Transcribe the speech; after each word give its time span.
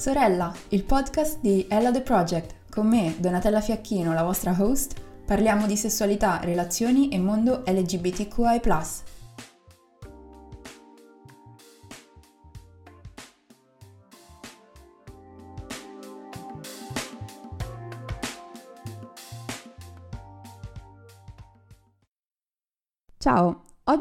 Sorella, 0.00 0.50
il 0.68 0.84
podcast 0.84 1.40
di 1.42 1.66
Ella 1.68 1.92
The 1.92 2.00
Project. 2.00 2.54
Con 2.70 2.86
me, 2.86 3.16
Donatella 3.18 3.60
Fiacchino, 3.60 4.14
la 4.14 4.22
vostra 4.22 4.56
host, 4.58 4.98
parliamo 5.26 5.66
di 5.66 5.76
sessualità, 5.76 6.40
relazioni 6.42 7.10
e 7.10 7.18
mondo 7.18 7.64
LGBTQI. 7.66 8.60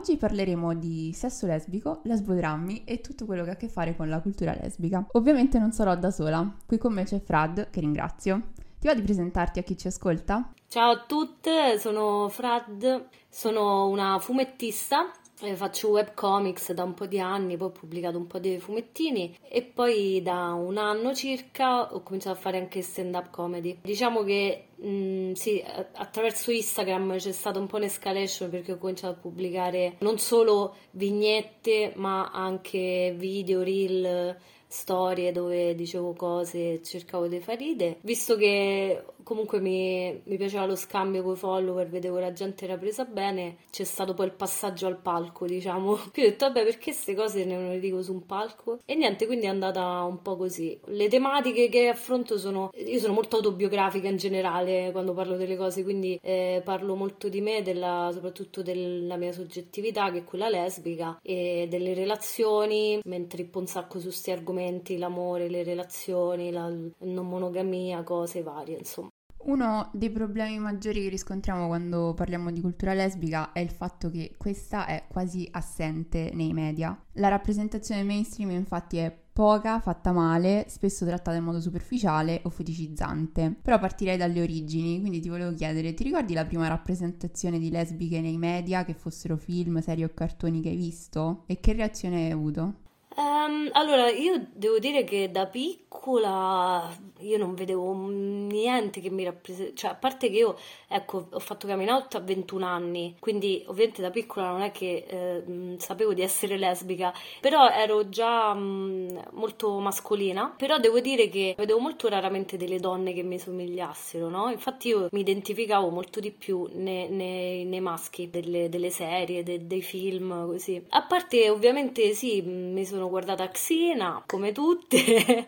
Oggi 0.10 0.18
parleremo 0.18 0.73
di 0.73 1.12
sesso 1.14 1.46
lesbico, 1.46 2.00
lesbodrammi 2.02 2.84
e 2.84 3.00
tutto 3.00 3.25
quello 3.28 3.44
che 3.44 3.52
ha 3.52 3.54
a 3.54 3.57
che 3.57 3.70
fare 3.70 3.96
con 3.96 4.10
la 4.10 4.20
cultura 4.21 4.57
lesbica. 4.60 5.05
Ovviamente 5.12 5.60
non 5.60 5.71
sarò 5.71 5.96
da 5.96 6.10
sola, 6.10 6.51
qui 6.65 6.79
con 6.79 6.93
me 6.93 7.04
c'è 7.04 7.20
Frad, 7.20 7.70
che 7.70 7.79
ringrazio. 7.79 8.54
Ti 8.79 8.87
va 8.87 8.96
di 8.96 9.04
presentarti 9.04 9.60
a 9.60 9.61
chi 9.61 9.78
ci 9.78 9.86
ascolta? 9.86 10.51
Ciao 10.68 10.93
a 10.93 11.04
tutte, 11.06 11.78
sono 11.78 12.28
Frad, 12.28 13.06
sono 13.29 13.87
una 13.87 14.18
fumettista 14.18 15.11
faccio 15.56 15.89
webcomics 15.89 16.74
da 16.74 16.84
un 16.84 16.93
po' 16.93 17.06
di 17.06 17.20
anni, 17.20 17.57
poi 17.57 17.68
ho 17.68 17.71
pubblicato 17.71 18.18
un 18.18 18.28
po' 18.28 18.39
di 18.39 18.60
fumettini 18.60 19.38
e 19.48 19.62
poi 19.64 20.21
da 20.21 20.54
un 20.54 20.78
anno 20.78 21.14
circa 21.14 21.93
ho 21.93 22.04
cominciato 22.04 22.38
a 22.38 22.39
fare 22.39 22.57
anche 22.57 22.82
stand-up 22.82 23.29
comedy. 23.29 23.79
Diciamo 23.82 24.24
che 24.24 24.65
mh, 24.75 24.89
mm, 24.89 25.32
sì, 25.34 25.64
attraverso 25.93 26.52
Instagram 26.52 27.18
c'è 27.18 27.32
stata 27.32 27.60
un 27.60 27.68
po' 27.68 27.78
un'escalation 27.78 28.50
perché 28.50 28.74
ho 28.74 28.78
cominciato 28.78 29.14
a 29.14 29.18
pubblicare 29.21 29.96
non 30.00 30.18
solo 30.18 30.75
vignette 30.92 31.93
ma 31.96 32.30
anche 32.31 33.14
video, 33.17 33.64
reel 33.64 34.38
storie 34.72 35.31
dove 35.31 35.73
dicevo 35.73 36.14
cose 36.14 36.73
e 36.73 36.84
cercavo 36.84 37.28
di 37.28 37.40
far 37.40 37.58
ride. 37.58 37.98
Visto 38.02 38.38
che 38.38 39.04
comunque 39.30 39.60
mi, 39.60 40.20
mi 40.24 40.38
piaceva 40.38 40.66
lo 40.66 40.76
scambio 40.76 41.22
con 41.22 41.34
i 41.34 41.38
follower, 41.38 41.88
vedevo 41.88 42.16
che 42.16 42.22
la 42.22 42.34
gente 42.34 42.66
era 42.66 42.78
presa 42.80 43.06
bene, 43.06 43.58
c'è 43.70 43.84
stato 43.84 44.16
poi 44.16 44.26
il 44.26 44.32
passaggio 44.32 44.88
al 44.88 44.98
palco, 44.98 45.46
diciamo. 45.46 45.94
Quindi 46.12 46.22
ho 46.22 46.30
detto, 46.32 46.48
vabbè, 46.48 46.64
perché 46.64 46.86
queste 46.86 47.14
cose 47.14 47.46
ne, 47.46 47.56
ne 47.56 47.80
dico 47.80 48.02
su 48.02 48.12
un 48.12 48.26
palco? 48.26 48.80
E 48.86 48.96
niente, 48.96 49.28
quindi 49.28 49.46
è 49.46 49.50
andata 49.50 50.02
un 50.02 50.24
po' 50.24 50.36
così. 50.36 50.80
Le 50.86 51.08
tematiche 51.10 51.70
che 51.70 51.90
affronto 51.90 52.40
sono... 52.40 52.72
Io 52.74 52.98
sono 52.98 53.14
molto 53.14 53.36
autobiografica 53.36 54.08
in 54.08 54.18
generale 54.18 54.90
quando 54.92 55.14
parlo 55.14 55.38
delle 55.38 55.56
cose, 55.56 55.84
quindi 55.84 56.20
eh, 56.24 56.64
parlo 56.66 56.96
molto 56.96 57.30
di 57.30 57.42
me, 57.42 57.62
della, 57.62 58.10
soprattutto 58.12 58.64
della 58.64 59.16
mia 59.16 59.32
soggettività, 59.32 60.10
che 60.12 60.20
è 60.20 60.24
quella 60.24 60.50
lesbica, 60.50 61.20
e 61.22 61.68
delle 61.70 61.94
relazioni, 61.94 63.00
mentre 63.04 63.48
un 63.54 63.68
sacco 63.68 64.00
su 64.00 64.06
questi 64.06 64.32
argomenti, 64.32 64.98
l'amore, 64.98 65.50
le 65.50 65.62
relazioni, 65.62 66.50
la 66.50 66.68
non 66.68 67.28
monogamia, 67.28 68.02
cose 68.02 68.42
varie, 68.42 68.78
insomma. 68.80 69.10
Uno 69.42 69.90
dei 69.94 70.12
problemi 70.12 70.59
maggiori 70.59 71.02
che 71.02 71.09
riscontriamo 71.09 71.68
quando 71.68 72.14
parliamo 72.14 72.52
di 72.52 72.62
cultura 72.62 72.94
lesbica 72.94 73.52
è 73.54 73.59
il 73.59 73.70
fatto 73.70 74.12
che 74.12 74.36
questa 74.38 74.86
è 74.86 75.06
quasi 75.08 75.48
assente 75.52 76.32
nei 76.34 76.54
media. 76.54 76.98
La 77.14 77.30
rappresentazione 77.30 78.04
mainstream 78.04 78.52
infatti 78.52 78.98
è 78.98 79.17
poca, 79.32 79.80
fatta 79.80 80.12
male, 80.12 80.66
spesso 80.67 81.06
trattata 81.06 81.38
in 81.38 81.45
modo 81.45 81.62
superficiale 81.62 82.42
o 82.44 82.50
feticizzante. 82.50 83.56
Però 83.62 83.80
partirei 83.80 84.17
dalle 84.17 84.42
origini, 84.42 85.00
quindi 85.00 85.22
ti 85.22 85.30
volevo 85.30 85.54
chiedere, 85.54 85.94
ti 85.94 86.04
ricordi 86.04 86.34
la 86.34 86.45
prima 86.45 86.67
rappresentazione 86.67 87.58
di 87.58 87.72
lesbiche 87.72 88.20
nei 88.20 88.38
media, 88.38 88.84
che 88.84 88.94
fossero 88.94 89.38
film, 89.38 89.80
serie 89.80 90.04
o 90.04 90.12
cartoni 90.14 90.60
che 90.62 90.70
hai 90.70 90.76
visto? 90.76 91.44
E 91.48 91.62
che 91.62 91.72
reazione 91.72 92.26
hai 92.26 92.32
avuto? 92.32 92.88
Um, 93.20 93.70
allora, 93.73 94.09
io 94.09 94.48
devo 94.53 94.80
dire 94.80 95.03
che 95.03 95.30
da 95.30 95.45
piccola 95.45 96.89
io 97.20 97.38
non 97.38 97.53
vedevo 97.53 97.94
niente 97.94 99.02
che 99.02 99.09
mi 99.09 99.23
rappresenta, 99.26 99.76
cioè 99.76 99.92
a 99.92 99.95
parte 99.95 100.30
che 100.30 100.38
io, 100.38 100.58
ecco, 100.88 101.28
ho 101.30 101.39
fatto 101.39 101.67
coming 101.67 101.89
out 101.89 102.16
a 102.16 102.20
21 102.20 102.66
anni, 102.66 103.16
quindi 103.20 103.64
ovviamente 103.67 104.02
da 104.02 104.10
piccola 104.10 104.52
non 104.52 104.61
è 104.61 104.71
che 104.71 105.05
eh, 105.05 105.76
sapevo 105.80 106.14
di 106.14 106.21
essere 106.21 106.58
lesbica, 106.58 107.14
però 107.42 107.67
ero 107.70 108.08
già 108.08 108.54
mh, 108.54 109.32
molto 109.33 109.80
mascolina, 109.80 110.54
però 110.55 110.77
devo 110.77 111.02
dire 111.02 111.27
che 111.27 111.55
vedevo 111.58 111.80
molto 111.80 112.08
raramente 112.08 112.55
delle 112.55 112.80
donne 112.80 113.11
che 113.14 113.23
mi 113.23 113.38
somigliassero, 113.38 114.30
no? 114.30 114.49
Infatti 114.49 114.89
io 114.89 115.10
mi 115.11 115.20
identificavo 115.20 115.89
molto 115.89 116.21
di 116.21 116.32
più 116.32 116.70
nei, 116.73 117.10
nei, 117.10 117.65
nei 117.65 117.82
maschi 117.82 118.30
delle, 118.30 118.70
delle 118.70 118.92
serie, 118.92 119.44
de, 119.44 119.67
dei 119.67 119.82
film, 119.82 120.45
così. 120.45 120.82
A 120.89 121.04
parte 121.04 121.49
ovviamente 121.49 122.14
sì, 122.14 122.42
mi 122.42 122.86
sono 122.86 123.08
guardata 123.09 123.49
Xena, 123.49 124.23
come 124.25 124.52
tutte. 124.52 125.45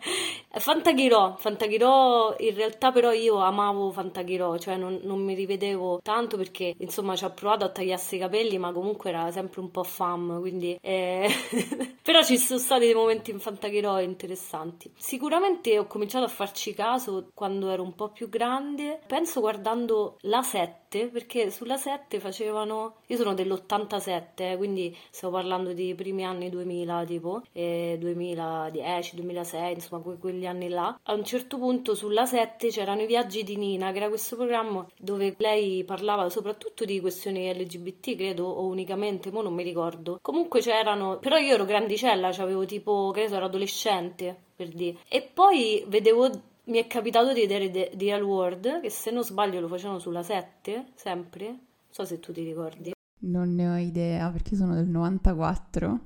Fantaghirò, 0.54 1.36
Fantaghirò, 1.38 2.36
in 2.38 2.54
realtà 2.54 2.92
però 2.92 3.10
io 3.12 3.36
amavo 3.36 3.90
Fantaghirò, 3.90 4.58
cioè 4.58 4.76
non, 4.76 5.00
non, 5.04 5.20
mi 5.20 5.34
rivedevo 5.34 6.00
tanto 6.02 6.36
perché 6.36 6.74
insomma 6.78 7.16
ci 7.16 7.24
ho 7.24 7.30
provato 7.30 7.64
a 7.64 7.70
tagliarsi 7.70 8.16
i 8.16 8.18
capelli, 8.18 8.58
ma 8.58 8.70
comunque 8.72 9.10
era 9.10 9.30
sempre 9.30 9.60
un 9.60 9.70
po' 9.70 9.84
fam, 9.84 10.40
quindi... 10.40 10.78
Eh... 10.80 11.30
però 12.02 12.22
ci 12.22 12.36
sono 12.36 12.58
stati 12.58 12.84
dei 12.84 12.94
momenti 12.94 13.30
in 13.30 13.38
Fantaghirò 13.38 14.00
interessanti. 14.00 14.92
Sicuramente 14.96 15.78
ho 15.78 15.86
cominciato 15.86 16.24
a 16.24 16.28
farci 16.28 16.74
caso 16.74 17.30
quando 17.32 17.70
ero 17.70 17.82
un 17.82 17.94
po' 17.94 18.10
più 18.10 18.28
grande, 18.28 19.00
penso 19.06 19.40
guardando 19.40 20.18
la 20.22 20.42
7 20.42 20.81
7 20.92 21.08
perché 21.08 21.50
sulla 21.50 21.78
7 21.78 22.20
facevano 22.20 22.96
io 23.06 23.16
sono 23.16 23.32
dell'87 23.32 24.22
eh, 24.36 24.56
quindi 24.58 24.94
stiamo 25.10 25.34
parlando 25.34 25.72
di 25.72 25.94
primi 25.94 26.24
anni 26.24 26.50
2000 26.50 27.04
tipo 27.06 27.42
eh, 27.52 27.96
2010 27.98 29.16
2006 29.16 29.72
insomma 29.72 30.02
que- 30.02 30.18
quegli 30.18 30.46
anni 30.46 30.68
là. 30.68 30.98
A 31.04 31.14
un 31.14 31.24
certo 31.24 31.56
punto 31.56 31.94
sulla 31.94 32.26
7 32.26 32.68
c'erano 32.68 33.02
i 33.02 33.06
viaggi 33.06 33.42
di 33.42 33.56
Nina 33.56 33.90
che 33.90 33.96
era 33.96 34.08
questo 34.08 34.36
programma 34.36 34.86
dove 34.98 35.34
lei 35.38 35.82
parlava 35.84 36.28
soprattutto 36.28 36.84
di 36.84 37.00
questioni 37.00 37.52
LGBT 37.52 38.14
credo 38.16 38.46
o 38.46 38.66
unicamente 38.66 39.30
mo 39.30 39.40
non 39.40 39.54
mi 39.54 39.62
ricordo. 39.62 40.18
Comunque 40.20 40.60
c'erano 40.60 41.18
però 41.18 41.38
io 41.38 41.54
ero 41.54 41.64
grandicella 41.64 42.28
avevo 42.28 42.66
tipo 42.66 43.10
credo 43.12 43.36
ero 43.36 43.46
adolescente 43.46 44.36
per 44.54 44.68
dire 44.68 44.98
e 45.08 45.22
poi 45.22 45.84
vedevo 45.86 46.50
mi 46.64 46.78
è 46.78 46.86
capitato 46.86 47.32
di 47.32 47.40
vedere 47.40 47.70
The, 47.70 47.92
Real 47.98 48.22
World, 48.22 48.80
che 48.80 48.90
se 48.90 49.10
non 49.10 49.24
sbaglio 49.24 49.60
lo 49.60 49.68
facevano 49.68 49.98
sulla 49.98 50.22
7, 50.22 50.92
sempre. 50.94 51.46
Non 51.46 51.60
so 51.90 52.04
se 52.04 52.20
tu 52.20 52.32
ti 52.32 52.42
ricordi. 52.44 52.92
Non 53.24 53.54
ne 53.54 53.68
ho 53.68 53.76
idea, 53.76 54.30
perché 54.30 54.56
sono 54.56 54.74
del 54.74 54.86
94. 54.86 56.00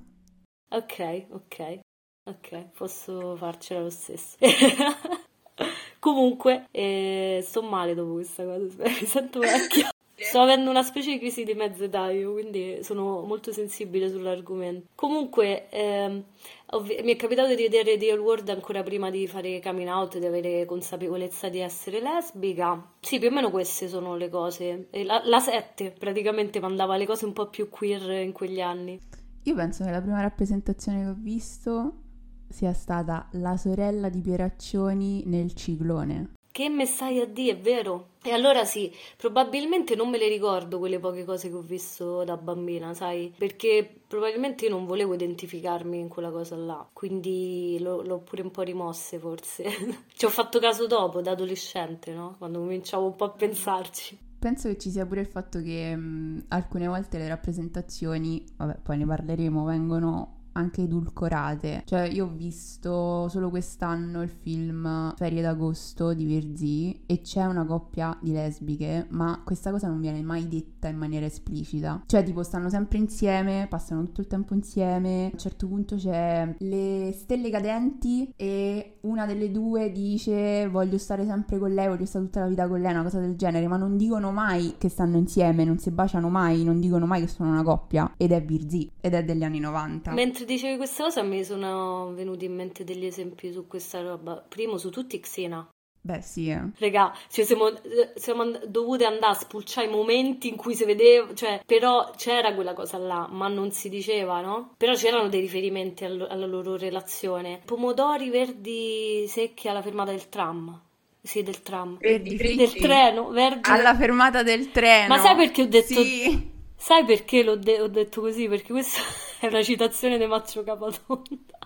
Ok, 0.70 1.26
ok. 1.30 1.80
Ok, 2.28 2.70
posso 2.76 3.36
farcela 3.36 3.82
lo 3.82 3.90
stesso. 3.90 4.36
Comunque, 6.00 6.66
eh, 6.70 7.40
sto 7.42 7.62
male 7.62 7.94
dopo 7.94 8.14
questa 8.14 8.44
cosa, 8.44 8.82
mi 8.84 9.06
sento 9.06 9.40
vecchia. 9.40 9.90
Sto 10.18 10.40
avendo 10.40 10.70
una 10.70 10.82
specie 10.82 11.12
di 11.12 11.18
crisi 11.18 11.44
di 11.44 11.52
mezza 11.52 11.84
età 11.84 12.10
io, 12.10 12.32
quindi 12.32 12.82
sono 12.82 13.20
molto 13.20 13.52
sensibile 13.52 14.08
sull'argomento. 14.08 14.88
Comunque, 14.94 15.68
ehm, 15.68 16.24
ovvi- 16.70 17.00
mi 17.02 17.12
è 17.12 17.16
capitato 17.16 17.54
di 17.54 17.62
vedere 17.62 17.96
The 17.96 18.06
Real 18.06 18.18
World 18.18 18.48
ancora 18.48 18.82
prima 18.82 19.10
di 19.10 19.26
fare 19.26 19.60
coming 19.60 19.88
out, 19.88 20.18
di 20.18 20.26
avere 20.26 20.64
consapevolezza 20.64 21.48
di 21.48 21.60
essere 21.60 22.00
lesbica. 22.00 22.92
Sì, 23.00 23.18
più 23.18 23.28
o 23.28 23.30
meno 23.30 23.50
queste 23.50 23.88
sono 23.88 24.16
le 24.16 24.28
cose. 24.28 24.88
La, 25.04 25.22
la 25.24 25.40
7 25.40 25.94
praticamente 25.98 26.60
mandava 26.60 26.96
le 26.96 27.06
cose 27.06 27.24
un 27.24 27.32
po' 27.32 27.48
più 27.48 27.68
queer 27.68 28.22
in 28.22 28.32
quegli 28.32 28.60
anni. 28.60 29.00
Io 29.42 29.54
penso 29.54 29.84
che 29.84 29.90
la 29.90 30.00
prima 30.00 30.20
rappresentazione 30.20 31.02
che 31.02 31.08
ho 31.08 31.16
visto 31.16 32.00
sia 32.48 32.72
stata 32.72 33.28
la 33.32 33.56
sorella 33.56 34.08
di 34.08 34.20
Pieraccioni 34.20 35.24
nel 35.26 35.54
ciclone. 35.54 36.35
Che 36.56 36.64
a 36.64 37.24
dire, 37.26 37.52
è 37.52 37.60
vero? 37.60 38.12
E 38.22 38.30
allora 38.30 38.64
sì, 38.64 38.90
probabilmente 39.18 39.94
non 39.94 40.08
me 40.08 40.16
le 40.16 40.26
ricordo 40.26 40.78
quelle 40.78 40.98
poche 40.98 41.22
cose 41.22 41.50
che 41.50 41.54
ho 41.54 41.60
visto 41.60 42.24
da 42.24 42.38
bambina, 42.38 42.94
sai? 42.94 43.30
Perché 43.36 43.86
probabilmente 44.08 44.64
io 44.64 44.70
non 44.70 44.86
volevo 44.86 45.12
identificarmi 45.12 45.98
in 45.98 46.08
quella 46.08 46.30
cosa 46.30 46.56
là, 46.56 46.88
quindi 46.94 47.76
l'ho, 47.78 48.00
l'ho 48.00 48.20
pure 48.20 48.40
un 48.40 48.50
po' 48.50 48.62
rimosse 48.62 49.18
forse. 49.18 49.64
Ci 50.16 50.24
ho 50.24 50.30
fatto 50.30 50.58
caso 50.58 50.86
dopo, 50.86 51.20
da 51.20 51.32
adolescente, 51.32 52.14
no? 52.14 52.36
Quando 52.38 52.60
cominciavo 52.60 53.04
un 53.04 53.16
po' 53.16 53.24
a 53.26 53.30
pensarci. 53.32 54.18
Penso 54.38 54.68
che 54.70 54.78
ci 54.78 54.90
sia 54.90 55.04
pure 55.04 55.20
il 55.20 55.26
fatto 55.26 55.60
che 55.60 55.94
mh, 55.94 56.46
alcune 56.48 56.86
volte 56.86 57.18
le 57.18 57.28
rappresentazioni, 57.28 58.42
vabbè, 58.56 58.78
poi 58.82 58.96
ne 58.96 59.04
parleremo, 59.04 59.62
vengono 59.62 60.35
anche 60.56 60.82
edulcorate. 60.82 61.82
Cioè, 61.84 62.02
io 62.02 62.26
ho 62.26 62.32
visto 62.34 63.28
solo 63.28 63.50
quest'anno 63.50 64.22
il 64.22 64.30
film 64.30 65.14
Ferie 65.16 65.42
d'agosto 65.42 66.14
di 66.14 66.24
Virzì 66.24 67.02
e 67.06 67.20
c'è 67.20 67.44
una 67.44 67.64
coppia 67.64 68.16
di 68.20 68.32
lesbiche, 68.32 69.06
ma 69.10 69.42
questa 69.44 69.70
cosa 69.70 69.88
non 69.88 70.00
viene 70.00 70.22
mai 70.22 70.48
detta 70.48 70.88
in 70.88 70.96
maniera 70.96 71.26
esplicita. 71.26 72.02
Cioè, 72.06 72.22
tipo, 72.22 72.42
stanno 72.42 72.68
sempre 72.70 72.98
insieme, 72.98 73.66
passano 73.68 74.02
tutto 74.04 74.22
il 74.22 74.26
tempo 74.26 74.54
insieme. 74.54 75.26
A 75.26 75.30
un 75.32 75.38
certo 75.38 75.66
punto 75.68 75.96
c'è 75.96 76.54
le 76.58 77.14
stelle 77.16 77.50
cadenti 77.50 78.32
e 78.34 78.98
una 79.02 79.26
delle 79.26 79.50
due 79.50 79.92
dice 79.92 80.66
voglio 80.68 80.98
stare 80.98 81.24
sempre 81.26 81.58
con 81.58 81.72
lei, 81.72 81.88
voglio 81.88 82.06
stare 82.06 82.24
tutta 82.24 82.40
la 82.40 82.48
vita 82.48 82.66
con 82.66 82.80
lei, 82.80 82.92
una 82.92 83.02
cosa 83.02 83.20
del 83.20 83.36
genere, 83.36 83.68
ma 83.68 83.76
non 83.76 83.96
dicono 83.96 84.32
mai 84.32 84.74
che 84.78 84.88
stanno 84.88 85.16
insieme, 85.18 85.64
non 85.64 85.78
si 85.78 85.90
baciano 85.90 86.28
mai, 86.28 86.64
non 86.64 86.80
dicono 86.80 87.06
mai 87.06 87.20
che 87.20 87.28
sono 87.28 87.50
una 87.50 87.62
coppia. 87.62 88.14
Ed 88.16 88.32
è 88.32 88.42
Virzì, 88.42 88.90
ed 89.00 89.14
è 89.14 89.24
degli 89.24 89.44
anni 89.44 89.60
90. 89.60 90.12
Mentre 90.12 90.45
dicevi 90.46 90.76
questa 90.78 91.04
cosa 91.04 91.22
mi 91.22 91.44
sono 91.44 92.12
venuti 92.14 92.46
in 92.46 92.54
mente 92.54 92.84
degli 92.84 93.04
esempi 93.04 93.52
su 93.52 93.66
questa 93.66 94.00
roba. 94.00 94.42
Primo 94.48 94.78
su 94.78 94.88
tutti 94.90 95.20
Xena. 95.20 95.68
Beh, 96.00 96.20
sì, 96.22 96.48
eh. 96.50 96.60
Regà, 96.78 97.12
cioè 97.28 97.44
siamo, 97.44 97.68
siamo 98.14 98.42
and- 98.42 98.64
dovute 98.66 99.04
andare 99.04 99.32
a 99.32 99.34
spulciare 99.34 99.88
i 99.88 99.90
momenti 99.90 100.46
in 100.48 100.54
cui 100.54 100.74
si 100.76 100.84
vedeva, 100.84 101.34
cioè, 101.34 101.60
però 101.66 102.12
c'era 102.16 102.54
quella 102.54 102.74
cosa 102.74 102.96
là, 102.96 103.26
ma 103.28 103.48
non 103.48 103.72
si 103.72 103.88
diceva, 103.88 104.40
no? 104.40 104.74
Però 104.76 104.94
c'erano 104.94 105.28
dei 105.28 105.40
riferimenti 105.40 106.04
all- 106.04 106.28
alla 106.30 106.46
loro 106.46 106.76
relazione. 106.76 107.60
Pomodori 107.64 108.30
verdi 108.30 109.26
secchi 109.26 109.66
alla 109.68 109.82
fermata 109.82 110.12
del 110.12 110.28
tram. 110.28 110.80
Sì, 111.20 111.42
del 111.42 111.60
tram. 111.62 111.98
Verdi 111.98 112.36
Del 112.36 112.38
fritti. 112.68 112.78
treno, 112.78 113.30
verdi. 113.30 113.68
Alla 113.68 113.96
fermata 113.96 114.44
del 114.44 114.70
treno. 114.70 115.08
Ma 115.08 115.18
sai 115.18 115.34
perché 115.34 115.62
ho 115.62 115.66
detto... 115.66 116.00
Sì. 116.04 116.54
Sai 116.78 117.04
perché 117.04 117.42
l'ho 117.42 117.56
de- 117.56 117.80
ho 117.80 117.88
detto 117.88 118.20
così? 118.20 118.46
Perché 118.46 118.70
questa 118.70 119.00
è 119.48 119.48
una 119.48 119.62
citazione 119.62 120.18
di 120.18 120.26
Maccio 120.26 120.62
Capatonda. 120.62 121.58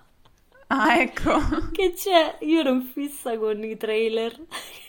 Ah, 0.68 1.00
ecco. 1.00 1.32
Che 1.72 1.92
c'è? 1.94 2.36
Io 2.40 2.60
ero 2.60 2.70
in 2.70 2.82
fissa 2.82 3.36
con 3.38 3.62
i 3.64 3.76
trailer 3.76 4.38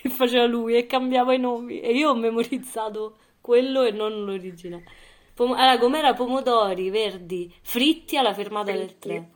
che 0.02 0.10
faceva 0.10 0.46
lui 0.46 0.76
e 0.76 0.86
cambiava 0.86 1.34
i 1.34 1.40
nomi 1.40 1.80
e 1.80 1.94
io 1.94 2.10
ho 2.10 2.16
memorizzato 2.16 3.18
quello 3.42 3.84
e 3.84 3.92
non 3.92 4.24
l'originale. 4.26 4.84
Pom- 5.34 5.54
allora, 5.54 5.80
com'era 5.80 6.14
pomodori 6.14 6.90
verdi 6.90 7.52
fritti 7.62 8.18
alla 8.18 8.34
fermata 8.34 8.72
del 8.72 9.00
treno. 9.00 9.30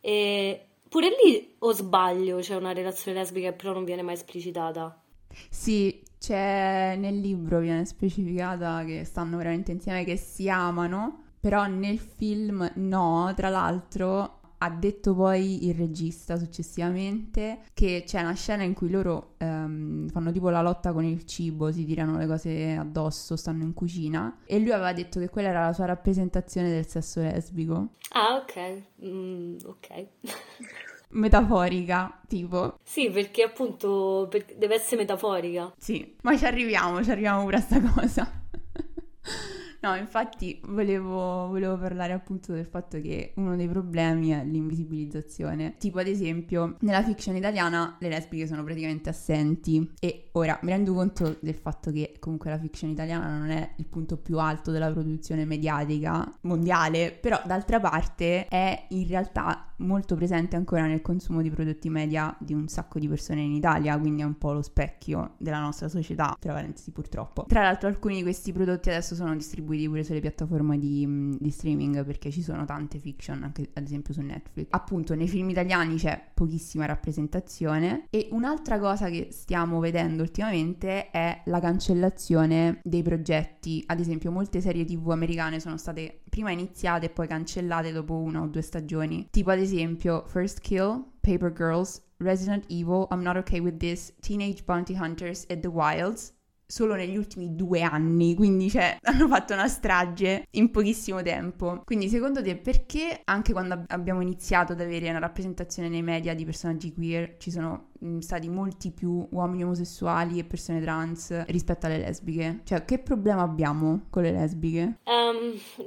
E 0.00 0.66
pure 0.88 1.08
lì 1.24 1.54
o 1.58 1.72
sbaglio 1.72 2.38
c'è 2.38 2.54
una 2.54 2.72
relazione 2.72 3.18
lesbica 3.18 3.50
che 3.50 3.56
però 3.56 3.72
non 3.72 3.84
viene 3.84 4.02
mai 4.02 4.14
esplicitata. 4.14 5.02
Sì, 5.48 6.02
c'è 6.18 6.96
nel 6.96 7.18
libro 7.18 7.60
viene 7.60 7.86
specificata 7.86 8.84
che 8.84 9.04
stanno 9.04 9.36
veramente 9.36 9.72
insieme, 9.72 10.04
che 10.04 10.16
si 10.16 10.48
amano, 10.48 11.29
però 11.40 11.66
nel 11.66 11.98
film 11.98 12.70
no, 12.76 13.32
tra 13.34 13.48
l'altro 13.48 14.36
ha 14.62 14.68
detto 14.68 15.14
poi 15.14 15.66
il 15.68 15.74
regista 15.74 16.36
successivamente 16.36 17.60
che 17.72 18.02
c'è 18.06 18.20
una 18.20 18.34
scena 18.34 18.62
in 18.62 18.74
cui 18.74 18.90
loro 18.90 19.34
ehm, 19.38 20.08
fanno 20.10 20.30
tipo 20.32 20.50
la 20.50 20.60
lotta 20.60 20.92
con 20.92 21.02
il 21.02 21.24
cibo, 21.24 21.72
si 21.72 21.86
tirano 21.86 22.18
le 22.18 22.26
cose 22.26 22.72
addosso, 22.74 23.36
stanno 23.36 23.62
in 23.62 23.72
cucina 23.72 24.40
e 24.44 24.58
lui 24.58 24.72
aveva 24.72 24.92
detto 24.92 25.18
che 25.18 25.30
quella 25.30 25.48
era 25.48 25.64
la 25.64 25.72
sua 25.72 25.86
rappresentazione 25.86 26.68
del 26.68 26.86
sesso 26.86 27.20
lesbico, 27.20 27.92
Ah, 28.12 28.34
ok. 28.34 28.82
Mm, 29.06 29.56
ok. 29.64 30.06
metaforica, 31.12 32.20
tipo. 32.28 32.78
Sì, 32.82 33.08
perché 33.10 33.42
appunto 33.44 34.26
per- 34.28 34.44
deve 34.56 34.74
essere 34.74 34.96
metaforica. 35.00 35.72
Sì, 35.78 36.16
ma 36.22 36.36
ci 36.36 36.44
arriviamo, 36.44 37.02
ci 37.02 37.10
arriviamo 37.10 37.42
pure 37.44 37.56
a 37.56 37.60
sta 37.60 37.80
cosa. 37.80 38.30
No, 39.82 39.94
infatti 39.94 40.60
volevo, 40.66 41.48
volevo 41.48 41.78
parlare 41.78 42.12
appunto 42.12 42.52
del 42.52 42.66
fatto 42.66 43.00
che 43.00 43.32
uno 43.36 43.56
dei 43.56 43.66
problemi 43.66 44.28
è 44.28 44.44
l'invisibilizzazione. 44.44 45.76
Tipo 45.78 46.00
ad 46.00 46.06
esempio, 46.06 46.76
nella 46.80 47.02
fiction 47.02 47.34
italiana 47.34 47.96
le 47.98 48.08
lesbiche 48.08 48.46
sono 48.46 48.62
praticamente 48.62 49.08
assenti 49.08 49.90
e 49.98 50.28
ora 50.32 50.58
mi 50.62 50.70
rendo 50.70 50.92
conto 50.92 51.38
del 51.40 51.54
fatto 51.54 51.90
che 51.90 52.16
comunque 52.18 52.50
la 52.50 52.58
fiction 52.58 52.90
italiana 52.90 53.38
non 53.38 53.48
è 53.48 53.70
il 53.76 53.86
punto 53.86 54.18
più 54.18 54.38
alto 54.38 54.70
della 54.70 54.90
produzione 54.90 55.46
mediatica 55.46 56.30
mondiale, 56.42 57.16
però 57.18 57.40
d'altra 57.46 57.80
parte 57.80 58.46
è 58.48 58.86
in 58.90 59.06
realtà 59.08 59.72
molto 59.78 60.14
presente 60.14 60.56
ancora 60.56 60.84
nel 60.84 61.00
consumo 61.00 61.40
di 61.40 61.48
prodotti 61.48 61.88
media 61.88 62.36
di 62.38 62.52
un 62.52 62.68
sacco 62.68 62.98
di 62.98 63.08
persone 63.08 63.40
in 63.40 63.52
Italia, 63.52 63.98
quindi 63.98 64.20
è 64.20 64.26
un 64.26 64.36
po' 64.36 64.52
lo 64.52 64.60
specchio 64.60 65.36
della 65.38 65.60
nostra 65.60 65.88
società, 65.88 66.36
tra 66.38 66.52
parentesi 66.52 66.90
purtroppo. 66.90 67.46
Tra 67.48 67.62
l'altro 67.62 67.88
alcuni 67.88 68.16
di 68.16 68.22
questi 68.22 68.52
prodotti 68.52 68.90
adesso 68.90 69.14
sono 69.14 69.34
distribuiti 69.34 69.68
pure 69.88 70.04
sulle 70.04 70.20
piattaforme 70.20 70.78
di, 70.78 71.06
mh, 71.06 71.38
di 71.40 71.50
streaming 71.50 72.04
perché 72.04 72.30
ci 72.30 72.42
sono 72.42 72.64
tante 72.64 72.98
fiction, 72.98 73.42
anche 73.42 73.70
ad 73.72 73.84
esempio 73.84 74.14
su 74.14 74.20
Netflix. 74.20 74.68
Appunto 74.70 75.14
nei 75.14 75.28
film 75.28 75.50
italiani 75.50 75.96
c'è 75.96 76.30
pochissima 76.34 76.86
rappresentazione 76.86 78.06
e 78.10 78.28
un'altra 78.32 78.78
cosa 78.78 79.08
che 79.08 79.28
stiamo 79.30 79.80
vedendo 79.80 80.22
ultimamente 80.22 81.10
è 81.10 81.42
la 81.46 81.60
cancellazione 81.60 82.80
dei 82.82 83.02
progetti. 83.02 83.82
Ad 83.86 84.00
esempio 84.00 84.30
molte 84.30 84.60
serie 84.60 84.84
tv 84.84 85.10
americane 85.10 85.60
sono 85.60 85.76
state 85.76 86.22
prima 86.28 86.50
iniziate 86.50 87.06
e 87.06 87.10
poi 87.10 87.26
cancellate 87.26 87.92
dopo 87.92 88.14
una 88.14 88.42
o 88.42 88.46
due 88.46 88.62
stagioni. 88.62 89.28
Tipo 89.30 89.50
ad 89.50 89.58
esempio 89.58 90.24
First 90.26 90.60
Kill, 90.60 91.04
Paper 91.20 91.52
Girls, 91.52 92.02
Resident 92.18 92.64
Evil, 92.68 93.06
I'm 93.10 93.22
Not 93.22 93.36
Okay 93.36 93.60
With 93.60 93.78
This, 93.78 94.14
Teenage 94.20 94.62
Bounty 94.64 94.96
Hunters 94.96 95.44
e 95.48 95.58
The 95.58 95.68
Wilds. 95.68 96.34
Solo 96.70 96.94
negli 96.94 97.16
ultimi 97.16 97.54
due 97.56 97.82
anni, 97.82 98.34
quindi 98.34 98.70
cioè 98.70 98.96
hanno 99.02 99.26
fatto 99.28 99.52
una 99.54 99.68
strage 99.68 100.46
in 100.52 100.70
pochissimo 100.70 101.22
tempo. 101.22 101.82
Quindi 101.84 102.08
secondo 102.08 102.42
te 102.42 102.56
perché 102.56 103.20
anche 103.24 103.52
quando 103.52 103.74
ab- 103.74 103.86
abbiamo 103.88 104.20
iniziato 104.20 104.72
ad 104.72 104.80
avere 104.80 105.10
una 105.10 105.18
rappresentazione 105.18 105.88
nei 105.88 106.02
media 106.02 106.34
di 106.34 106.44
personaggi 106.44 106.92
queer 106.92 107.36
ci 107.38 107.50
sono 107.50 107.88
mh, 107.98 108.18
stati 108.18 108.48
molti 108.48 108.92
più 108.92 109.26
uomini 109.30 109.64
omosessuali 109.64 110.38
e 110.38 110.44
persone 110.44 110.80
trans 110.80 111.44
rispetto 111.46 111.86
alle 111.86 111.98
lesbiche? 111.98 112.60
Cioè 112.64 112.84
che 112.84 112.98
problema 112.98 113.42
abbiamo 113.42 114.06
con 114.10 114.22
le 114.22 114.30
lesbiche? 114.30 114.98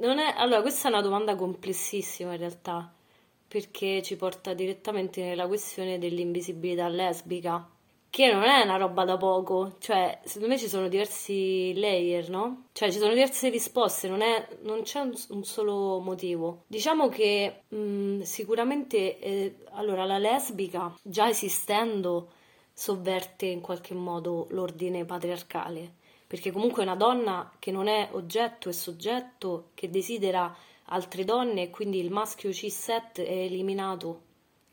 Non 0.00 0.18
è... 0.18 0.34
Allora, 0.36 0.60
questa 0.60 0.88
è 0.88 0.92
una 0.92 1.00
domanda 1.00 1.34
complessissima 1.36 2.32
in 2.32 2.38
realtà, 2.38 2.92
perché 3.48 4.02
ci 4.02 4.16
porta 4.16 4.54
direttamente 4.54 5.22
nella 5.22 5.46
questione 5.46 5.98
dell'invisibilità 5.98 6.88
lesbica, 6.88 7.66
che 8.14 8.30
non 8.32 8.44
è 8.44 8.62
una 8.62 8.76
roba 8.76 9.04
da 9.04 9.16
poco, 9.16 9.74
cioè 9.80 10.20
secondo 10.22 10.54
me 10.54 10.60
ci 10.60 10.68
sono 10.68 10.86
diversi 10.88 11.72
layer, 11.74 12.30
no? 12.30 12.66
Cioè 12.72 12.92
ci 12.92 12.98
sono 12.98 13.12
diverse 13.12 13.48
risposte, 13.48 14.06
non 14.08 14.22
è- 14.22 14.46
non 14.62 14.82
c'è 14.82 15.00
un, 15.00 15.12
un 15.30 15.42
solo 15.44 15.98
motivo. 15.98 16.62
Diciamo 16.68 17.08
che 17.08 17.62
mh, 17.68 18.20
sicuramente, 18.20 19.18
eh, 19.18 19.56
allora, 19.72 20.04
la 20.04 20.18
lesbica, 20.18 20.94
già 21.02 21.28
esistendo, 21.28 22.30
sovverte 22.72 23.46
in 23.46 23.60
qualche 23.60 23.94
modo 23.94 24.46
l'ordine 24.50 25.04
patriarcale 25.04 25.94
perché 26.26 26.50
comunque 26.52 26.82
è 26.82 26.86
una 26.86 26.96
donna 26.96 27.52
che 27.60 27.70
non 27.70 27.86
è 27.86 28.08
oggetto, 28.12 28.68
è 28.68 28.72
soggetto, 28.72 29.70
che 29.74 29.88
desidera 29.90 30.52
altre 30.86 31.24
donne 31.24 31.62
e 31.62 31.70
quindi 31.70 31.98
il 32.00 32.10
maschio 32.10 32.52
cis-het 32.52 33.20
è 33.20 33.30
eliminato. 33.30 34.23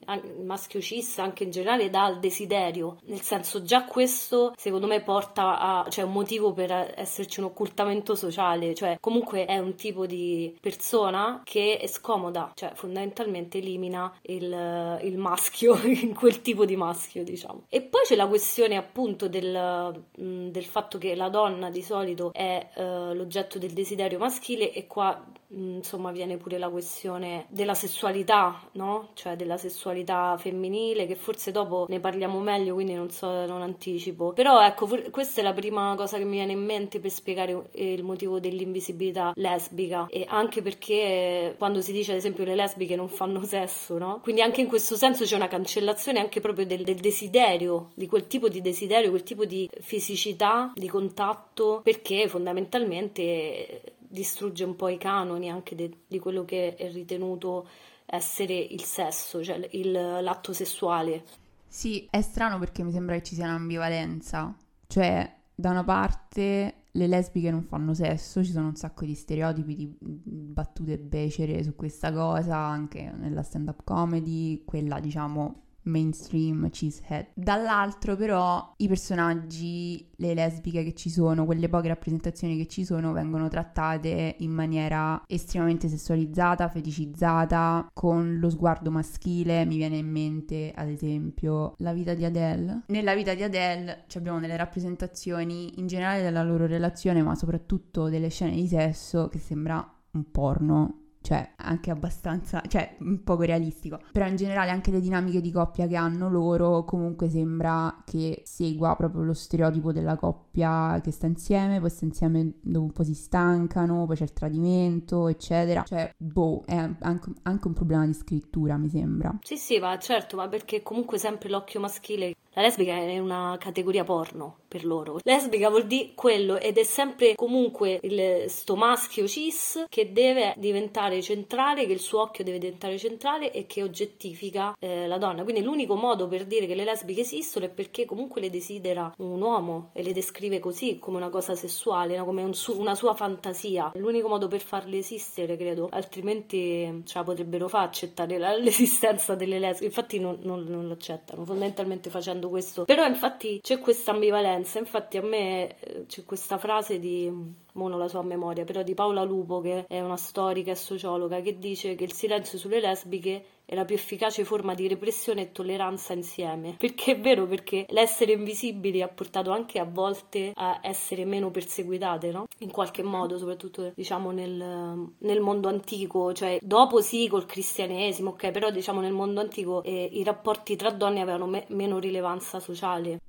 Il 0.07 0.44
maschio 0.44 0.81
cis 0.81 1.19
anche 1.19 1.44
in 1.44 1.51
generale 1.51 1.89
dà 1.89 2.07
il 2.07 2.19
desiderio, 2.19 2.98
nel 3.06 3.21
senso 3.21 3.63
già 3.63 3.86
questo 3.86 4.53
secondo 4.57 4.88
me 4.88 5.01
porta 5.01 5.59
a, 5.59 5.89
cioè 5.89 6.06
un 6.06 6.12
motivo 6.12 6.53
per 6.53 6.94
esserci 6.95 7.39
un 7.39 7.48
occultamento 7.48 8.15
sociale, 8.15 8.74
cioè 8.74 8.98
comunque 9.00 9.45
è 9.45 9.57
un 9.57 9.75
tipo 9.75 10.06
di 10.06 10.57
persona 10.59 11.42
che 11.44 11.77
è 11.77 11.88
scomoda, 11.88 12.51
cioè 12.56 12.71
fondamentalmente 12.74 13.59
elimina 13.59 14.13
il, 14.24 15.00
il 15.03 15.18
maschio 15.18 15.80
in 15.83 16.13
quel 16.13 16.41
tipo 16.41 16.65
di 16.65 16.75
maschio, 16.75 17.24
diciamo. 17.24 17.65
E 17.70 17.81
poi 17.81 18.01
c'è 18.03 18.15
la 18.15 18.27
questione 18.27 18.75
appunto 18.77 19.27
del, 19.27 20.03
del 20.15 20.65
fatto 20.65 20.98
che 20.98 21.15
la 21.15 21.29
donna 21.29 21.70
di 21.70 21.81
solito 21.81 22.31
è 22.34 22.70
eh, 22.74 23.13
l'oggetto 23.13 23.58
del 23.60 23.72
desiderio 23.72 24.17
maschile 24.17 24.72
e 24.72 24.88
qua 24.88 25.24
insomma 25.53 26.12
viene 26.12 26.38
pure 26.38 26.58
la 26.58 26.70
questione 26.70 27.46
della 27.50 27.74
sessualità, 27.74 28.62
no? 28.74 29.10
Cioè 29.13 29.36
della 29.36 29.58
sessualità 29.58 30.38
femminile 30.38 31.05
che 31.05 31.15
forse 31.15 31.51
dopo 31.51 31.86
ne 31.89 32.00
parliamo 32.00 32.39
meglio, 32.39 32.74
quindi 32.74 32.93
non 32.93 33.10
so, 33.10 33.46
non 33.46 33.62
anticipo. 33.62 34.34
Però 34.34 34.63
ecco, 34.63 34.88
questa 35.10 35.41
è 35.41 35.43
la 35.43 35.53
prima 35.53 35.96
cosa 35.96 36.17
che 36.17 36.24
mi 36.24 36.38
viene 36.38 36.53
in 36.53 36.63
mente 36.63 37.00
per 37.00 37.12
spiegare 37.12 37.70
eh, 37.72 37.93
il 37.93 38.03
motivo 38.03 38.39
dell'invisibilità 38.39 39.34
lesbica 39.36 40.08
e 40.10 40.25
anche 40.27 40.62
perché 40.62 41.55
quando 41.58 41.81
si 41.81 41.91
dice 41.91 42.12
ad 42.12 42.17
esempio 42.17 42.43
le 42.43 42.55
lesbiche 42.55 42.96
non 42.96 43.10
fanno 43.10 43.43
sesso, 43.43 43.98
no? 43.98 44.20
Quindi 44.22 44.41
anche 44.41 44.62
in 44.62 44.67
questo 44.67 44.96
senso 44.96 45.25
c'è 45.25 45.36
una 45.36 45.48
cancellazione 45.48 46.20
anche 46.20 46.39
proprio 46.39 46.65
del, 46.65 46.84
del 46.84 47.00
desiderio, 47.00 47.91
di 47.93 48.08
quel 48.08 48.27
tipo 48.27 48.48
di 48.48 48.62
desiderio, 48.62 49.10
quel 49.10 49.24
tipo 49.24 49.46
di 49.46 49.70
fisicità, 49.79 50.72
di 50.75 50.88
contatto, 50.88 51.81
perché 51.84 52.27
fondamentalmente 52.27 54.00
distrugge 54.12 54.63
un 54.63 54.75
po' 54.75 54.89
i 54.89 54.98
canoni 54.98 55.50
anche 55.50 55.75
de- 55.75 56.03
di 56.08 56.20
quello 56.20 56.46
che 56.46 56.75
è 56.75 56.91
ritenuto 56.91 57.68
essere 58.06 58.53
il 58.56 58.84
sesso, 58.84 59.44
cioè 59.44 59.68
il- 59.72 59.91
l'atto 59.91 60.53
sessuale. 60.53 61.24
Sì, 61.68 62.06
è 62.10 62.22
strano 62.22 62.60
perché 62.60 62.84
mi 62.84 62.91
sembra 62.91 63.15
che 63.15 63.24
ci 63.24 63.36
sia 63.36 63.46
un'ambivalenza. 63.46 64.56
Cioè, 64.88 65.38
da 65.56 65.70
una 65.70 65.84
parte 65.84 66.84
le 66.91 67.08
lesbiche 67.08 67.50
non 67.50 67.63
fanno 67.63 67.94
sesso, 67.94 68.44
ci 68.44 68.51
sono 68.51 68.68
un 68.68 68.75
sacco 68.75 69.06
di 69.06 69.15
stereotipi, 69.15 69.75
di 69.75 69.96
battute 70.00 70.98
becere 70.98 71.63
su 71.63 71.75
questa 71.75 72.12
cosa, 72.12 72.58
anche 72.58 73.10
nella 73.15 73.44
stand-up 73.44 73.84
comedy, 73.86 74.65
quella 74.65 75.00
diciamo 75.00 75.63
mainstream 75.83 76.69
cheesehead. 76.69 77.27
Dall'altro 77.33 78.15
però 78.15 78.73
i 78.77 78.88
personaggi, 78.88 80.07
le 80.17 80.33
lesbiche 80.33 80.83
che 80.83 80.93
ci 80.93 81.09
sono, 81.09 81.45
quelle 81.45 81.69
poche 81.69 81.88
rappresentazioni 81.88 82.57
che 82.57 82.67
ci 82.67 82.85
sono 82.85 83.11
vengono 83.11 83.47
trattate 83.47 84.35
in 84.39 84.51
maniera 84.51 85.21
estremamente 85.27 85.88
sessualizzata, 85.88 86.69
feticizzata, 86.69 87.89
con 87.93 88.38
lo 88.39 88.50
sguardo 88.50 88.91
maschile. 88.91 89.65
Mi 89.65 89.77
viene 89.77 89.97
in 89.97 90.09
mente 90.09 90.71
ad 90.75 90.89
esempio 90.89 91.73
la 91.77 91.93
vita 91.93 92.13
di 92.13 92.25
Adele. 92.25 92.83
Nella 92.88 93.15
vita 93.15 93.33
di 93.33 93.43
Adele 93.43 94.05
abbiamo 94.15 94.39
delle 94.39 94.57
rappresentazioni 94.57 95.79
in 95.79 95.88
generale 95.88 96.21
della 96.21 96.43
loro 96.43 96.65
relazione, 96.65 97.21
ma 97.21 97.35
soprattutto 97.35 98.09
delle 98.09 98.29
scene 98.29 98.55
di 98.55 98.67
sesso 98.67 99.27
che 99.27 99.39
sembra 99.39 99.85
un 100.11 100.29
porno 100.29 101.00
cioè 101.21 101.53
anche 101.57 101.91
abbastanza, 101.91 102.61
cioè 102.67 102.97
poco 103.23 103.43
realistico. 103.43 103.99
Però 104.11 104.27
in 104.27 104.35
generale 104.35 104.71
anche 104.71 104.91
le 104.91 104.99
dinamiche 104.99 105.41
di 105.41 105.51
coppia 105.51 105.87
che 105.87 105.95
hanno 105.95 106.29
loro 106.29 106.83
comunque 106.83 107.29
sembra 107.29 108.03
che 108.05 108.41
segua 108.45 108.95
proprio 108.95 109.23
lo 109.23 109.33
stereotipo 109.33 109.91
della 109.91 110.15
coppia 110.15 110.99
che 111.01 111.11
sta 111.11 111.27
insieme, 111.27 111.79
poi 111.79 111.89
sta 111.89 112.05
insieme 112.05 112.53
dopo 112.61 112.85
un 112.85 112.91
po' 112.91 113.03
si 113.03 113.13
stancano, 113.13 114.05
poi 114.05 114.15
c'è 114.15 114.23
il 114.23 114.33
tradimento, 114.33 115.27
eccetera. 115.27 115.83
Cioè, 115.83 116.13
boh, 116.17 116.63
è 116.65 116.75
anche, 116.75 117.31
anche 117.43 117.67
un 117.67 117.73
problema 117.73 118.05
di 118.05 118.13
scrittura, 118.13 118.77
mi 118.77 118.89
sembra. 118.89 119.37
Sì, 119.41 119.57
sì, 119.57 119.79
ma 119.79 119.97
certo, 119.99 120.35
ma 120.37 120.47
perché 120.47 120.81
comunque 120.81 121.17
sempre 121.17 121.49
l'occhio 121.49 121.79
maschile 121.79 122.33
la 122.53 122.63
lesbica 122.63 122.96
è 122.96 123.17
una 123.17 123.55
categoria 123.58 124.03
porno 124.03 124.58
per 124.67 124.84
loro. 124.84 125.20
Lesbica 125.24 125.70
vuol 125.70 125.88
dire 125.88 126.12
quello 126.15 126.58
ed 126.58 126.77
è 126.77 126.84
sempre 126.84 127.34
comunque 127.36 128.00
il, 128.03 128.50
sto 128.50 128.75
maschio 128.75 129.25
cis 129.25 129.86
che 129.88 130.12
deve 130.12 130.53
diventare 130.58 131.22
centrale, 131.22 131.86
che 131.86 131.93
il 131.93 132.00
suo 132.00 132.22
occhio 132.22 132.43
deve 132.43 132.58
diventare 132.58 132.98
centrale 132.98 133.51
e 133.51 133.65
che 133.65 133.84
oggettifica 133.84 134.75
eh, 134.79 135.08
la 135.08 135.17
donna. 135.17 135.43
Quindi 135.43 135.62
l'unico 135.62 135.96
modo 135.96 136.27
per 136.27 136.46
dire 136.46 136.67
che 136.67 136.75
le 136.75 136.84
lesbiche 136.84 137.22
esistono 137.22 137.65
è 137.65 137.70
perché 137.70 138.03
comunque 138.05 138.41
le 138.41 138.50
desidera 138.50 139.13
un 139.20 139.41
uomo 139.41 139.91
e 139.93 140.03
le 140.03 140.12
descrive 140.12 140.60
così 140.60 141.00
come 141.00 141.17
una 141.17 141.29
cosa 141.29 141.55
sessuale, 141.55 142.17
no? 142.17 142.25
come 142.25 142.43
un 142.43 142.53
su- 142.53 142.77
una 142.77 142.96
sua 142.96 143.13
fantasia. 143.13 143.91
È 143.91 143.98
l'unico 143.98 144.27
modo 144.27 144.50
per 144.50 144.62
farle 144.62 144.98
esistere, 144.98 145.55
credo. 145.55 145.88
Altrimenti 145.91 147.01
ce 147.05 147.17
la 147.17 147.24
potrebbero 147.24 147.70
fare 147.70 147.86
accettare 147.86 148.38
l'esistenza 148.60 149.36
delle 149.36 149.58
lesbiche. 149.58 149.86
Infatti 149.86 150.20
non, 150.20 150.39
non, 150.41 150.63
non 150.63 150.88
lo 150.88 150.93
accettano, 150.93 151.46
fondamentalmente 151.46 152.10
facendo 152.10 152.40
facendo 152.41 152.50
questo. 152.50 152.86
Però 152.86 153.05
infatti 153.05 153.60
c'è 153.62 153.79
questa 153.79 154.12
ambivalenza, 154.12 154.79
infatti 154.79 155.17
a 155.17 155.21
me 155.21 155.79
eh, 155.79 156.05
c'è 156.07 156.25
questa 156.25 156.57
frase 156.57 157.00
di 157.00 157.31
non 157.74 157.98
la 157.98 158.07
so 158.07 158.21
memoria, 158.24 158.65
però 158.65 158.81
di 158.81 158.93
Paola 158.93 159.24
Lupo, 159.24 159.62
che 159.62 159.86
è 159.88 160.01
una 160.01 160.17
storica 160.17 160.71
e 160.71 160.75
sociologa, 160.75 161.39
che 161.41 161.57
dice 161.57 161.95
che 161.95 162.03
il 162.03 162.13
silenzio 162.13 162.57
sulle 162.57 162.81
lesbiche 162.81 163.45
è 163.71 163.75
la 163.75 163.85
più 163.85 163.95
efficace 163.95 164.43
forma 164.43 164.73
di 164.73 164.85
repressione 164.89 165.43
e 165.43 165.51
tolleranza 165.53 166.11
insieme. 166.11 166.75
Perché 166.77 167.13
è 167.13 167.19
vero, 167.21 167.47
perché 167.47 167.85
l'essere 167.91 168.33
invisibili 168.33 169.01
ha 169.01 169.07
portato 169.07 169.51
anche 169.51 169.79
a 169.79 169.85
volte 169.85 170.51
a 170.53 170.81
essere 170.83 171.23
meno 171.23 171.51
perseguitate, 171.51 172.31
no? 172.31 172.47
In 172.57 172.69
qualche 172.69 173.01
modo, 173.01 173.37
soprattutto 173.37 173.93
diciamo 173.95 174.31
nel, 174.31 175.13
nel 175.19 175.39
mondo 175.39 175.69
antico, 175.69 176.33
cioè 176.33 176.59
dopo 176.61 176.99
sì 176.99 177.29
col 177.29 177.45
cristianesimo, 177.45 178.31
ok, 178.31 178.51
però 178.51 178.71
diciamo 178.71 178.99
nel 178.99 179.13
mondo 179.13 179.39
antico 179.39 179.81
eh, 179.83 180.09
i 180.11 180.23
rapporti 180.23 180.75
tra 180.75 180.91
donne 180.91 181.21
avevano 181.21 181.45
me- 181.47 181.63
meno 181.69 181.97
rilevanza 181.97 182.59
sociale. 182.59 183.21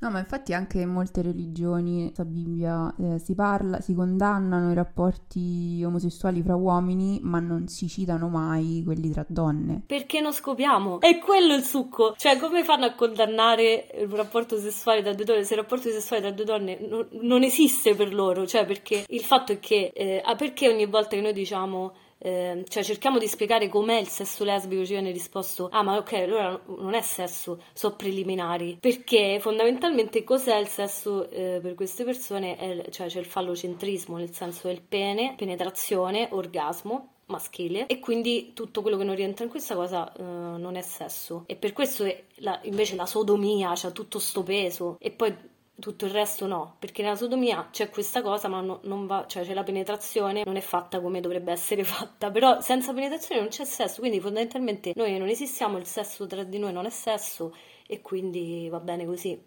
No, 0.00 0.10
ma 0.10 0.20
infatti 0.20 0.52
anche 0.52 0.80
in 0.80 0.90
molte 0.90 1.22
religioni, 1.22 2.12
la 2.14 2.24
Bibbia, 2.24 2.94
eh, 3.00 3.18
si 3.18 3.34
parla, 3.34 3.80
si 3.80 3.94
condannano 3.94 4.70
i 4.70 4.74
rapporti 4.74 5.82
omosessuali 5.84 6.40
fra 6.40 6.54
uomini, 6.54 7.18
ma 7.22 7.40
non 7.40 7.66
si 7.66 7.88
citano 7.88 8.28
mai 8.28 8.82
quelli 8.84 9.10
tra 9.10 9.24
donne. 9.28 9.82
Perché 9.86 10.20
non 10.20 10.32
scopriamo? 10.32 11.00
È 11.00 11.18
quello 11.18 11.54
il 11.54 11.64
succo. 11.64 12.14
Cioè, 12.16 12.38
come 12.38 12.62
fanno 12.62 12.84
a 12.84 12.94
condannare 12.94 13.88
il 14.00 14.08
rapporto 14.08 14.56
sessuale 14.56 15.02
tra 15.02 15.14
due 15.14 15.24
donne 15.24 15.42
se 15.42 15.54
il 15.54 15.60
rapporto 15.60 15.90
sessuale 15.90 16.22
tra 16.22 16.30
due 16.30 16.44
donne 16.44 16.78
non, 16.88 17.08
non 17.22 17.42
esiste 17.42 17.96
per 17.96 18.14
loro? 18.14 18.46
Cioè, 18.46 18.66
perché 18.66 19.04
il 19.08 19.22
fatto 19.22 19.50
è 19.50 19.58
che, 19.58 19.90
eh, 19.92 20.22
ah, 20.24 20.36
perché 20.36 20.68
ogni 20.68 20.86
volta 20.86 21.16
che 21.16 21.22
noi 21.22 21.32
diciamo 21.32 21.92
eh, 22.18 22.64
cioè 22.68 22.82
cerchiamo 22.82 23.18
di 23.18 23.26
spiegare 23.26 23.68
com'è 23.68 23.98
il 23.98 24.08
sesso 24.08 24.44
lesbico, 24.44 24.84
ci 24.84 24.92
viene 24.92 25.10
risposto, 25.10 25.68
ah 25.70 25.82
ma 25.82 25.96
ok, 25.96 26.12
allora 26.14 26.60
non 26.66 26.94
è 26.94 27.02
sesso, 27.02 27.62
sono 27.72 27.96
preliminari, 27.96 28.76
perché 28.80 29.38
fondamentalmente 29.40 30.24
cos'è 30.24 30.56
il 30.56 30.68
sesso 30.68 31.28
eh, 31.30 31.58
per 31.62 31.74
queste 31.74 32.04
persone? 32.04 32.56
È, 32.56 32.90
cioè 32.90 33.08
c'è 33.08 33.20
il 33.20 33.26
fallocentrismo, 33.26 34.16
nel 34.16 34.32
senso 34.32 34.68
del 34.68 34.82
pene, 34.82 35.34
penetrazione, 35.36 36.28
orgasmo, 36.30 37.12
maschile 37.28 37.86
e 37.86 37.98
quindi 37.98 38.52
tutto 38.54 38.82
quello 38.82 38.96
che 38.96 39.04
non 39.04 39.14
rientra 39.14 39.44
in 39.44 39.50
questa 39.50 39.74
cosa 39.74 40.10
uh, 40.16 40.22
non 40.22 40.76
è 40.76 40.82
sesso. 40.82 41.44
E 41.46 41.56
per 41.56 41.72
questo 41.72 42.04
la, 42.36 42.58
invece 42.64 42.96
la 42.96 43.06
sodomia 43.06 43.70
ha 43.70 43.90
tutto 43.90 44.18
sto 44.18 44.42
peso. 44.42 44.96
E 44.98 45.10
poi 45.10 45.34
tutto 45.80 46.06
il 46.06 46.10
resto 46.10 46.46
no, 46.46 46.76
perché 46.78 47.02
nella 47.02 47.16
sodomia 47.16 47.68
c'è 47.70 47.88
questa 47.90 48.22
cosa, 48.22 48.48
ma 48.48 48.60
no, 48.60 48.80
non 48.84 49.06
va, 49.06 49.26
cioè 49.26 49.44
c'è 49.44 49.54
la 49.54 49.62
penetrazione, 49.62 50.42
non 50.44 50.56
è 50.56 50.60
fatta 50.60 51.00
come 51.00 51.20
dovrebbe 51.20 51.52
essere 51.52 51.84
fatta, 51.84 52.30
però 52.30 52.60
senza 52.60 52.92
penetrazione 52.92 53.40
non 53.40 53.50
c'è 53.50 53.64
sesso, 53.64 54.00
quindi 54.00 54.20
fondamentalmente 54.20 54.92
noi 54.94 55.16
non 55.18 55.28
esistiamo, 55.28 55.78
il 55.78 55.86
sesso 55.86 56.26
tra 56.26 56.42
di 56.42 56.58
noi 56.58 56.72
non 56.72 56.86
è 56.86 56.90
sesso 56.90 57.54
e 57.86 58.00
quindi 58.00 58.68
va 58.68 58.80
bene 58.80 59.06
così. 59.06 59.40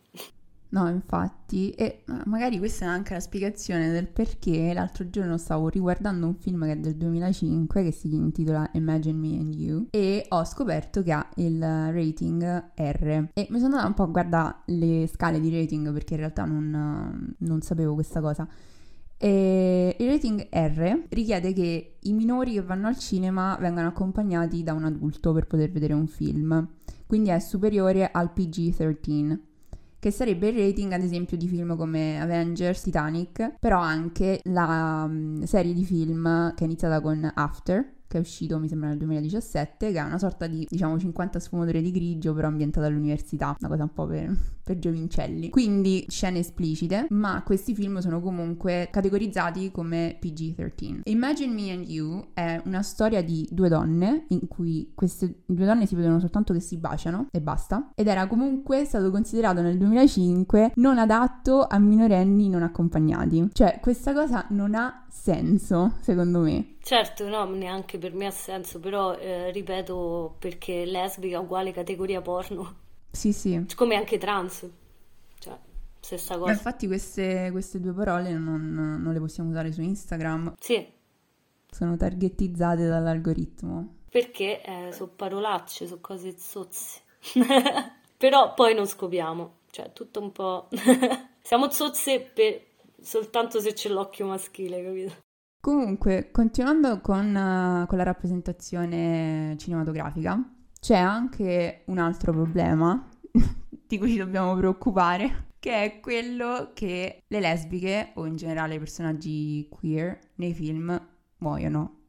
No, 0.72 0.88
infatti, 0.88 1.72
e 1.72 2.04
magari 2.26 2.58
questa 2.58 2.86
è 2.86 2.88
anche 2.88 3.14
la 3.14 3.20
spiegazione 3.20 3.92
del 3.92 4.08
perché 4.08 4.72
l'altro 4.74 5.10
giorno 5.10 5.38
stavo 5.38 5.68
riguardando 5.68 6.28
un 6.28 6.36
film 6.36 6.64
che 6.64 6.72
è 6.72 6.78
del 6.78 6.96
2005 6.96 7.84
che 7.84 7.92
si 7.92 8.14
intitola 8.14 8.70
Imagine 8.74 9.18
Me 9.18 9.38
and 9.38 9.54
You 9.54 9.88
e 9.90 10.26
ho 10.30 10.46
scoperto 10.46 11.04
che 11.04 11.12
ha 11.12 11.30
il 11.36 11.60
rating 11.60 12.72
R. 12.74 13.30
E 13.34 13.48
mi 13.50 13.60
sono 13.60 13.76
andata 13.76 13.88
un 13.88 13.94
po' 13.96 14.04
a 14.04 14.08
guardare 14.08 14.56
le 14.68 15.08
scale 15.08 15.42
di 15.42 15.54
rating 15.54 15.92
perché 15.92 16.14
in 16.14 16.20
realtà 16.22 16.46
non, 16.46 17.36
non 17.38 17.62
sapevo 17.62 17.94
questa 17.94 18.22
cosa. 18.22 18.48
E 19.18 19.98
il 20.00 20.08
rating 20.08 20.48
R 20.50 21.04
richiede 21.10 21.52
che 21.52 21.98
i 22.00 22.14
minori 22.14 22.54
che 22.54 22.62
vanno 22.62 22.88
al 22.88 22.98
cinema 22.98 23.58
vengano 23.60 23.90
accompagnati 23.90 24.64
da 24.64 24.72
un 24.72 24.86
adulto 24.86 25.34
per 25.34 25.48
poter 25.48 25.70
vedere 25.70 25.94
un 25.94 26.08
film, 26.08 26.66
quindi 27.06 27.30
è 27.30 27.40
superiore 27.40 28.10
al 28.10 28.32
PG-13 28.34 29.50
che 30.02 30.10
sarebbe 30.10 30.48
il 30.48 30.58
rating 30.58 30.92
ad 30.94 31.04
esempio 31.04 31.38
di 31.38 31.48
film 31.48 31.78
come 31.78 32.20
Avengers, 32.20 32.82
Titanic, 32.82 33.58
però 33.60 33.80
anche 33.80 34.40
la 34.46 35.06
um, 35.08 35.44
serie 35.44 35.76
di 35.76 35.86
film 35.86 36.56
che 36.56 36.64
è 36.64 36.66
iniziata 36.66 37.00
con 37.02 37.32
After, 37.36 37.88
che 38.12 38.18
è 38.18 38.20
uscito 38.20 38.60
mi 38.60 38.68
sembra 38.68 38.90
nel 38.90 38.98
2017, 38.98 39.92
che 39.94 39.98
è 39.98 40.04
una 40.04 40.18
sorta 40.18 40.46
di 40.46 40.68
diciamo 40.70 41.00
50 41.00 41.40
sfumature 41.40 41.82
di 41.82 41.92
grigio 41.92 42.34
però 42.34 42.48
ambientata 42.48 42.86
all'università, 42.86 43.56
una 43.58 43.70
cosa 43.70 43.84
un 43.84 43.94
po' 43.94 44.06
per, 44.06 44.36
per 44.62 44.78
giovincelli. 44.80 45.50
Quindi 45.50 46.06
scene 46.10 46.40
esplicite, 46.40 47.08
ma 47.10 47.42
questi 47.46 47.74
film 47.74 48.00
sono 48.00 48.20
comunque 48.20 48.90
categorizzati 48.92 49.72
come 49.72 50.18
PG-13. 50.20 51.02
Imagine 51.06 51.54
Me 51.54 51.72
and 51.72 51.90
You 51.90 52.32
è 52.34 52.62
una 52.66 52.82
storia 52.82 53.24
di 53.24 53.48
due 53.50 53.70
donne 53.70 54.26
in 54.30 54.48
cui 54.50 54.92
queste 54.94 55.44
due 55.46 55.66
donne 55.66 55.86
si 55.86 55.96
vedono 55.96 56.20
soltanto 56.20 56.52
che 56.52 56.60
si 56.60 56.78
baciano 56.78 57.28
e 57.32 57.40
basta 57.40 57.92
ed 57.96 58.08
era 58.08 58.28
comunque 58.28 58.84
stato 58.84 59.10
considerato 59.10 59.62
nel 59.62 59.78
2005 59.78 60.74
non 60.76 60.98
adatto 60.98 61.66
a 61.66 61.80
minorenni 61.80 62.50
non 62.50 62.64
accompagnati. 62.64 63.50
Cioè 63.54 63.80
questa 63.82 64.14
cosa 64.14 64.48
non 64.50 64.76
ha 64.76 65.06
senso 65.10 65.94
secondo 66.02 66.42
me. 66.42 66.76
Certo, 66.84 67.28
no, 67.28 67.46
neanche 67.46 67.98
per 67.98 68.14
me 68.14 68.26
ha 68.26 68.32
senso, 68.32 68.80
però 68.80 69.16
eh, 69.16 69.52
ripeto 69.52 70.36
perché 70.40 70.84
lesbica 70.86 71.40
uguale 71.40 71.72
categoria 71.72 72.22
porno. 72.22 72.76
Sì, 73.12 73.32
sì. 73.34 73.66
Come 73.76 73.96
anche 73.96 74.18
trans. 74.18 74.68
Cioè, 75.38 75.58
stessa 76.00 76.36
cosa. 76.36 76.46
Ma 76.46 76.52
infatti 76.52 76.88
queste, 76.88 77.50
queste 77.52 77.80
due 77.80 77.94
parole 77.94 78.32
non, 78.34 78.74
non, 78.74 79.14
le 79.14 79.20
possiamo 79.20 79.50
usare 79.50 79.72
su 79.72 79.82
Instagram. 79.82 80.56
Sì. 80.60 80.86
Sono 81.70 81.96
targetizzate 81.96 82.88
dall'algoritmo. 82.88 84.00
Perché 84.10 84.62
eh, 84.62 84.92
sono 84.92 85.12
parolacce, 85.16 85.88
sono 85.88 86.02
cose 86.02 86.36
zozze. 86.38 87.02
però 88.18 88.54
poi 88.54 88.74
non 88.74 88.88
scopriamo. 88.88 89.60
Cioè, 89.70 89.94
tutto 89.94 90.20
un 90.20 90.32
po'... 90.32 90.68
Siamo 91.42 91.70
zozze 91.70 92.20
per... 92.22 92.62
soltanto 93.00 93.60
se 93.60 93.74
c'è 93.74 93.90
l'occhio 93.90 94.26
maschile, 94.26 94.84
capito? 94.84 95.30
Comunque, 95.62 96.32
continuando 96.32 97.02
con, 97.02 97.28
uh, 97.28 97.86
con 97.86 97.98
la 97.98 98.04
rappresentazione 98.04 99.56
cinematografica, 99.60 100.44
c'è 100.80 100.98
anche 100.98 101.84
un 101.86 102.00
altro 102.00 102.32
problema 102.32 103.08
di 103.88 104.00
cui 104.00 104.10
ci 104.10 104.18
dobbiamo 104.18 104.56
preoccupare, 104.56 105.50
che 105.60 105.84
è 105.84 106.00
quello 106.00 106.72
che 106.74 107.22
le 107.28 107.40
lesbiche 107.40 108.10
o 108.16 108.26
in 108.26 108.38
generale 108.38 108.74
i 108.74 108.80
personaggi 108.80 109.68
queer 109.70 110.18
nei 110.38 110.56
film 110.56 111.00
muoiono. 111.38 112.00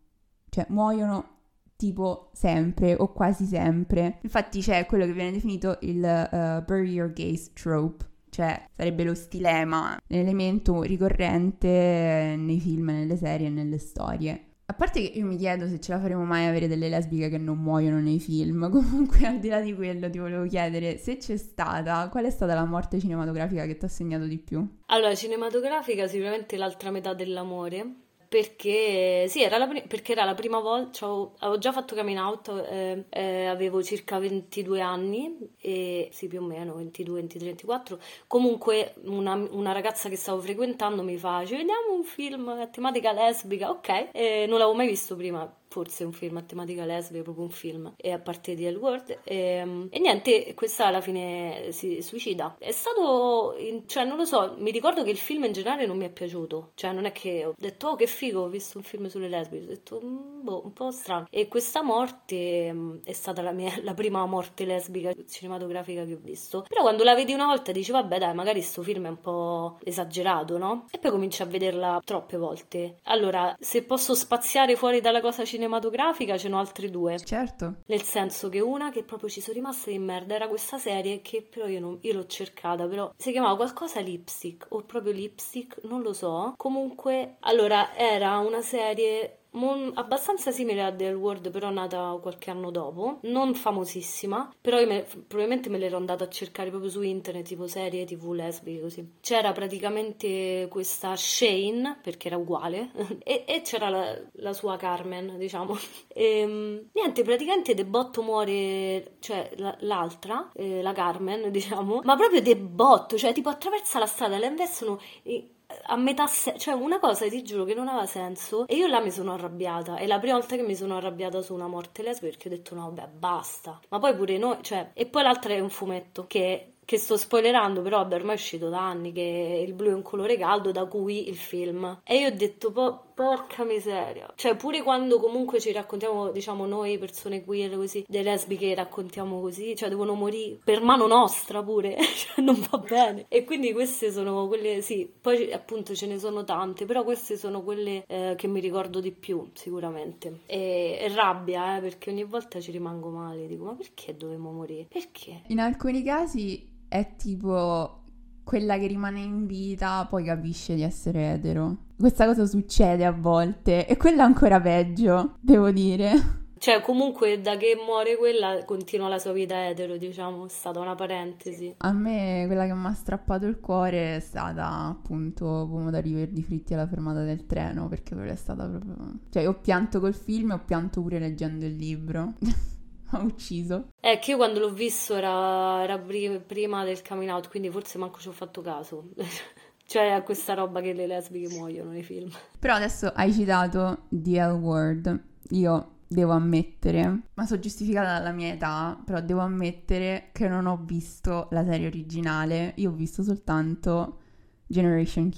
Cioè, 0.49 0.65
muoiono 0.71 1.41
tipo 1.77 2.31
sempre 2.33 2.95
o 2.99 3.13
quasi 3.13 3.45
sempre. 3.45 4.21
Infatti 4.23 4.61
c'è 4.61 4.87
quello 4.87 5.05
che 5.05 5.13
viene 5.13 5.31
definito 5.31 5.77
il 5.83 5.99
uh, 5.99 6.65
bury 6.65 6.93
your 6.93 7.13
gaze 7.13 7.51
trope, 7.53 8.03
cioè 8.33 8.65
sarebbe 8.75 9.05
lo 9.05 9.15
stilema, 9.15 9.99
l'elemento 10.07 10.81
ricorrente 10.81 12.35
nei 12.39 12.61
film, 12.61 12.87
nelle 12.87 13.17
serie 13.17 13.49
e 13.49 13.51
nelle 13.51 13.77
storie. 13.77 14.47
A 14.65 14.75
parte 14.75 15.03
che 15.03 15.19
io 15.19 15.27
mi 15.27 15.37
chiedo 15.37 15.69
se 15.69 15.79
ce 15.81 15.93
la 15.93 16.01
faremo 16.01 16.25
mai 16.25 16.47
avere 16.47 16.67
delle 16.67 16.89
lesbiche 16.89 17.29
che 17.29 17.37
non 17.37 17.59
muoiono 17.59 18.01
nei 18.01 18.19
film. 18.19 18.71
Comunque, 18.73 19.27
al 19.27 19.39
di 19.39 19.49
là 19.49 19.61
di 19.61 19.75
quello, 19.75 20.09
ti 20.09 20.17
volevo 20.17 20.47
chiedere 20.47 20.97
se 20.97 21.19
c'è 21.19 21.37
stata, 21.37 22.09
qual 22.09 22.25
è 22.25 22.31
stata 22.31 22.55
la 22.55 22.65
morte 22.65 22.99
cinematografica 22.99 23.67
che 23.67 23.77
ti 23.77 23.85
ha 23.85 23.89
segnato 23.89 24.25
di 24.25 24.39
più? 24.39 24.67
Allora, 24.87 25.15
cinematografica 25.15 26.07
sicuramente 26.07 26.57
l'altra 26.57 26.91
metà 26.91 27.13
dell'amore, 27.13 28.02
perché 28.33 29.27
sì, 29.29 29.43
era 29.43 29.59
la, 29.59 29.69
perché 29.87 30.13
era 30.13 30.25
la 30.25 30.33
prima 30.33 30.59
volta, 30.59 30.91
cioè, 30.93 31.29
avevo 31.41 31.59
già 31.59 31.71
fatto 31.71 31.95
coming 31.95 32.19
out, 32.19 32.49
eh, 32.67 33.05
eh, 33.11 33.45
avevo 33.45 33.83
circa 33.83 34.19
22 34.19 34.81
anni, 34.81 35.37
e, 35.59 36.09
sì 36.13 36.29
più 36.29 36.41
o 36.41 36.47
meno 36.47 36.75
22, 36.77 37.15
23, 37.17 37.45
24, 37.45 37.99
comunque 38.27 38.95
una, 39.05 39.35
una 39.35 39.73
ragazza 39.73 40.09
che 40.09 40.17
stavo 40.17 40.41
frequentando 40.41 41.03
mi 41.03 41.19
fa, 41.19 41.45
ci 41.45 41.57
vediamo 41.57 41.93
un 41.95 42.05
film 42.05 42.49
a 42.49 42.67
tematica 42.69 43.13
lesbica, 43.13 43.69
ok, 43.69 44.09
e 44.13 44.47
non 44.49 44.57
l'avevo 44.57 44.77
mai 44.79 44.87
visto 44.87 45.15
prima, 45.15 45.55
forse 45.73 46.05
un 46.05 46.13
film 46.13 46.37
a 46.37 46.43
tematica 46.43 46.85
lesbica, 46.85 47.23
proprio 47.23 47.45
un 47.45 47.51
film, 47.51 47.95
e 47.97 48.13
a 48.13 48.19
parte 48.19 48.55
di 48.55 48.69
L-Word. 48.71 49.21
E, 49.25 49.37
ehm, 49.37 49.89
e, 49.91 49.99
niente, 49.99 50.53
questa 50.55 50.87
alla 50.87 51.01
fine 51.01 51.69
si 51.71 52.03
suicida. 52.03 52.57
È 52.59 52.71
stato, 52.73 53.57
cioè 53.87 54.05
non 54.05 54.19
lo 54.19 54.27
so, 54.27 54.55
mi 54.59 54.71
ricordo 54.71 55.03
che 55.03 55.11
il 55.11 55.17
film 55.17 55.45
in 55.45 55.53
generale 55.53 55.87
non 55.87 55.97
mi 55.97 56.05
è 56.05 56.11
piaciuto, 56.11 56.73
cioè 56.75 56.93
non 56.93 57.07
è 57.07 57.13
che 57.13 57.47
ho 57.47 57.55
detto 57.57 57.89
oh 57.89 57.97
che 57.97 58.07
figo, 58.07 58.43
ho 58.43 58.49
visto 58.49 58.77
un 58.77 58.85
film 58.85 59.07
sulle 59.07 59.29
lesbiche, 59.29 59.65
ho 59.65 59.69
detto 59.69 60.01
mm, 60.05 60.43
boh, 60.43 60.63
un 60.65 60.73
po' 60.75 60.91
strano. 60.91 61.27
E 61.31 61.49
questa 61.49 61.83
morte 61.83 62.71
mm, 62.71 62.99
è 63.05 63.13
stata 63.13 63.41
la, 63.41 63.53
mia, 63.53 63.73
la 63.83 63.95
prima 63.95 64.25
morte 64.27 64.67
lesbica 64.67 65.13
cinematografica 65.29 66.05
che 66.05 66.13
ho 66.13 66.21
visto. 66.21 66.67
Però 66.69 66.83
quando 66.83 67.03
la 67.03 67.15
vedi 67.15 67.33
una 67.33 67.47
volta 67.47 67.73
dici 67.73 67.93
vabbè 67.93 68.19
dai, 68.19 68.35
magari 68.35 68.61
sto 68.61 68.83
film 68.83 69.07
è 69.07 69.09
un 69.09 69.21
po' 69.21 69.79
esagerato, 69.83 70.59
no? 70.59 70.87
E 70.91 70.99
poi 70.99 71.11
cominci 71.11 71.41
a 71.41 71.47
vederla 71.47 72.01
troppe 72.05 72.37
volte. 72.37 72.99
Allora, 73.05 73.57
se 73.59 73.83
posso 73.83 74.15
spaziare 74.15 74.77
fuori 74.77 75.01
dalla 75.01 75.21
cosa 75.21 75.45
cinematografica, 75.45 75.62
cinematografica 75.63 76.37
ce 76.37 76.49
n'ho 76.49 76.59
altre 76.59 76.91
due. 76.91 77.19
Certo. 77.19 77.77
Nel 77.87 78.03
senso 78.03 78.49
che 78.49 78.61
una 78.61 78.91
che 78.91 79.05
proprio 79.05 79.29
ci 79.29 79.41
sono 79.41 79.55
rimasta 79.55 79.91
di 79.91 79.99
merda 79.99 80.35
era 80.35 80.49
questa 80.49 80.79
serie 80.79 81.23
che 81.23 81.43
però 81.43 81.67
io, 81.67 81.81
non, 81.81 81.99
io 82.01 82.13
l'ho 82.15 82.27
cercata, 82.27 82.87
però 82.87 83.13
si 83.17 83.31
chiamava 83.31 83.57
qualcosa 83.57 84.01
Lipstick 84.01 84.67
o 84.71 84.83
proprio 84.83 85.13
Lipstick, 85.13 85.85
non 85.85 86.03
lo 86.03 86.13
so. 86.13 86.55
Comunque, 86.57 87.37
allora 87.41 87.95
era 87.95 88.39
una 88.39 88.63
serie 88.63 89.42
Mon- 89.55 89.93
abbastanza 89.95 90.51
simile 90.51 90.83
a 90.83 90.91
The 90.95 91.13
World, 91.13 91.51
però 91.51 91.69
nata 91.69 92.19
qualche 92.23 92.51
anno 92.51 92.71
dopo, 92.71 93.19
non 93.25 93.55
famosissima, 93.55 94.51
però 94.59 94.81
io 94.81 94.87
me- 94.87 95.03
probabilmente 95.05 95.69
me 95.69 95.77
l'ero 95.77 95.99
andata 95.99 96.25
a 96.25 96.29
cercare 96.31 96.71
proprio 96.71 96.91
su 96.91 97.03
internet, 97.03 97.45
tipo 97.47 97.67
serie 97.67 98.07
tv 98.07 98.33
lesbiche 98.33 98.81
così. 98.81 99.17
C'era 99.21 99.53
praticamente 99.53 100.69
questa 100.71 101.15
Shane, 101.17 101.99
perché 102.03 102.29
era 102.29 102.39
uguale, 102.39 102.93
e-, 103.23 103.45
e, 103.47 103.61
c'era 103.61 103.91
la-, 103.91 104.19
la, 104.37 104.53
sua 104.55 104.77
Carmen, 104.79 105.37
diciamo. 105.37 105.77
E, 106.09 106.25
ehm, 106.41 106.89
niente, 106.95 107.23
praticamente 107.23 107.75
De 107.75 107.85
Botto 107.85 108.23
muore, 108.23 109.17
cioè 109.21 109.51
la- 109.57 109.77
l'altra, 109.81 110.51
eh, 110.55 110.81
la 110.83 110.93
Carmen, 110.93 111.51
diciamo, 111.53 112.01
ma 112.05 112.17
proprio 112.17 112.41
De 112.41 112.57
Botto, 112.57 113.17
cioè 113.19 113.33
tipo 113.35 113.49
attraversa 113.51 113.99
la 113.99 114.07
strada, 114.07 114.39
la 114.39 114.47
investono... 114.47 114.99
E- 115.23 115.49
a 115.85 115.97
metà 115.97 116.27
se- 116.27 116.59
cioè 116.59 116.75
una 116.75 116.99
cosa 116.99 117.29
ti 117.29 117.43
giuro 117.43 117.65
che 117.65 117.75
non 117.75 117.89
aveva 117.89 118.07
senso. 118.07 118.67
E 118.67 118.77
io 118.77 118.87
là 118.87 119.01
mi 119.01 119.11
sono 119.11 119.33
arrabbiata. 119.33 119.97
È 119.97 120.07
la 120.07 120.19
prima 120.19 120.37
volta 120.37 120.57
che 120.57 120.63
mi 120.63 120.75
sono 120.75 120.97
arrabbiata 120.97 121.41
su 121.41 121.55
una 121.55 121.67
morte 121.67 122.03
lesbica 122.03 122.33
perché 122.33 122.49
ho 122.49 122.51
detto 122.51 122.75
no 122.75 122.93
vabbè 122.93 123.09
basta. 123.09 123.81
Ma 123.89 123.99
poi 123.99 124.15
pure 124.15 124.39
noi 124.39 124.59
cioè 124.63 124.91
e 124.95 125.07
poi 125.07 125.23
l'altra 125.23 125.55
è 125.55 125.61
un 125.61 125.71
fumetto 125.71 126.27
che 126.27 126.73
che 126.85 126.99
sto 126.99 127.17
spoilerando, 127.17 127.81
però 127.81 127.99
vabbè, 127.99 128.17
ormai 128.17 128.33
è 128.33 128.39
uscito 128.39 128.69
da 128.69 128.87
anni 128.87 129.13
che 129.13 129.65
il 129.67 129.73
blu 129.73 129.91
è 129.91 129.95
un 129.95 130.03
colore 130.03 130.37
caldo, 130.37 130.73
da 130.73 130.85
cui 130.87 131.29
il 131.29 131.37
film. 131.37 132.01
E 132.05 132.17
io 132.17 132.29
ho 132.29 132.33
detto, 132.33 132.73
po- 132.73 133.05
porca 133.15 133.65
miseria. 133.65 134.33
Cioè, 134.35 134.57
pure 134.57 134.83
quando 134.83 135.19
comunque 135.19 135.61
ci 135.61 135.73
raccontiamo, 135.73 136.31
diciamo, 136.31 136.67
noi 136.67 136.99
persone 136.99 137.45
queer 137.45 137.77
così, 137.77 138.05
delle 138.09 138.31
lesbiche 138.31 138.75
raccontiamo 138.75 139.41
così, 139.41 139.75
cioè 139.77 139.89
devono 139.89 140.15
morire 140.15 140.59
per 140.65 140.83
mano 140.83 141.07
nostra 141.07 141.63
pure, 141.63 141.97
cioè 142.17 142.45
non 142.45 142.61
va 142.71 142.79
bene. 142.79 143.27
E 143.29 143.45
quindi 143.45 143.73
queste 143.73 144.11
sono 144.11 144.47
quelle, 144.49 144.81
sì, 144.83 145.11
poi 145.21 145.53
appunto 145.53 145.95
ce 145.95 146.07
ne 146.07 146.19
sono 146.19 146.45
tante, 146.45 146.85
però 146.85 147.05
queste 147.05 147.37
sono 147.37 147.63
quelle 147.63 148.05
eh, 148.07 148.35
che 148.37 148.49
mi 148.49 148.61
ricordo 148.61 149.01
di 149.01 149.13
più, 149.13 149.51
sicuramente. 149.53 150.41
E, 150.47 150.99
e 151.01 151.15
rabbia, 151.15 151.77
eh, 151.77 151.81
perché 151.81 152.11
ogni 152.11 152.25
volta 152.25 152.61
ci 152.61 152.71
rimango 152.71 153.11
male, 153.11 153.47
dico, 153.47 153.65
ma 153.65 153.75
perché 153.75 154.17
dovevamo 154.17 154.53
morire? 154.53 154.87
Perché? 154.89 155.43
In 155.49 155.61
alcuni 155.61 156.03
casi 156.03 156.69
è 156.89 157.15
tipo 157.17 158.01
quella 158.45 158.79
che 158.79 158.87
rimane 158.87 159.21
in 159.21 159.47
vita 159.47 160.07
poi 160.09 160.25
capisce 160.25 160.75
di 160.75 160.83
essere 160.83 161.33
etero. 161.35 161.77
Questa 162.03 162.27
cosa 162.27 162.47
succede 162.47 163.05
a 163.05 163.13
volte 163.13 163.87
e 163.87 163.97
quella 163.97 164.25
ancora 164.25 164.61
peggio, 164.61 165.37
devo 165.41 165.71
dire. 165.71 166.11
Cioè, 166.59 166.81
comunque, 166.81 167.41
da 167.41 167.57
che 167.57 167.81
muore 167.81 168.17
quella, 168.17 168.65
continua 168.65 169.07
la 169.07 169.21
sua 169.21 169.31
vita 169.31 169.69
etero, 169.69 169.97
diciamo, 169.97 170.47
è 170.47 170.49
stata 170.49 170.81
una 170.81 170.97
parentesi. 170.97 171.73
A 171.77 171.93
me, 171.93 172.43
quella 172.47 172.67
che 172.67 172.75
mi 172.75 172.87
ha 172.87 172.93
strappato 172.93 173.47
il 173.47 173.61
cuore 173.61 174.17
è 174.17 174.19
stata, 174.19 174.87
appunto, 174.87 175.45
pomodori 175.45 176.13
verdi 176.13 176.43
fritti 176.43 176.75
alla 176.75 176.89
fermata 176.89 177.23
del 177.23 177.47
treno, 177.47 177.87
perché 177.87 178.17
quella 178.17 178.33
è 178.33 178.37
stata 178.37 178.67
proprio... 178.67 179.21
Cioè, 179.31 179.47
ho 179.47 179.61
pianto 179.61 180.01
col 180.01 180.15
film 180.15 180.51
e 180.51 180.55
ho 180.55 180.63
pianto 180.65 181.03
pure 181.03 181.21
leggendo 181.21 181.65
il 181.67 181.77
libro. 181.77 182.33
ha 183.11 183.21
ucciso. 183.21 183.91
È 184.01 184.19
che 184.19 184.33
io 184.33 184.39
quando 184.39 184.59
l'ho 184.59 184.73
visto 184.73 185.15
era, 185.15 185.85
era 185.85 185.99
prima 185.99 186.83
del 186.83 187.01
coming 187.07 187.31
out, 187.31 187.49
quindi 187.49 187.71
forse 187.71 187.99
manco 187.99 188.19
ci 188.19 188.27
ho 188.27 188.33
fatto 188.33 188.61
caso. 188.61 189.11
cioè 189.93 190.09
a 190.09 190.23
questa 190.23 190.55
roba 190.55 190.81
che 190.81 190.95
le 190.95 191.07
lesbiche 191.07 191.55
muoiono 191.55 191.91
nei 191.91 192.03
film. 192.03 192.31
Però 192.59 192.73
adesso 192.73 193.13
hai 193.15 193.31
citato 193.31 194.07
The 194.09 194.43
L 194.43 194.53
Word. 194.53 195.23
Io 195.51 195.97
devo 196.07 196.33
ammettere, 196.33 197.25
ma 197.35 197.45
sono 197.45 197.61
giustificata 197.61 198.17
dalla 198.17 198.33
mia 198.33 198.55
età, 198.55 198.99
però 199.05 199.21
devo 199.21 199.41
ammettere 199.41 200.31
che 200.33 200.49
non 200.49 200.65
ho 200.65 200.81
visto 200.83 201.49
la 201.51 201.63
serie 201.63 201.89
originale, 201.89 202.73
io 202.77 202.89
ho 202.89 202.95
visto 202.95 203.23
soltanto 203.23 204.21
Generation 204.67 205.29
Q. 205.29 205.37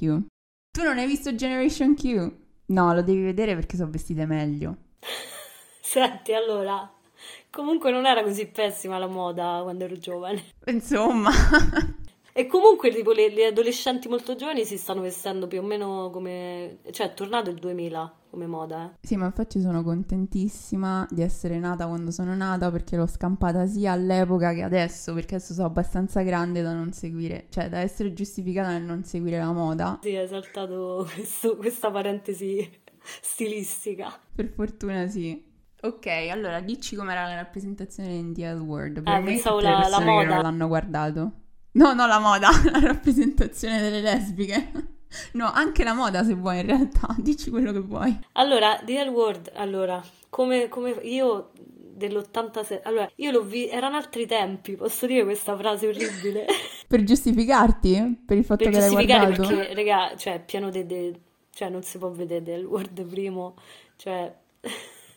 Tu 0.70 0.82
non 0.84 0.98
hai 0.98 1.08
visto 1.08 1.34
Generation 1.34 1.96
Q? 1.96 2.32
No, 2.66 2.94
lo 2.94 3.02
devi 3.02 3.24
vedere 3.24 3.56
perché 3.56 3.74
sono 3.76 3.90
vestite 3.90 4.24
meglio. 4.24 4.76
Senti, 5.82 6.32
allora, 6.32 6.88
Comunque 7.50 7.92
non 7.92 8.04
era 8.04 8.24
così 8.24 8.46
pessima 8.48 8.98
la 8.98 9.06
moda 9.06 9.60
quando 9.62 9.84
ero 9.84 9.96
giovane. 9.96 10.44
Insomma. 10.66 11.30
E 12.36 12.46
comunque 12.46 12.90
tipo 12.90 13.12
le, 13.12 13.28
le, 13.28 13.46
adolescenti 13.46 14.08
molto 14.08 14.34
giovani 14.34 14.64
si 14.64 14.76
stanno 14.76 15.02
vestendo 15.02 15.46
più 15.46 15.60
o 15.60 15.62
meno 15.62 16.10
come... 16.12 16.78
cioè 16.90 17.12
è 17.12 17.14
tornato 17.14 17.50
il 17.50 17.56
2000 17.60 18.12
come 18.28 18.46
moda. 18.48 18.90
Eh. 18.90 19.06
Sì, 19.06 19.14
ma 19.14 19.26
infatti 19.26 19.60
sono 19.60 19.84
contentissima 19.84 21.06
di 21.10 21.22
essere 21.22 21.60
nata 21.60 21.86
quando 21.86 22.10
sono 22.10 22.34
nata 22.34 22.72
perché 22.72 22.96
l'ho 22.96 23.06
scampata 23.06 23.66
sia 23.66 23.92
all'epoca 23.92 24.52
che 24.52 24.62
adesso, 24.62 25.14
perché 25.14 25.36
adesso 25.36 25.54
sono 25.54 25.68
abbastanza 25.68 26.22
grande 26.22 26.60
da 26.60 26.72
non 26.72 26.92
seguire, 26.92 27.46
cioè 27.50 27.68
da 27.68 27.78
essere 27.78 28.12
giustificata 28.12 28.70
nel 28.70 28.82
non 28.82 29.04
seguire 29.04 29.38
la 29.38 29.52
moda. 29.52 30.00
Sì, 30.02 30.16
hai 30.16 30.26
saltato 30.26 31.08
questo, 31.14 31.56
questa 31.56 31.92
parentesi 31.92 32.68
stilistica. 33.22 34.12
Per 34.34 34.48
fortuna 34.48 35.06
sì. 35.06 35.52
Ok, 35.82 36.06
allora 36.32 36.60
dici 36.60 36.96
com'era 36.96 37.28
la 37.28 37.36
rappresentazione 37.36 38.12
in 38.14 38.34
The 38.34 38.54
World. 38.54 39.02
Per 39.02 39.12
eh, 39.12 39.18
me 39.20 39.24
pensavo 39.24 39.60
la, 39.60 39.86
la 39.88 40.00
moda. 40.00 40.34
non 40.34 40.42
l'hanno 40.42 40.66
guardato. 40.66 41.32
No, 41.74 41.92
no, 41.92 42.06
la 42.06 42.18
moda, 42.18 42.50
la 42.70 42.80
rappresentazione 42.80 43.80
delle 43.80 44.00
lesbiche. 44.00 44.70
No, 45.32 45.50
anche 45.50 45.84
la 45.84 45.94
moda 45.94 46.24
se 46.24 46.34
vuoi 46.34 46.60
in 46.60 46.66
realtà, 46.66 47.14
dici 47.18 47.50
quello 47.50 47.72
che 47.72 47.80
vuoi. 47.80 48.18
Allora, 48.32 48.80
The 48.84 49.04
L 49.04 49.08
World, 49.08 49.50
allora, 49.54 50.02
come, 50.28 50.68
come 50.68 50.90
io 51.02 51.50
dell'86, 51.54 52.80
allora, 52.84 53.08
io 53.16 53.30
l'ho 53.30 53.42
visto, 53.42 53.74
erano 53.74 53.96
altri 53.96 54.26
tempi, 54.26 54.74
posso 54.74 55.06
dire 55.06 55.24
questa 55.24 55.56
frase 55.56 55.88
orribile? 55.88 56.46
per 56.86 57.02
giustificarti? 57.02 58.22
Per 58.24 58.36
il 58.36 58.44
fatto 58.44 58.64
per 58.64 58.72
che 58.72 58.78
l'hai 58.78 59.06
guardato? 59.06 59.46
perché, 59.46 59.74
raga, 59.74 60.16
cioè, 60.16 60.42
piano. 60.44 60.70
De, 60.70 60.86
de, 60.86 61.20
cioè, 61.52 61.68
non 61.68 61.82
si 61.82 61.98
può 61.98 62.10
vedere 62.10 62.42
The 62.42 62.58
L 62.58 62.64
World 62.64 63.04
primo, 63.04 63.54
cioè 63.96 64.32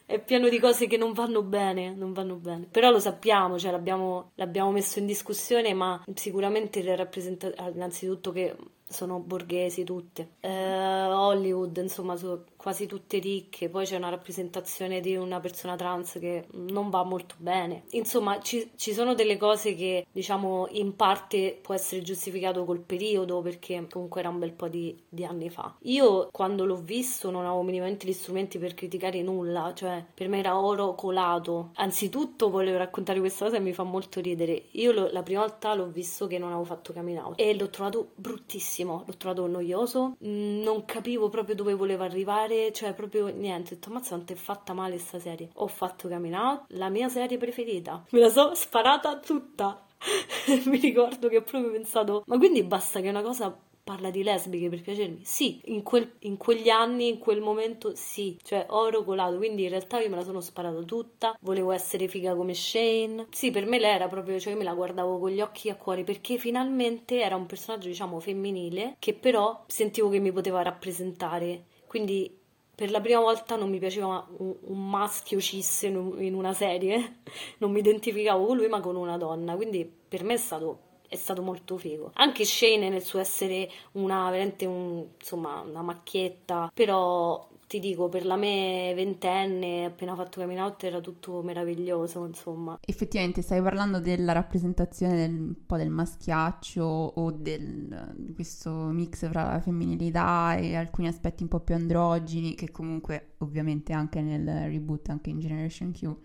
è 0.08 0.22
pieno 0.22 0.48
di 0.48 0.58
cose 0.58 0.88
che 0.88 0.96
non 0.96 1.12
vanno 1.12 1.44
bene, 1.44 1.94
non 1.94 2.14
vanno 2.14 2.36
bene. 2.36 2.66
Però 2.72 2.90
lo 2.90 3.00
sappiamo, 3.00 3.60
cioè 3.60 3.72
l'abbiamo, 3.72 4.32
l'abbiamo 4.36 4.72
messo 4.72 5.00
in 5.00 5.06
discussione, 5.06 5.74
ma 5.74 6.02
sicuramente 6.14 6.96
rappresenta 6.96 7.54
innanzitutto 7.74 8.32
che 8.32 8.56
sono 8.88 9.20
borghesi 9.20 9.84
tutte. 9.84 10.30
Eh, 10.40 10.50
Hollywood, 10.50 11.78
insomma, 11.78 12.16
sono 12.16 12.44
quasi 12.56 12.86
tutte 12.86 13.20
ricche, 13.20 13.70
poi 13.70 13.86
c'è 13.86 13.96
una 13.96 14.10
rappresentazione 14.10 15.00
di 15.00 15.16
una 15.16 15.40
persona 15.40 15.76
trans 15.76 16.18
che 16.20 16.48
non 16.52 16.90
va 16.90 17.04
molto 17.04 17.36
bene. 17.38 17.84
Insomma, 17.92 18.40
ci, 18.42 18.72
ci 18.76 18.94
sono 18.94 19.14
delle 19.14 19.38
cose 19.38 19.76
che, 19.76 20.06
diciamo, 20.12 20.68
in 20.72 20.96
parte 20.96 21.58
può 21.62 21.74
essere 21.74 22.02
giustificato 22.02 22.66
col 22.66 22.80
periodo, 22.80 23.42
perché 23.42 23.88
comunque 23.90 24.20
era 24.20 24.30
un 24.30 24.40
bel 24.40 24.54
po' 24.54 24.68
di, 24.68 24.98
di 25.08 25.24
anni 25.24 25.50
fa. 25.50 25.76
Io 25.84 26.30
quando 26.32 26.66
l'ho 26.66 26.78
visto 26.78 27.30
non 27.32 27.46
avevo 27.46 27.62
minimamente 27.62 28.08
gli 28.08 28.14
strumenti 28.14 28.58
per 28.58 28.74
criticare 28.74 29.22
nulla, 29.22 29.74
cioè 29.74 30.04
per 30.14 30.28
me 30.28 30.40
era 30.40 30.60
oro 30.60 30.96
colato. 30.96 31.72
Anzitutto 31.76 32.50
volevo 32.50 32.78
raccontare 32.78 33.20
questa 33.20 33.46
cosa 33.46 33.58
e 33.58 33.62
mi 33.62 33.74
fa 33.74 33.84
molto 33.84 34.20
ridere. 34.20 34.64
Io 34.72 34.92
lo, 34.92 35.10
la 35.12 35.24
prima 35.24 35.42
volta 35.42 35.74
l'ho 35.74 35.88
visto 35.88 36.28
che 36.28 36.38
non 36.38 36.50
avevo 36.50 36.66
fatto 36.66 36.94
coming 36.94 37.18
out 37.18 37.40
e 37.40 37.56
l'ho 37.56 37.70
trovato 37.70 38.10
bruttissimo, 38.16 38.77
l'ho 38.84 39.18
trovato 39.18 39.48
noioso, 39.48 40.18
mm, 40.24 40.62
non 40.62 40.86
capivo 40.86 41.30
proprio 41.30 41.56
dove 41.56 41.74
voleva 41.74 42.06
arrivare 42.06 42.72
cioè 42.72 42.94
proprio 42.94 43.28
niente, 43.28 43.74
ho 43.74 43.76
detto 43.76 43.90
ammazza 43.90 44.10
quanto 44.10 44.34
è 44.34 44.36
fatta 44.36 44.74
male 44.74 44.98
sta 44.98 45.20
serie. 45.20 45.50
Ho 45.56 45.68
fatto 45.68 46.08
Coming 46.08 46.34
Out, 46.34 46.66
la 46.70 46.90
mia 46.90 47.10
serie 47.10 47.38
preferita. 47.38 48.04
Me 48.12 48.20
la 48.20 48.30
so 48.30 48.54
sparata 48.54 49.18
tutta. 49.20 49.82
Mi 50.66 50.78
ricordo 50.78 51.28
che 51.28 51.38
ho 51.38 51.42
proprio 51.42 51.72
pensato, 51.72 52.24
ma 52.28 52.38
quindi 52.38 52.64
basta 52.64 53.02
che 53.02 53.10
una 53.10 53.22
cosa 53.22 53.56
parla 53.88 54.10
di 54.10 54.22
lesbiche 54.22 54.68
per 54.68 54.82
piacermi? 54.82 55.22
Sì, 55.24 55.62
in, 55.68 55.82
quel, 55.82 56.12
in, 56.20 56.36
quegli 56.36 56.68
anni, 56.68 57.08
in 57.08 57.20
quel 57.20 57.40
momento 57.40 57.94
sì, 57.96 58.38
cioè 58.44 58.66
oro 58.72 59.06
colato, 59.06 59.38
quindi 59.38 59.64
in 59.64 59.70
realtà 59.70 60.02
io 60.02 60.10
me 60.10 60.18
la 60.18 60.24
sono 60.24 60.42
sparata 60.42 60.82
tutta, 60.82 61.38
volevo 61.40 61.72
essere 61.72 62.10
figa 62.10 62.36
come 62.36 62.54
Shane. 62.54 63.28
Sì, 63.32 63.50
per 63.50 63.66
me 63.66 63.80
lei 63.80 63.96
era 63.96 64.10
proprio, 64.10 64.38
cioè 64.40 64.52
io 64.52 64.58
me 64.58 64.66
la 64.66 64.74
guardavo 64.74 65.20
con 65.20 65.30
gli 65.30 65.40
occhi 65.40 65.70
a 65.70 65.76
cuore 65.76 66.04
perché 66.04 66.38
finalmente 66.38 67.22
era 67.22 67.38
un 67.38 67.46
personaggio 67.46 67.88
diciamo 67.88 68.20
femminile 68.20 68.98
che 69.00 69.14
però 69.14 69.64
sentivo 69.68 70.10
che 70.10 70.20
mi 70.20 70.34
poteva 70.34 70.62
rappresentare. 70.62 71.64
Quindi 71.88 72.38
per 72.76 72.92
la 72.92 73.02
prima 73.02 73.22
volta 73.22 73.56
non 73.56 73.70
mi 73.70 73.80
piaceva 73.80 74.28
un, 74.38 74.88
maschio 74.88 75.40
cis 75.40 75.84
in, 75.84 76.34
una 76.36 76.54
serie, 76.54 77.22
non 77.58 77.72
mi 77.72 77.80
identificavo 77.80 78.46
con 78.46 78.58
lui 78.58 78.68
ma 78.68 78.82
con 78.82 78.96
una 78.96 79.18
donna, 79.18 79.56
quindi 79.56 79.90
per 80.08 80.24
me 80.24 80.36
è 80.36 80.38
stato, 80.38 80.80
è 81.08 81.16
stato 81.16 81.42
molto 81.42 81.78
figo. 81.78 82.12
Anche 82.14 82.46
Shane 82.46 82.90
nel 82.90 83.04
suo 83.04 83.20
essere 83.20 83.70
una, 83.94 84.30
veramente 84.30 84.66
un, 84.66 85.06
insomma, 85.20 85.62
una 85.62 85.82
macchietta, 85.82 86.72
però 86.74 87.48
ti 87.68 87.80
dico, 87.80 88.08
per 88.08 88.26
la 88.26 88.38
me 88.38 88.94
ventenne, 88.96 89.86
appena 89.86 90.16
fatto 90.16 90.40
coming 90.40 90.58
out, 90.58 90.84
era 90.86 91.02
tutto 91.02 91.42
meraviglioso, 91.42 92.26
insomma. 92.26 92.80
Effettivamente 92.80 93.42
stai 93.42 93.62
parlando 93.62 94.00
della 94.00 94.32
rappresentazione 94.32 95.18
del, 95.18 95.32
un 95.34 95.66
po' 95.66 95.76
del 95.76 95.90
maschiaccio 95.90 96.82
o 96.84 97.32
del, 97.32 98.14
di 98.16 98.34
questo 98.34 98.72
mix 98.72 99.28
fra 99.30 99.52
la 99.52 99.60
femminilità 99.60 100.56
e 100.56 100.76
alcuni 100.76 101.10
aspetti 101.10 101.44
un 101.44 101.50
po' 101.50 101.60
più 101.60 101.76
androgini, 101.76 102.56
che 102.56 102.72
comunque 102.72 103.34
ovviamente 103.40 103.92
anche 103.92 104.22
nel 104.22 104.70
reboot, 104.70 105.10
anche 105.10 105.30
in 105.30 105.40
Generation 105.40 105.92
Q, 105.92 106.16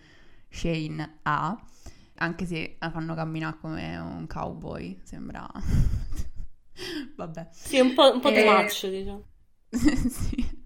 Shane 0.48 1.18
ha, 1.22 1.60
anche 2.22 2.46
se 2.46 2.76
la 2.78 2.90
fanno 2.90 3.14
camminare 3.14 3.58
come 3.60 3.96
un 3.98 4.26
cowboy, 4.26 5.00
sembra... 5.02 5.46
Vabbè. 7.16 7.48
Sì, 7.52 7.80
un 7.80 7.94
po', 7.94 8.12
un 8.12 8.20
po 8.20 8.28
e... 8.28 8.44
macho, 8.44 8.88
diciamo. 8.88 9.24
sì. 9.68 10.60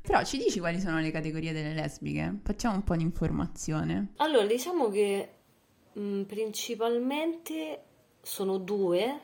Però 0.00 0.24
ci 0.24 0.38
dici 0.38 0.58
quali 0.58 0.80
sono 0.80 0.98
le 0.98 1.10
categorie 1.10 1.52
delle 1.52 1.74
lesbiche? 1.74 2.40
Facciamo 2.42 2.74
un 2.74 2.84
po' 2.84 2.96
di 2.96 3.02
informazione. 3.02 4.12
Allora, 4.16 4.46
diciamo 4.46 4.88
che 4.88 5.28
mh, 5.92 6.00
mm, 6.00 6.22
principalmente 6.22 7.82
sono 8.22 8.58
due, 8.58 9.20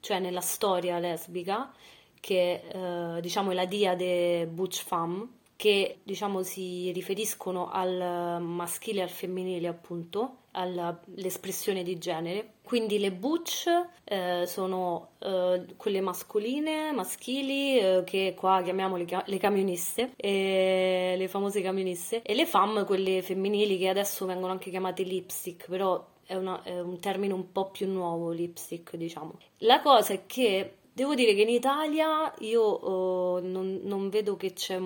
cioè 0.00 0.18
nella 0.18 0.40
storia 0.40 0.98
lesbica, 0.98 1.72
che 2.20 2.62
eh, 2.66 3.20
diciamo 3.20 3.52
è 3.52 3.54
la 3.54 3.66
diade 3.66 4.46
Butch 4.46 4.82
Femme, 4.84 5.36
che 5.56 6.00
diciamo 6.02 6.42
si 6.42 6.92
riferiscono 6.92 7.68
al 7.68 8.40
maschile 8.42 9.00
e 9.00 9.02
al 9.02 9.08
femminile 9.08 9.66
appunto, 9.66 10.42
all'espressione 10.58 11.82
di 11.82 11.98
genere. 11.98 12.54
Quindi 12.62 12.98
le 12.98 13.12
butch 13.12 13.66
eh, 14.04 14.44
sono 14.46 15.12
eh, 15.20 15.64
quelle 15.76 16.00
mascoline, 16.00 16.92
maschili, 16.92 17.78
eh, 17.78 18.02
che 18.04 18.34
qua 18.36 18.60
chiamiamo 18.62 18.96
le, 18.96 19.06
le 19.24 19.38
camioniste, 19.38 20.12
le 20.16 21.28
famose 21.28 21.62
camioniste, 21.62 22.22
e 22.22 22.34
le 22.34 22.46
femme, 22.46 22.84
quelle 22.84 23.22
femminili, 23.22 23.78
che 23.78 23.88
adesso 23.88 24.26
vengono 24.26 24.52
anche 24.52 24.70
chiamate 24.70 25.02
lipstick, 25.02 25.68
però 25.68 26.04
è, 26.26 26.34
una, 26.34 26.62
è 26.62 26.78
un 26.80 26.98
termine 26.98 27.32
un 27.32 27.52
po' 27.52 27.70
più 27.70 27.88
nuovo, 27.88 28.30
lipstick, 28.30 28.96
diciamo. 28.96 29.38
La 29.58 29.80
cosa 29.80 30.12
è 30.12 30.26
che 30.26 30.74
Devo 30.98 31.14
dire 31.14 31.32
che 31.32 31.42
in 31.42 31.48
Italia 31.48 32.34
io 32.40 32.84
uh, 32.84 33.38
non, 33.40 33.82
non, 33.84 34.08
vedo 34.08 34.36
che 34.36 34.52
c'è 34.52 34.80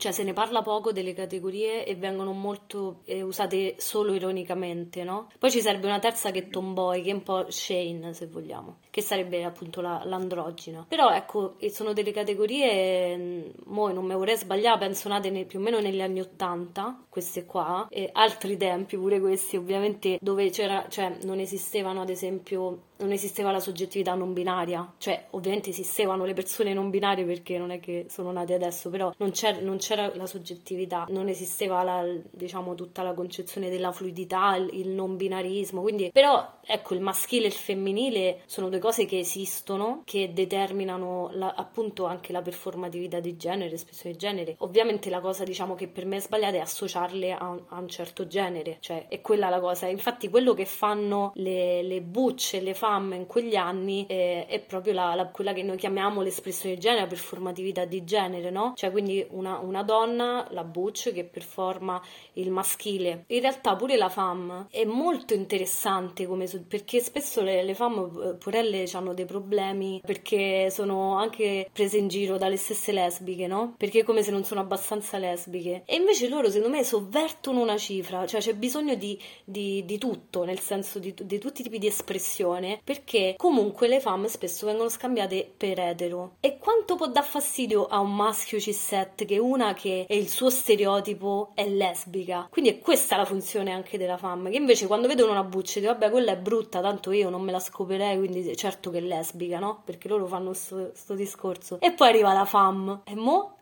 cioè 0.00 0.12
se 0.12 0.24
ne 0.24 0.32
parla 0.32 0.62
poco 0.62 0.92
delle 0.92 1.12
categorie 1.12 1.84
e 1.84 1.94
vengono 1.94 2.32
molto 2.32 3.02
eh, 3.04 3.22
usate 3.22 3.74
solo 3.78 4.14
ironicamente, 4.14 5.04
no? 5.04 5.28
Poi 5.38 5.50
ci 5.50 5.60
serve 5.60 5.86
una 5.86 5.98
terza 5.98 6.30
che 6.30 6.40
è 6.40 6.48
tomboy, 6.48 7.02
che 7.02 7.10
è 7.10 7.12
un 7.12 7.22
po' 7.22 7.50
Shane, 7.50 8.14
se 8.14 8.26
vogliamo, 8.26 8.78
che 8.90 9.02
sarebbe 9.02 9.44
appunto 9.44 9.80
la, 9.82 10.02
l'androgina. 10.04 10.86
Però 10.88 11.10
ecco, 11.10 11.56
sono 11.70 11.92
delle 11.92 12.12
categorie, 12.12 13.16
mm, 13.16 13.42
mo 13.66 13.92
non 13.92 14.06
mi 14.06 14.14
vorrei 14.14 14.36
sbagliare, 14.36 14.78
penso 14.78 15.08
nate 15.08 15.30
ne, 15.30 15.44
più 15.44 15.58
o 15.58 15.62
meno 15.62 15.78
negli 15.80 16.00
anni 16.00 16.20
Ottanta, 16.20 17.04
queste 17.08 17.44
qua, 17.44 17.86
e 17.90 18.08
altri 18.12 18.56
tempi 18.56 18.96
pure 18.96 19.20
questi, 19.20 19.56
ovviamente, 19.56 20.18
dove 20.20 20.48
c'era, 20.50 20.86
cioè 20.88 21.18
non 21.24 21.38
esistevano 21.38 22.00
ad 22.00 22.08
esempio 22.08 22.88
non 23.00 23.12
esisteva 23.12 23.50
la 23.50 23.60
soggettività 23.60 24.14
non 24.14 24.32
binaria, 24.32 24.92
cioè 24.98 25.26
ovviamente 25.30 25.70
esistevano 25.70 26.24
le 26.24 26.34
persone 26.34 26.72
non 26.72 26.90
binarie 26.90 27.24
perché 27.24 27.58
non 27.58 27.70
è 27.70 27.80
che 27.80 28.06
sono 28.08 28.30
nate 28.30 28.54
adesso, 28.54 28.90
però 28.90 29.12
non, 29.18 29.32
non 29.62 29.78
c'era 29.78 29.89
la 29.94 30.26
soggettività, 30.26 31.06
non 31.08 31.28
esisteva 31.28 31.82
la, 31.82 32.04
diciamo 32.30 32.74
tutta 32.74 33.02
la 33.02 33.14
concezione 33.14 33.70
della 33.70 33.92
fluidità, 33.92 34.56
il, 34.56 34.70
il 34.72 34.88
non 34.88 35.16
binarismo, 35.16 35.80
quindi 35.80 36.10
però 36.12 36.58
ecco 36.64 36.94
il 36.94 37.00
maschile 37.00 37.44
e 37.44 37.48
il 37.48 37.54
femminile 37.54 38.42
sono 38.46 38.68
due 38.68 38.78
cose 38.78 39.06
che 39.06 39.18
esistono, 39.18 40.02
che 40.04 40.32
determinano 40.32 41.30
la, 41.32 41.54
appunto 41.56 42.04
anche 42.04 42.32
la 42.32 42.42
performatività 42.42 43.20
di 43.20 43.36
genere, 43.36 43.74
espressione 43.74 44.12
di 44.12 44.18
genere. 44.20 44.54
Ovviamente 44.58 45.10
la 45.10 45.20
cosa 45.20 45.44
diciamo 45.44 45.74
che 45.74 45.88
per 45.88 46.04
me 46.04 46.16
è 46.16 46.20
sbagliata 46.20 46.56
è 46.56 46.60
associarle 46.60 47.32
a, 47.32 47.58
a 47.68 47.78
un 47.78 47.88
certo 47.88 48.26
genere, 48.26 48.76
cioè 48.80 49.08
è 49.08 49.20
quella 49.20 49.48
la 49.48 49.60
cosa, 49.60 49.86
infatti 49.86 50.28
quello 50.28 50.54
che 50.54 50.66
fanno 50.66 51.32
le, 51.34 51.82
le 51.82 52.02
bucce, 52.02 52.60
le 52.60 52.74
fa 52.74 52.88
femme 52.90 53.16
in 53.16 53.26
quegli 53.26 53.54
anni 53.54 54.06
è, 54.06 54.46
è 54.48 54.60
proprio 54.60 54.92
la, 54.92 55.14
la, 55.14 55.26
quella 55.26 55.52
che 55.52 55.62
noi 55.62 55.76
chiamiamo 55.76 56.22
l'espressione 56.22 56.74
di 56.74 56.80
genere, 56.80 57.02
la 57.02 57.06
performatività 57.06 57.84
di 57.84 58.04
genere, 58.04 58.50
no? 58.50 58.72
Cioè 58.74 58.90
quindi 58.90 59.24
una, 59.30 59.58
una 59.70 59.82
donna, 59.82 60.46
la 60.50 60.64
butch, 60.64 61.12
che 61.12 61.24
performa 61.24 62.00
il 62.34 62.50
maschile. 62.50 63.24
In 63.28 63.40
realtà 63.40 63.76
pure 63.76 63.96
la 63.96 64.08
femme 64.08 64.66
è 64.70 64.84
molto 64.84 65.34
interessante 65.34 66.26
come, 66.26 66.46
perché 66.68 67.00
spesso 67.00 67.40
le, 67.42 67.62
le 67.62 67.74
femme 67.74 68.08
eh, 68.24 68.34
purelle 68.34 68.88
hanno 68.92 69.14
dei 69.14 69.24
problemi 69.24 70.00
perché 70.04 70.70
sono 70.70 71.16
anche 71.16 71.68
prese 71.72 71.98
in 71.98 72.08
giro 72.08 72.36
dalle 72.36 72.56
stesse 72.56 72.92
lesbiche, 72.92 73.46
no? 73.46 73.74
Perché 73.76 74.00
è 74.00 74.04
come 74.04 74.22
se 74.22 74.30
non 74.30 74.44
sono 74.44 74.60
abbastanza 74.60 75.18
lesbiche. 75.18 75.82
E 75.86 75.96
invece 75.96 76.28
loro 76.28 76.50
secondo 76.50 76.76
me 76.76 76.84
sovvertono 76.84 77.60
una 77.60 77.76
cifra, 77.76 78.26
cioè 78.26 78.40
c'è 78.40 78.54
bisogno 78.54 78.94
di, 78.94 79.18
di, 79.44 79.84
di 79.84 79.98
tutto, 79.98 80.44
nel 80.44 80.58
senso 80.58 80.98
di, 80.98 81.14
di 81.14 81.38
tutti 81.38 81.60
i 81.60 81.64
tipi 81.64 81.78
di 81.78 81.86
espressione 81.86 82.80
perché 82.82 83.34
comunque 83.36 83.86
le 83.88 84.00
femme 84.00 84.28
spesso 84.28 84.66
vengono 84.66 84.88
scambiate 84.88 85.50
per 85.56 85.78
etero. 85.78 86.36
E 86.40 86.58
quanto 86.58 86.96
può 86.96 87.08
dar 87.08 87.24
fastidio 87.24 87.86
a 87.86 88.00
un 88.00 88.14
maschio 88.14 88.58
cisset 88.58 89.24
che 89.24 89.38
una 89.38 89.59
che 89.74 90.04
è 90.08 90.14
il 90.14 90.28
suo 90.28 90.50
stereotipo 90.50 91.50
è 91.54 91.68
lesbica? 91.68 92.46
Quindi 92.50 92.70
è 92.70 92.78
questa 92.80 93.16
la 93.16 93.24
funzione 93.24 93.72
anche 93.72 93.98
della 93.98 94.16
femme, 94.16 94.50
che 94.50 94.56
invece 94.56 94.86
quando 94.86 95.06
vedono 95.06 95.32
una 95.32 95.44
buccia 95.44 95.80
dicono 95.80 95.98
vabbè 95.98 96.10
quella 96.10 96.32
è 96.32 96.36
brutta, 96.36 96.80
tanto 96.80 97.12
io 97.12 97.30
non 97.30 97.42
me 97.42 97.52
la 97.52 97.60
scoperei, 97.60 98.18
quindi 98.18 98.56
certo 98.56 98.90
che 98.90 98.98
è 98.98 99.02
lesbica, 99.02 99.58
no? 99.58 99.82
Perché 99.84 100.08
loro 100.08 100.26
fanno 100.26 100.48
questo 100.50 101.14
discorso. 101.14 101.78
E 101.80 101.92
poi 101.92 102.08
arriva 102.08 102.32
la 102.32 102.44
femme, 102.44 103.00
e 103.04 103.14
mo? 103.14 103.56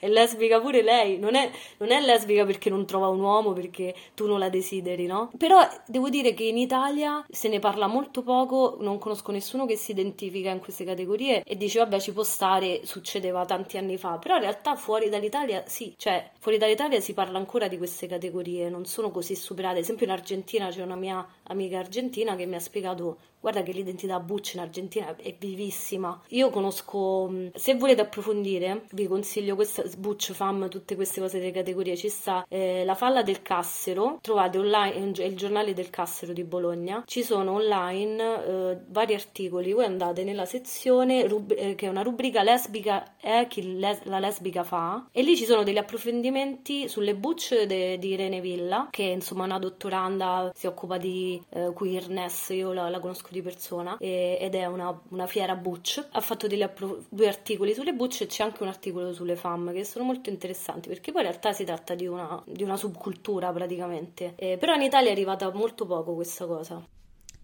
È 0.00 0.08
lesbica 0.08 0.60
pure 0.60 0.82
lei, 0.82 1.18
non 1.18 1.34
è, 1.34 1.50
non 1.78 1.90
è, 1.90 2.00
lesbica 2.00 2.44
perché 2.44 2.70
non 2.70 2.86
trova 2.86 3.08
un 3.08 3.20
uomo, 3.20 3.52
perché 3.52 3.94
tu 4.14 4.26
non 4.26 4.38
la 4.38 4.48
desideri, 4.48 5.06
no? 5.06 5.30
Però 5.36 5.58
devo 5.86 6.08
dire 6.08 6.34
che 6.34 6.44
in 6.44 6.56
Italia 6.56 7.24
se 7.28 7.48
ne 7.48 7.58
parla 7.58 7.86
molto 7.86 8.22
poco, 8.22 8.76
non 8.80 8.98
conosco 8.98 9.32
nessuno 9.32 9.66
che 9.66 9.76
si 9.76 9.92
identifica 9.92 10.50
in 10.50 10.60
queste 10.60 10.84
categorie 10.84 11.42
e 11.42 11.56
dice 11.56 11.78
vabbè 11.80 12.00
ci 12.00 12.12
può 12.12 12.22
stare, 12.22 12.80
succedeva 12.84 13.44
tanti 13.44 13.76
anni 13.78 13.96
fa, 13.96 14.18
però 14.18 14.36
in 14.36 14.42
realtà 14.42 14.76
fuori 14.76 15.08
dall'Italia 15.08 15.64
sì, 15.66 15.94
cioè 15.96 16.30
fuori 16.38 16.58
dall'Italia 16.58 17.00
si 17.00 17.12
parla 17.14 17.38
ancora 17.38 17.68
di 17.68 17.78
queste 17.78 18.06
categorie, 18.06 18.68
non 18.68 18.84
sono 18.84 19.10
così 19.10 19.34
superate, 19.34 19.76
ad 19.76 19.82
esempio 19.82 20.06
in 20.06 20.12
Argentina 20.12 20.68
c'è 20.68 20.82
una 20.82 20.96
mia 20.96 21.26
amica 21.44 21.78
argentina 21.78 22.34
che 22.36 22.46
mi 22.46 22.54
ha 22.54 22.60
spiegato 22.60 23.18
Guarda 23.46 23.62
che 23.62 23.70
l'identità 23.70 24.18
Butch 24.18 24.54
in 24.54 24.60
Argentina 24.60 25.14
è 25.14 25.32
vivissima. 25.38 26.20
Io 26.30 26.50
conosco, 26.50 27.30
se 27.54 27.76
volete 27.76 28.00
approfondire, 28.00 28.86
vi 28.90 29.06
consiglio 29.06 29.54
questa 29.54 29.84
Butch 29.98 30.32
Fam, 30.32 30.68
tutte 30.68 30.96
queste 30.96 31.20
cose 31.20 31.38
delle 31.38 31.52
categorie. 31.52 31.96
Ci 31.96 32.08
sta 32.08 32.44
eh, 32.48 32.84
La 32.84 32.96
Falla 32.96 33.22
del 33.22 33.42
Cassero, 33.42 34.18
trovate 34.20 34.58
online, 34.58 35.12
è 35.12 35.22
il 35.22 35.36
giornale 35.36 35.74
del 35.74 35.90
Cassero 35.90 36.32
di 36.32 36.42
Bologna. 36.42 37.04
Ci 37.06 37.22
sono 37.22 37.52
online 37.52 38.44
eh, 38.44 38.78
vari 38.88 39.14
articoli. 39.14 39.72
Voi 39.72 39.84
andate 39.84 40.24
nella 40.24 40.44
sezione 40.44 41.28
rub- 41.28 41.54
eh, 41.56 41.76
che 41.76 41.86
è 41.86 41.88
una 41.88 42.02
rubrica 42.02 42.42
lesbica 42.42 43.14
è 43.20 43.46
chi 43.48 43.78
les- 43.78 44.02
la 44.06 44.18
lesbica 44.18 44.64
fa 44.64 45.06
e 45.12 45.22
lì 45.22 45.36
ci 45.36 45.44
sono 45.44 45.62
degli 45.62 45.78
approfondimenti 45.78 46.88
sulle 46.88 47.14
Butch 47.14 47.62
de- 47.62 47.96
di 47.96 48.08
Irene 48.08 48.40
Villa, 48.40 48.88
che 48.90 49.04
è 49.04 49.12
insomma 49.12 49.44
una 49.44 49.60
dottoranda, 49.60 50.50
si 50.52 50.66
occupa 50.66 50.96
di 50.96 51.40
eh, 51.50 51.72
queerness, 51.72 52.48
io 52.48 52.72
la, 52.72 52.88
la 52.88 52.98
conosco 52.98 53.34
di 53.36 53.42
persona 53.42 53.96
e, 53.98 54.38
ed 54.40 54.54
è 54.54 54.66
una, 54.66 54.98
una, 55.10 55.26
fiera 55.26 55.54
Butch. 55.54 56.08
Ha 56.12 56.20
fatto 56.20 56.46
appro- 56.62 57.04
due 57.08 57.28
articoli 57.28 57.74
sulle 57.74 57.92
Butch 57.92 58.22
e 58.22 58.26
c'è 58.26 58.42
anche 58.42 58.62
un 58.62 58.68
articolo 58.68 59.12
sulle 59.12 59.36
femme 59.36 59.72
che 59.72 59.84
sono 59.84 60.04
molto 60.04 60.30
interessanti 60.30 60.88
perché 60.88 61.12
poi 61.12 61.22
in 61.22 61.28
realtà 61.28 61.52
si 61.52 61.64
tratta 61.64 61.94
di 61.94 62.06
una, 62.06 62.42
di 62.46 62.62
una 62.62 62.76
subcultura 62.76 63.52
praticamente. 63.52 64.34
Eh, 64.36 64.56
però 64.58 64.74
in 64.74 64.82
Italia 64.82 65.10
è 65.10 65.12
arrivata 65.12 65.52
molto 65.52 65.86
poco 65.86 66.14
questa 66.14 66.46
cosa. 66.46 66.84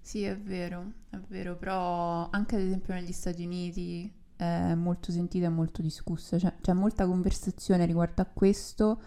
Sì, 0.00 0.24
è 0.24 0.36
vero, 0.36 0.92
è 1.10 1.18
vero, 1.28 1.56
però 1.56 2.28
anche 2.30 2.56
ad 2.56 2.62
esempio 2.62 2.92
negli 2.94 3.12
Stati 3.12 3.44
Uniti 3.44 4.12
è 4.36 4.74
molto 4.74 5.12
sentita 5.12 5.46
e 5.46 5.50
molto 5.50 5.80
discussa, 5.80 6.38
cioè 6.38 6.54
c'è 6.60 6.72
molta 6.72 7.06
conversazione 7.06 7.86
riguardo 7.86 8.22
a 8.22 8.26
questo 8.26 9.00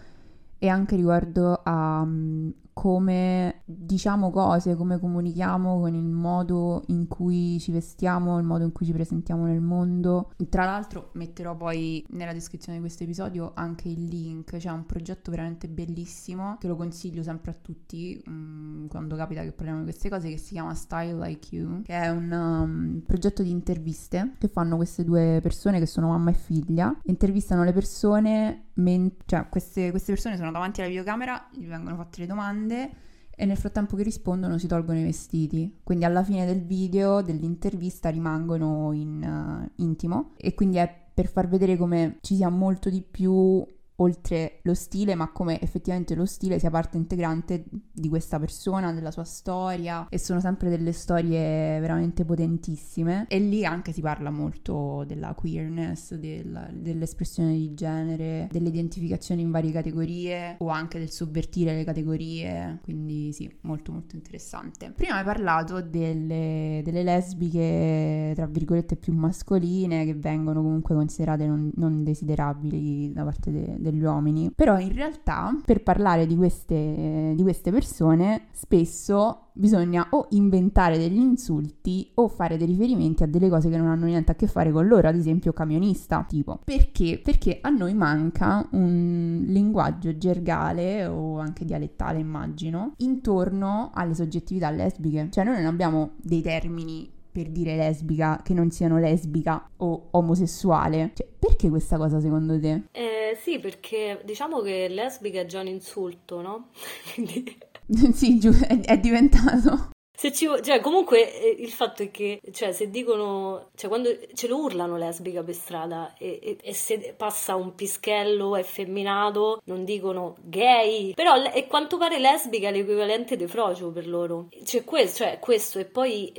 e 0.58 0.68
anche 0.68 0.96
riguardo 0.96 1.60
a 1.62 2.00
um, 2.00 2.50
come 2.78 3.62
diciamo 3.64 4.30
cose, 4.30 4.76
come 4.76 5.00
comunichiamo, 5.00 5.80
con 5.80 5.94
il 5.94 6.04
modo 6.04 6.82
in 6.88 7.08
cui 7.08 7.58
ci 7.58 7.72
vestiamo, 7.72 8.38
il 8.38 8.44
modo 8.44 8.64
in 8.64 8.72
cui 8.72 8.84
ci 8.84 8.92
presentiamo 8.92 9.46
nel 9.46 9.62
mondo. 9.62 10.30
Tra 10.50 10.66
l'altro 10.66 11.08
metterò 11.14 11.56
poi 11.56 12.04
nella 12.10 12.34
descrizione 12.34 12.76
di 12.76 12.84
questo 12.84 13.04
episodio 13.04 13.52
anche 13.54 13.88
il 13.88 14.04
link, 14.04 14.58
c'è 14.58 14.68
un 14.68 14.84
progetto 14.84 15.30
veramente 15.30 15.68
bellissimo 15.68 16.58
che 16.60 16.68
lo 16.68 16.76
consiglio 16.76 17.22
sempre 17.22 17.52
a 17.52 17.54
tutti 17.54 18.22
um, 18.26 18.88
quando 18.88 19.16
capita 19.16 19.40
che 19.40 19.52
parliamo 19.52 19.78
di 19.78 19.86
queste 19.86 20.10
cose 20.10 20.28
che 20.28 20.36
si 20.36 20.52
chiama 20.52 20.74
Style 20.74 21.14
Like 21.14 21.56
You, 21.56 21.80
che 21.80 21.98
è 21.98 22.10
un 22.10 22.30
um, 22.30 23.02
progetto 23.06 23.42
di 23.42 23.50
interviste 23.50 24.34
che 24.38 24.48
fanno 24.48 24.76
queste 24.76 25.02
due 25.02 25.38
persone 25.40 25.78
che 25.78 25.86
sono 25.86 26.08
mamma 26.08 26.28
e 26.28 26.34
figlia, 26.34 26.94
intervistano 27.04 27.64
le 27.64 27.72
persone, 27.72 28.66
men- 28.74 29.12
cioè 29.24 29.48
queste, 29.48 29.88
queste 29.90 30.12
persone 30.12 30.36
sono 30.36 30.52
davanti 30.52 30.80
alla 30.80 30.90
videocamera, 30.90 31.48
gli 31.52 31.66
vengono 31.66 31.96
fatte 31.96 32.20
le 32.20 32.26
domande 32.26 32.64
domande 32.66 32.90
e 33.38 33.44
nel 33.44 33.56
frattempo 33.56 33.96
che 33.96 34.02
rispondono 34.02 34.58
si 34.58 34.66
tolgono 34.66 34.98
i 34.98 35.04
vestiti. 35.04 35.80
Quindi 35.82 36.04
alla 36.04 36.24
fine 36.24 36.46
del 36.46 36.62
video, 36.62 37.22
dell'intervista, 37.22 38.08
rimangono 38.08 38.92
in 38.92 39.22
uh, 39.22 39.82
intimo 39.82 40.32
e 40.36 40.54
quindi 40.54 40.78
è 40.78 41.04
per 41.14 41.28
far 41.28 41.48
vedere 41.48 41.76
come 41.76 42.18
ci 42.20 42.34
sia 42.34 42.48
molto 42.48 42.90
di 42.90 43.02
più 43.02 43.64
oltre 43.96 44.60
lo 44.62 44.74
stile, 44.74 45.14
ma 45.14 45.30
come 45.30 45.60
effettivamente 45.60 46.14
lo 46.14 46.26
stile 46.26 46.58
sia 46.58 46.70
parte 46.70 46.96
integrante 46.96 47.64
di 47.92 48.08
questa 48.08 48.38
persona, 48.38 48.92
della 48.92 49.10
sua 49.10 49.24
storia 49.24 50.06
e 50.08 50.18
sono 50.18 50.40
sempre 50.40 50.68
delle 50.68 50.92
storie 50.92 51.80
veramente 51.80 52.24
potentissime 52.24 53.26
e 53.28 53.38
lì 53.38 53.64
anche 53.64 53.92
si 53.92 54.00
parla 54.00 54.30
molto 54.30 55.04
della 55.06 55.34
queerness, 55.34 56.14
del, 56.14 56.70
dell'espressione 56.74 57.52
di 57.52 57.74
genere, 57.74 58.48
dell'identificazione 58.50 59.40
in 59.40 59.50
varie 59.50 59.72
categorie 59.72 60.56
o 60.58 60.68
anche 60.68 60.98
del 60.98 61.10
sovvertire 61.10 61.74
le 61.74 61.84
categorie, 61.84 62.80
quindi 62.82 63.32
sì, 63.32 63.50
molto 63.62 63.92
molto 63.92 64.16
interessante. 64.16 64.92
Prima 64.94 65.16
hai 65.16 65.24
parlato 65.24 65.80
delle, 65.80 66.80
delle 66.84 67.02
lesbiche 67.02 68.32
tra 68.34 68.46
virgolette 68.46 68.96
più 68.96 69.14
mascoline 69.14 70.04
che 70.04 70.14
vengono 70.14 70.62
comunque 70.62 70.94
considerate 70.94 71.46
non, 71.46 71.70
non 71.76 72.02
desiderabili 72.02 73.12
da 73.12 73.24
parte 73.24 73.50
de, 73.50 73.76
degli 73.90 74.02
uomini. 74.02 74.50
Però 74.54 74.78
in 74.78 74.92
realtà 74.92 75.56
per 75.64 75.82
parlare 75.82 76.26
di 76.26 76.36
queste, 76.36 77.32
di 77.34 77.42
queste 77.42 77.70
persone 77.70 78.46
spesso 78.52 79.46
bisogna 79.56 80.08
o 80.10 80.26
inventare 80.30 80.98
degli 80.98 81.18
insulti 81.18 82.10
o 82.14 82.28
fare 82.28 82.56
dei 82.56 82.66
riferimenti 82.66 83.22
a 83.22 83.26
delle 83.26 83.48
cose 83.48 83.70
che 83.70 83.78
non 83.78 83.88
hanno 83.88 84.04
niente 84.04 84.32
a 84.32 84.34
che 84.34 84.46
fare 84.46 84.70
con 84.70 84.86
loro, 84.86 85.08
ad 85.08 85.16
esempio 85.16 85.52
camionista, 85.52 86.24
tipo. 86.28 86.60
Perché? 86.64 87.20
Perché 87.22 87.58
a 87.62 87.70
noi 87.70 87.94
manca 87.94 88.68
un 88.72 89.44
linguaggio 89.46 90.16
gergale 90.16 91.06
o 91.06 91.38
anche 91.38 91.64
dialettale, 91.64 92.18
immagino, 92.18 92.92
intorno 92.98 93.90
alle 93.94 94.14
soggettività 94.14 94.70
lesbiche. 94.70 95.28
Cioè 95.30 95.44
noi 95.44 95.56
non 95.56 95.66
abbiamo 95.66 96.10
dei 96.22 96.42
termini 96.42 97.14
per 97.36 97.48
dire 97.48 97.76
lesbica 97.76 98.40
che 98.42 98.54
non 98.54 98.70
siano 98.70 98.98
lesbica 98.98 99.68
o 99.76 100.08
omosessuale. 100.12 101.10
Cioè, 101.12 101.26
perché 101.38 101.68
questa 101.68 101.98
cosa 101.98 102.18
secondo 102.18 102.58
te? 102.58 102.84
Eh, 102.92 103.36
sì, 103.42 103.58
perché 103.58 104.22
diciamo 104.24 104.62
che 104.62 104.88
lesbica 104.88 105.40
è 105.40 105.44
già 105.44 105.60
un 105.60 105.66
insulto, 105.66 106.40
no? 106.40 106.68
Quindi... 107.12 107.58
sì, 108.14 108.38
giù, 108.38 108.50
è, 108.52 108.80
è 108.80 108.98
diventato. 108.98 109.90
Se 110.16 110.32
ci, 110.32 110.48
cioè, 110.62 110.80
comunque 110.80 111.38
eh, 111.38 111.62
il 111.62 111.70
fatto 111.70 112.02
è 112.02 112.10
che, 112.10 112.40
cioè, 112.50 112.72
se 112.72 112.88
dicono, 112.88 113.68
cioè, 113.74 113.90
quando 113.90 114.08
ce 114.32 114.48
lo 114.48 114.56
urlano 114.56 114.96
lesbica 114.96 115.42
per 115.42 115.54
strada 115.54 116.14
e, 116.16 116.38
e, 116.42 116.56
e 116.62 116.72
se 116.72 117.12
passa 117.14 117.54
un 117.54 117.74
pischello 117.74 118.56
effeminato, 118.56 119.60
non 119.66 119.84
dicono 119.84 120.36
gay, 120.40 121.12
però 121.12 121.34
è 121.42 121.66
quanto 121.66 121.98
pare 121.98 122.18
lesbica 122.18 122.70
l'equivalente 122.70 123.36
di 123.36 123.46
frocio 123.46 123.90
per 123.90 124.08
loro. 124.08 124.48
Cioè, 124.64 124.84
questo, 124.84 125.24
cioè, 125.24 125.38
questo 125.38 125.78
e 125.80 125.84
poi 125.84 126.32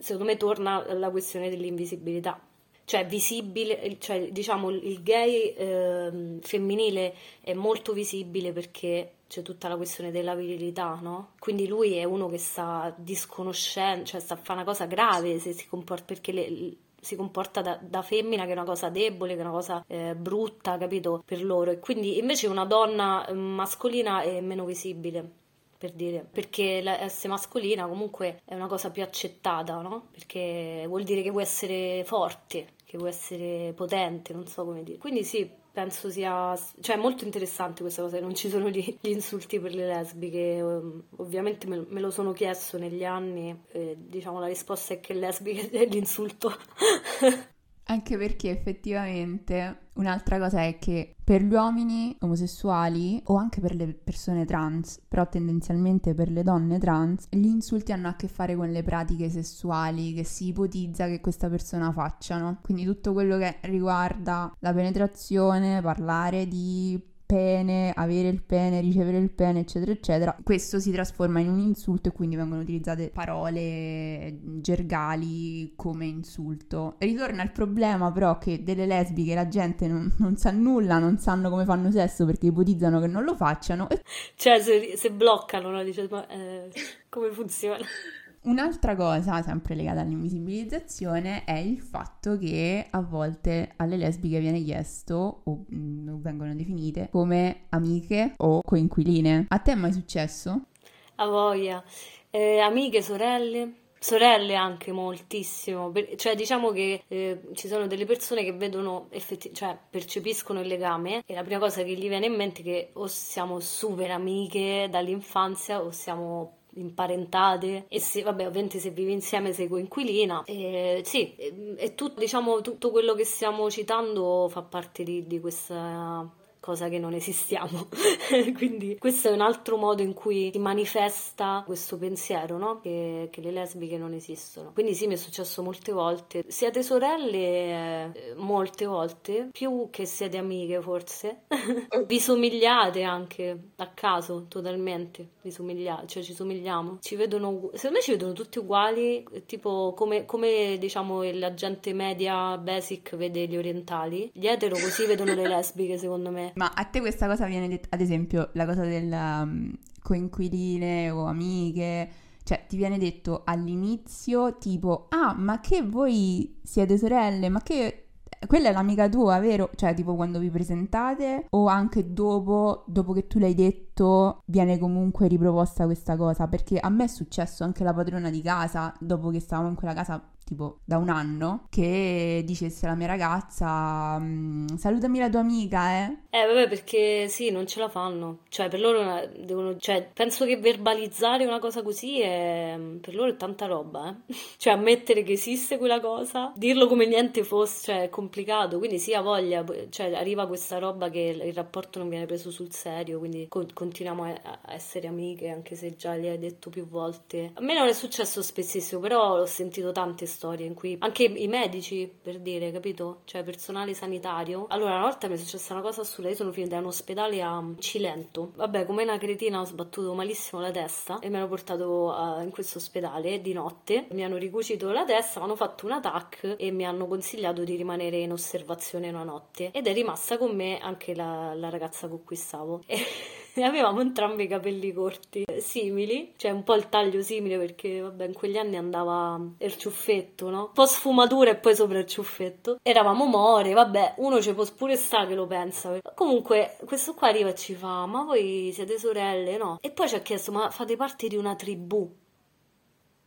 secondo 0.00 0.24
me 0.24 0.36
torna 0.36 0.84
alla 0.86 1.10
questione 1.10 1.48
dell'invisibilità. 1.48 2.40
Cioè, 2.84 3.06
visibile, 3.06 3.98
cioè, 4.00 4.32
diciamo, 4.32 4.70
il 4.70 5.02
gay 5.02 5.54
eh, 5.56 6.38
femminile 6.40 7.14
è 7.40 7.52
molto 7.54 7.92
visibile 7.92 8.52
perché 8.52 9.12
c'è 9.28 9.42
tutta 9.42 9.68
la 9.68 9.76
questione 9.76 10.10
della 10.10 10.34
virilità, 10.34 10.98
no? 11.00 11.34
Quindi 11.38 11.68
lui 11.68 11.94
è 11.94 12.02
uno 12.02 12.28
che 12.28 12.38
sta 12.38 12.92
disconoscendo, 12.96 14.04
cioè 14.06 14.20
sta 14.20 14.34
a 14.34 14.36
fare 14.36 14.54
una 14.54 14.64
cosa 14.64 14.86
grave 14.86 15.38
se 15.38 15.52
si 15.52 15.68
comporta, 15.68 16.04
perché 16.04 16.32
le, 16.32 16.76
si 17.00 17.14
comporta 17.14 17.62
da, 17.62 17.78
da, 17.80 18.02
femmina 18.02 18.44
che 18.44 18.50
è 18.50 18.54
una 18.54 18.64
cosa 18.64 18.88
debole, 18.88 19.34
che 19.34 19.38
è 19.38 19.44
una 19.44 19.52
cosa 19.52 19.84
eh, 19.86 20.16
brutta, 20.16 20.76
capito, 20.76 21.22
per 21.24 21.44
loro. 21.44 21.70
E 21.70 21.78
quindi 21.78 22.18
invece 22.18 22.48
una 22.48 22.64
donna 22.64 23.24
eh, 23.26 23.32
mascolina 23.34 24.22
è 24.22 24.40
meno 24.40 24.64
visibile 24.64 25.38
per 25.80 25.92
dire, 25.92 26.26
perché 26.30 26.82
essere 26.84 27.30
mascolina 27.30 27.86
comunque 27.86 28.42
è 28.44 28.54
una 28.54 28.66
cosa 28.66 28.90
più 28.90 29.02
accettata, 29.02 29.80
no? 29.80 30.08
Perché 30.10 30.84
vuol 30.86 31.04
dire 31.04 31.22
che 31.22 31.30
vuoi 31.30 31.44
essere 31.44 32.02
forte, 32.04 32.74
che 32.84 32.98
vuoi 32.98 33.08
essere 33.08 33.72
potente, 33.74 34.34
non 34.34 34.46
so 34.46 34.66
come 34.66 34.82
dire. 34.82 34.98
Quindi 34.98 35.24
sì, 35.24 35.50
penso 35.72 36.10
sia 36.10 36.54
cioè 36.80 36.96
è 36.96 36.98
molto 36.98 37.24
interessante 37.24 37.80
questa 37.80 38.02
cosa 38.02 38.18
non 38.20 38.34
ci 38.34 38.50
sono 38.50 38.68
gli, 38.68 38.98
gli 39.00 39.10
insulti 39.10 39.60
per 39.60 39.72
le 39.72 39.86
lesbiche 39.86 40.56
ehm, 40.56 41.04
ovviamente 41.18 41.68
me, 41.68 41.86
me, 41.88 42.00
lo 42.00 42.10
sono 42.10 42.32
chiesto 42.32 42.76
negli 42.76 43.04
anni 43.04 43.56
e 43.70 43.96
diciamo 43.96 44.40
la 44.40 44.48
risposta 44.48 44.94
è 44.94 45.00
che 45.00 45.14
lesbiche 45.14 45.70
è 45.70 45.86
l'insulto 45.86 46.52
Anche 47.90 48.16
perché 48.16 48.50
effettivamente 48.50 49.88
un'altra 49.94 50.38
cosa 50.38 50.62
è 50.62 50.78
che 50.78 51.16
per 51.24 51.42
gli 51.42 51.52
uomini 51.52 52.16
omosessuali 52.20 53.20
o 53.24 53.34
anche 53.34 53.60
per 53.60 53.74
le 53.74 53.88
persone 53.88 54.44
trans, 54.44 55.00
però 55.08 55.28
tendenzialmente 55.28 56.14
per 56.14 56.30
le 56.30 56.44
donne 56.44 56.78
trans, 56.78 57.26
gli 57.30 57.46
insulti 57.46 57.90
hanno 57.90 58.06
a 58.06 58.14
che 58.14 58.28
fare 58.28 58.54
con 58.54 58.70
le 58.70 58.84
pratiche 58.84 59.28
sessuali 59.28 60.14
che 60.14 60.22
si 60.22 60.48
ipotizza 60.48 61.06
che 61.06 61.20
questa 61.20 61.48
persona 61.48 61.90
facciano. 61.90 62.60
Quindi 62.62 62.84
tutto 62.84 63.12
quello 63.12 63.36
che 63.38 63.56
riguarda 63.62 64.54
la 64.60 64.72
penetrazione, 64.72 65.82
parlare 65.82 66.46
di 66.46 67.09
pene, 67.30 67.92
avere 67.94 68.26
il 68.26 68.42
pene, 68.42 68.80
ricevere 68.80 69.18
il 69.18 69.30
pene, 69.30 69.60
eccetera, 69.60 69.92
eccetera. 69.92 70.36
Questo 70.42 70.80
si 70.80 70.90
trasforma 70.90 71.38
in 71.38 71.48
un 71.48 71.60
insulto 71.60 72.08
e 72.08 72.12
quindi 72.12 72.34
vengono 72.34 72.62
utilizzate 72.62 73.10
parole 73.10 74.36
gergali 74.42 75.74
come 75.76 76.06
insulto. 76.06 76.96
Ritorna 76.98 77.44
il 77.44 77.52
problema 77.52 78.10
però 78.10 78.36
che 78.38 78.64
delle 78.64 78.84
lesbiche 78.84 79.36
la 79.36 79.46
gente 79.46 79.86
non, 79.86 80.12
non 80.18 80.36
sa 80.36 80.50
nulla, 80.50 80.98
non 80.98 81.18
sanno 81.18 81.50
come 81.50 81.64
fanno 81.64 81.92
sesso 81.92 82.26
perché 82.26 82.46
ipotizzano 82.46 82.98
che 82.98 83.06
non 83.06 83.22
lo 83.22 83.36
facciano. 83.36 83.86
Cioè 84.34 84.60
se, 84.60 84.96
se 84.96 85.12
bloccano, 85.12 85.70
no? 85.70 85.84
Dice, 85.84 86.08
ma 86.10 86.26
eh, 86.26 86.68
come 87.08 87.30
funziona? 87.30 87.84
Un'altra 88.42 88.96
cosa, 88.96 89.42
sempre 89.42 89.74
legata 89.74 90.00
all'invisibilizzazione, 90.00 91.44
è 91.44 91.58
il 91.58 91.78
fatto 91.78 92.38
che 92.38 92.86
a 92.88 93.00
volte 93.02 93.74
alle 93.76 93.98
lesbiche 93.98 94.38
viene 94.40 94.62
chiesto, 94.62 95.42
o 95.44 95.64
mh, 95.68 95.76
mm, 95.76 96.22
vengono 96.22 96.54
definite, 96.54 97.08
come 97.10 97.66
amiche 97.68 98.32
o 98.38 98.62
coinquiline. 98.62 99.44
A 99.48 99.58
te 99.58 99.72
è 99.72 99.74
mai 99.74 99.92
successo? 99.92 100.68
A 101.16 101.26
voglia. 101.26 101.84
Eh, 102.30 102.60
amiche, 102.60 103.02
sorelle, 103.02 103.74
sorelle 103.98 104.54
anche 104.54 104.90
moltissimo, 104.90 105.92
cioè 106.16 106.34
diciamo 106.34 106.70
che 106.70 107.02
eh, 107.08 107.42
ci 107.52 107.68
sono 107.68 107.86
delle 107.86 108.06
persone 108.06 108.42
che 108.42 108.54
vedono, 108.54 109.08
effetti- 109.10 109.52
cioè 109.52 109.76
percepiscono 109.90 110.60
il 110.62 110.66
legame 110.66 111.22
e 111.26 111.34
la 111.34 111.42
prima 111.42 111.60
cosa 111.60 111.82
che 111.82 111.92
gli 111.92 112.08
viene 112.08 112.24
in 112.24 112.36
mente 112.36 112.62
è 112.62 112.64
che 112.64 112.90
o 112.94 113.06
siamo 113.06 113.60
super 113.60 114.10
amiche 114.10 114.88
dall'infanzia 114.90 115.82
o 115.82 115.90
siamo 115.90 116.59
imparentate 116.74 117.86
e 117.88 118.00
se, 118.00 118.22
vabbè, 118.22 118.46
ovviamente 118.46 118.78
se 118.78 118.90
vivi 118.90 119.12
insieme 119.12 119.52
sei 119.52 119.68
coinquilina. 119.68 120.44
E, 120.44 121.02
sì, 121.04 121.34
e, 121.36 121.94
tutto, 121.94 122.20
diciamo, 122.20 122.60
tutto 122.60 122.90
quello 122.90 123.14
che 123.14 123.24
stiamo 123.24 123.70
citando 123.70 124.48
fa 124.48 124.62
parte 124.62 125.02
di, 125.02 125.26
di 125.26 125.40
questa 125.40 126.38
cosa 126.60 126.88
che 126.88 126.98
non 126.98 127.14
esistiamo. 127.14 127.88
Quindi 128.54 128.98
questo 128.98 129.28
è 129.28 129.32
un 129.32 129.40
altro 129.40 129.76
modo 129.76 130.02
in 130.02 130.12
cui 130.12 130.50
si 130.52 130.58
manifesta 130.58 131.62
questo 131.64 131.96
pensiero, 131.96 132.58
no? 132.58 132.80
Che, 132.80 133.28
che, 133.30 133.40
le 133.40 133.50
lesbiche 133.50 133.96
non 133.96 134.12
esistono. 134.12 134.72
Quindi 134.72 134.94
sì, 134.94 135.06
mi 135.06 135.14
è 135.14 135.16
successo 135.16 135.62
molte 135.62 135.92
volte. 135.92 136.44
Siete 136.48 136.82
sorelle 136.82 138.12
eh, 138.12 138.34
molte 138.36 138.84
volte, 138.84 139.48
più 139.50 139.88
che 139.90 140.04
siete 140.04 140.36
amiche 140.36 140.80
forse. 140.80 141.42
Vi 142.06 142.20
somigliate 142.20 143.02
anche 143.02 143.70
a 143.76 143.88
caso, 143.88 144.46
totalmente. 144.46 145.30
Vi 145.42 145.50
somigliate, 145.50 146.06
cioè 146.06 146.22
ci 146.22 146.34
somigliamo. 146.34 146.98
Ci 147.00 147.16
vedono, 147.16 147.70
secondo 147.72 147.96
me 147.96 148.02
ci 148.02 148.10
vedono 148.10 148.32
tutti 148.34 148.58
uguali, 148.58 149.26
tipo 149.46 149.94
come, 149.96 150.26
come 150.26 150.76
diciamo 150.78 151.22
la 151.32 151.54
gente 151.54 151.94
media 151.94 152.58
basic 152.58 153.16
vede 153.16 153.46
gli 153.46 153.56
orientali. 153.56 154.30
Gli 154.34 154.46
etero 154.46 154.74
così 154.74 155.06
vedono 155.06 155.34
le 155.34 155.48
lesbiche, 155.48 155.96
secondo 155.96 156.30
me. 156.30 156.49
Ma 156.54 156.72
a 156.74 156.84
te 156.84 157.00
questa 157.00 157.26
cosa 157.26 157.46
viene 157.46 157.68
detta, 157.68 157.88
ad 157.90 158.00
esempio, 158.00 158.50
la 158.54 158.66
cosa 158.66 158.84
del 158.84 159.10
um, 159.12 159.72
coinquiline 160.02 161.10
o 161.10 161.24
amiche, 161.24 162.08
cioè 162.42 162.64
ti 162.68 162.76
viene 162.76 162.98
detto 162.98 163.42
all'inizio 163.44 164.58
tipo, 164.58 165.06
ah, 165.10 165.34
ma 165.34 165.60
che 165.60 165.82
voi 165.82 166.58
siete 166.62 166.98
sorelle, 166.98 167.48
ma 167.48 167.60
che 167.62 168.06
quella 168.46 168.70
è 168.70 168.72
l'amica 168.72 169.08
tua, 169.08 169.38
vero? 169.38 169.70
Cioè, 169.74 169.94
tipo 169.94 170.14
quando 170.14 170.38
vi 170.38 170.50
presentate 170.50 171.46
o 171.50 171.66
anche 171.66 172.12
dopo, 172.12 172.84
dopo 172.86 173.12
che 173.12 173.26
tu 173.26 173.38
l'hai 173.38 173.54
detto, 173.54 174.40
viene 174.46 174.78
comunque 174.78 175.28
riproposta 175.28 175.84
questa 175.84 176.16
cosa? 176.16 176.48
Perché 176.48 176.78
a 176.78 176.88
me 176.88 177.04
è 177.04 177.08
successo 177.08 177.64
anche 177.64 177.84
la 177.84 177.92
padrona 177.92 178.30
di 178.30 178.40
casa, 178.40 178.94
dopo 178.98 179.30
che 179.30 179.40
stavamo 179.40 179.68
in 179.68 179.74
quella 179.74 179.94
casa 179.94 180.22
tipo 180.50 180.80
da 180.84 180.98
un 180.98 181.08
anno 181.08 181.66
che 181.70 182.42
dicesse 182.44 182.86
alla 182.86 182.96
mia 182.96 183.06
ragazza 183.06 184.18
mm, 184.18 184.66
salutami 184.76 185.20
la 185.20 185.30
tua 185.30 185.40
amica 185.40 185.92
eh 185.92 186.16
eh 186.30 186.46
vabbè 186.46 186.68
perché 186.68 187.28
sì 187.28 187.50
non 187.50 187.66
ce 187.66 187.80
la 187.80 187.88
fanno. 187.88 188.40
Cioè 188.48 188.68
per 188.68 188.80
loro 188.80 189.28
devono 189.36 189.76
cioè 189.78 190.08
penso 190.12 190.44
che 190.44 190.58
verbalizzare 190.58 191.44
una 191.44 191.58
cosa 191.58 191.82
così 191.82 192.20
è 192.20 192.78
per 193.00 193.14
loro 193.14 193.30
è 193.30 193.36
tanta 193.36 193.66
roba 193.66 194.16
eh? 194.26 194.34
cioè 194.56 194.72
ammettere 194.72 195.22
che 195.22 195.32
esiste 195.32 195.78
quella 195.78 196.00
cosa 196.00 196.52
dirlo 196.56 196.86
come 196.86 197.06
niente 197.06 197.42
fosse 197.44 197.84
cioè 197.84 198.02
è 198.02 198.08
complicato. 198.08 198.78
Quindi 198.78 198.98
sì 198.98 199.14
ha 199.14 199.20
voglia 199.22 199.64
cioè 199.90 200.14
arriva 200.14 200.46
questa 200.46 200.78
roba 200.78 201.10
che 201.10 201.40
il 201.44 201.52
rapporto 201.54 201.98
non 201.98 202.08
viene 202.08 202.26
preso 202.26 202.50
sul 202.50 202.72
serio 202.72 203.18
quindi 203.18 203.46
con- 203.48 203.72
continuiamo 203.72 204.24
a-, 204.24 204.60
a 204.62 204.74
essere 204.74 205.08
amiche 205.08 205.48
anche 205.48 205.74
se 205.74 205.96
già 205.96 206.16
gli 206.16 206.26
hai 206.26 206.38
detto 206.38 206.70
più 206.70 206.86
volte. 206.86 207.50
A 207.54 207.60
me 207.60 207.74
non 207.74 207.88
è 207.88 207.92
successo 207.92 208.42
spessissimo 208.42 209.00
però 209.00 209.40
ho 209.40 209.46
sentito 209.46 209.92
tante 209.92 210.26
storie 210.26 210.39
storie 210.40 210.64
in 210.64 210.72
cui 210.72 210.96
anche 211.00 211.24
i 211.24 211.48
medici, 211.48 212.10
per 212.10 212.40
dire, 212.40 212.72
capito? 212.72 213.20
Cioè 213.24 213.44
personale 213.44 213.92
sanitario. 213.92 214.64
Allora, 214.70 214.94
una 214.94 215.02
volta 215.02 215.28
mi 215.28 215.34
è 215.34 215.36
successa 215.36 215.74
una 215.74 215.82
cosa 215.82 216.00
assurda, 216.00 216.30
io 216.30 216.34
sono 216.34 216.50
finita 216.50 216.76
in 216.76 216.86
ospedale 216.86 217.42
a 217.42 217.62
Cilento. 217.78 218.52
Vabbè, 218.56 218.86
come 218.86 219.02
una 219.02 219.18
cretina 219.18 219.60
ho 219.60 219.64
sbattuto 219.64 220.14
malissimo 220.14 220.62
la 220.62 220.70
testa 220.70 221.18
e 221.18 221.28
mi 221.28 221.36
hanno 221.36 221.48
portato 221.48 222.14
uh, 222.16 222.42
in 222.42 222.50
questo 222.50 222.78
ospedale 222.78 223.42
di 223.42 223.52
notte. 223.52 224.06
Mi 224.12 224.24
hanno 224.24 224.38
ricucito 224.38 224.90
la 224.92 225.04
testa, 225.04 225.40
mi 225.40 225.44
hanno 225.44 225.56
fatto 225.56 225.84
un 225.84 225.92
attack 225.92 226.54
e 226.56 226.70
mi 226.70 226.86
hanno 226.86 227.06
consigliato 227.06 227.62
di 227.62 227.76
rimanere 227.76 228.16
in 228.16 228.32
osservazione 228.32 229.10
una 229.10 229.24
notte. 229.24 229.70
Ed 229.72 229.86
è 229.86 229.92
rimasta 229.92 230.38
con 230.38 230.56
me 230.56 230.78
anche 230.78 231.14
la, 231.14 231.52
la 231.52 231.68
ragazza 231.68 232.08
con 232.08 232.24
cui 232.24 232.36
stavo. 232.36 232.82
E 232.86 232.98
avevamo 233.62 234.00
entrambi 234.00 234.44
i 234.44 234.46
capelli 234.46 234.92
corti 234.92 235.44
simili, 235.58 236.32
cioè 236.36 236.50
un 236.50 236.62
po' 236.64 236.74
il 236.74 236.88
taglio 236.88 237.22
simile 237.22 237.58
perché 237.58 238.00
vabbè 238.00 238.26
in 238.26 238.32
quegli 238.32 238.56
anni 238.56 238.76
andava 238.76 239.40
il 239.58 239.76
ciuffetto, 239.76 240.50
no? 240.50 240.64
Un 240.66 240.72
po' 240.72 240.86
sfumatura 240.86 241.50
e 241.50 241.56
poi 241.56 241.74
sopra 241.74 241.98
il 241.98 242.06
ciuffetto. 242.06 242.78
Eravamo 242.82 243.24
more, 243.24 243.72
vabbè, 243.72 244.14
uno 244.18 244.40
ci 244.40 244.52
può 244.54 244.64
pure 244.76 244.96
stare 244.96 245.28
che 245.28 245.34
lo 245.34 245.46
pensa. 245.46 245.98
Comunque 246.14 246.76
questo 246.84 247.14
qua 247.14 247.28
arriva 247.28 247.50
e 247.50 247.54
ci 247.54 247.74
fa, 247.74 248.06
ma 248.06 248.24
voi 248.24 248.70
siete 248.72 248.98
sorelle, 248.98 249.56
no? 249.56 249.78
E 249.80 249.90
poi 249.90 250.08
ci 250.08 250.14
ha 250.14 250.20
chiesto, 250.20 250.52
ma 250.52 250.70
fate 250.70 250.96
parte 250.96 251.28
di 251.28 251.36
una 251.36 251.54
tribù? 251.54 252.10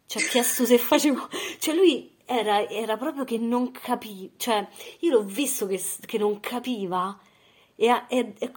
Ci 0.05 0.17
ha 0.17 0.21
chiesto 0.21 0.65
se 0.65 0.77
facevo... 0.79 1.27
Cioè 1.59 1.75
lui 1.75 2.11
era, 2.25 2.67
era 2.69 2.97
proprio 2.97 3.23
che 3.23 3.37
non 3.37 3.71
capiva, 3.71 4.31
cioè 4.37 4.67
io 4.99 5.11
l'ho 5.11 5.23
visto 5.23 5.65
che, 5.65 5.81
che 6.05 6.17
non 6.17 6.39
capiva 6.39 7.17
e, 7.75 7.87
e, 8.07 8.33
e 8.37 8.51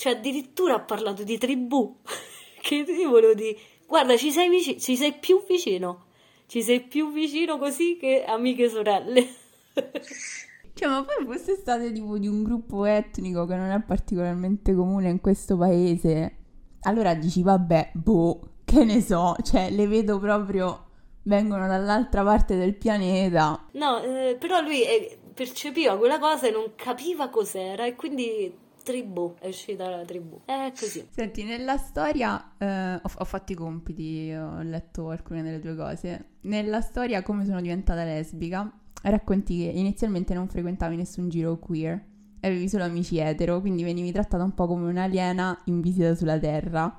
cioè, 0.00 0.12
addirittura 0.14 0.76
ha 0.76 0.80
parlato 0.80 1.24
di 1.24 1.36
tribù. 1.36 1.94
che 2.62 2.74
io 2.76 3.10
volevo 3.10 3.34
dire, 3.34 3.54
guarda, 3.86 4.16
ci 4.16 4.30
sei, 4.30 4.48
vicino, 4.48 4.78
ci 4.78 4.96
sei 4.96 5.12
più 5.12 5.44
vicino. 5.46 6.06
Ci 6.46 6.62
sei 6.62 6.80
più 6.80 7.12
vicino 7.12 7.58
così 7.58 7.98
che 7.98 8.24
amiche 8.24 8.70
sorelle. 8.70 9.28
Cioè, 10.72 10.88
ma 10.88 11.04
poi 11.04 11.26
fosse 11.26 11.56
state 11.56 11.92
tipo 11.92 12.16
di 12.16 12.26
un 12.26 12.42
gruppo 12.42 12.86
etnico 12.86 13.44
che 13.44 13.54
non 13.54 13.68
è 13.68 13.82
particolarmente 13.82 14.72
comune 14.72 15.10
in 15.10 15.20
questo 15.20 15.58
paese, 15.58 16.36
allora 16.82 17.12
dici, 17.12 17.42
vabbè, 17.42 17.90
boh, 17.92 18.40
che 18.64 18.84
ne 18.84 19.02
so, 19.02 19.36
cioè, 19.42 19.70
le 19.70 19.86
vedo 19.86 20.18
proprio, 20.18 20.86
vengono 21.24 21.66
dall'altra 21.66 22.22
parte 22.24 22.56
del 22.56 22.76
pianeta. 22.76 23.66
No, 23.72 24.00
eh, 24.00 24.36
però 24.40 24.62
lui 24.62 24.82
eh, 24.82 25.18
percepiva 25.34 25.98
quella 25.98 26.18
cosa 26.18 26.46
e 26.46 26.50
non 26.50 26.72
capiva 26.76 27.28
cos'era 27.28 27.84
e 27.84 27.94
quindi 27.94 28.50
tribù, 28.90 29.34
è 29.38 29.48
uscita 29.48 29.88
la 29.88 30.04
tribù. 30.04 30.40
È 30.44 30.72
così. 30.78 31.06
Senti, 31.10 31.44
nella 31.44 31.76
storia 31.76 32.56
eh, 32.58 32.94
ho, 32.94 33.10
ho, 33.18 33.24
fatto 33.24 33.52
i 33.52 33.54
compiti, 33.54 34.32
ho 34.32 34.60
letto 34.62 35.10
alcune 35.10 35.42
delle 35.42 35.60
tue 35.60 35.76
cose. 35.76 36.24
Nella 36.42 36.80
storia 36.80 37.22
come 37.22 37.44
sono 37.44 37.60
diventata 37.60 38.04
lesbica, 38.04 38.70
racconti 39.02 39.58
che 39.58 39.70
inizialmente 39.70 40.34
non 40.34 40.48
frequentavi 40.48 40.96
nessun 40.96 41.28
giro 41.28 41.58
queer, 41.58 42.04
avevi 42.40 42.68
solo 42.68 42.84
amici 42.84 43.18
etero, 43.18 43.60
quindi 43.60 43.82
venivi 43.84 44.10
trattata 44.12 44.42
un 44.42 44.54
po' 44.54 44.66
come 44.66 44.88
un'aliena 44.88 45.62
in 45.66 45.80
visita 45.80 46.14
sulla 46.14 46.38
Terra. 46.38 46.98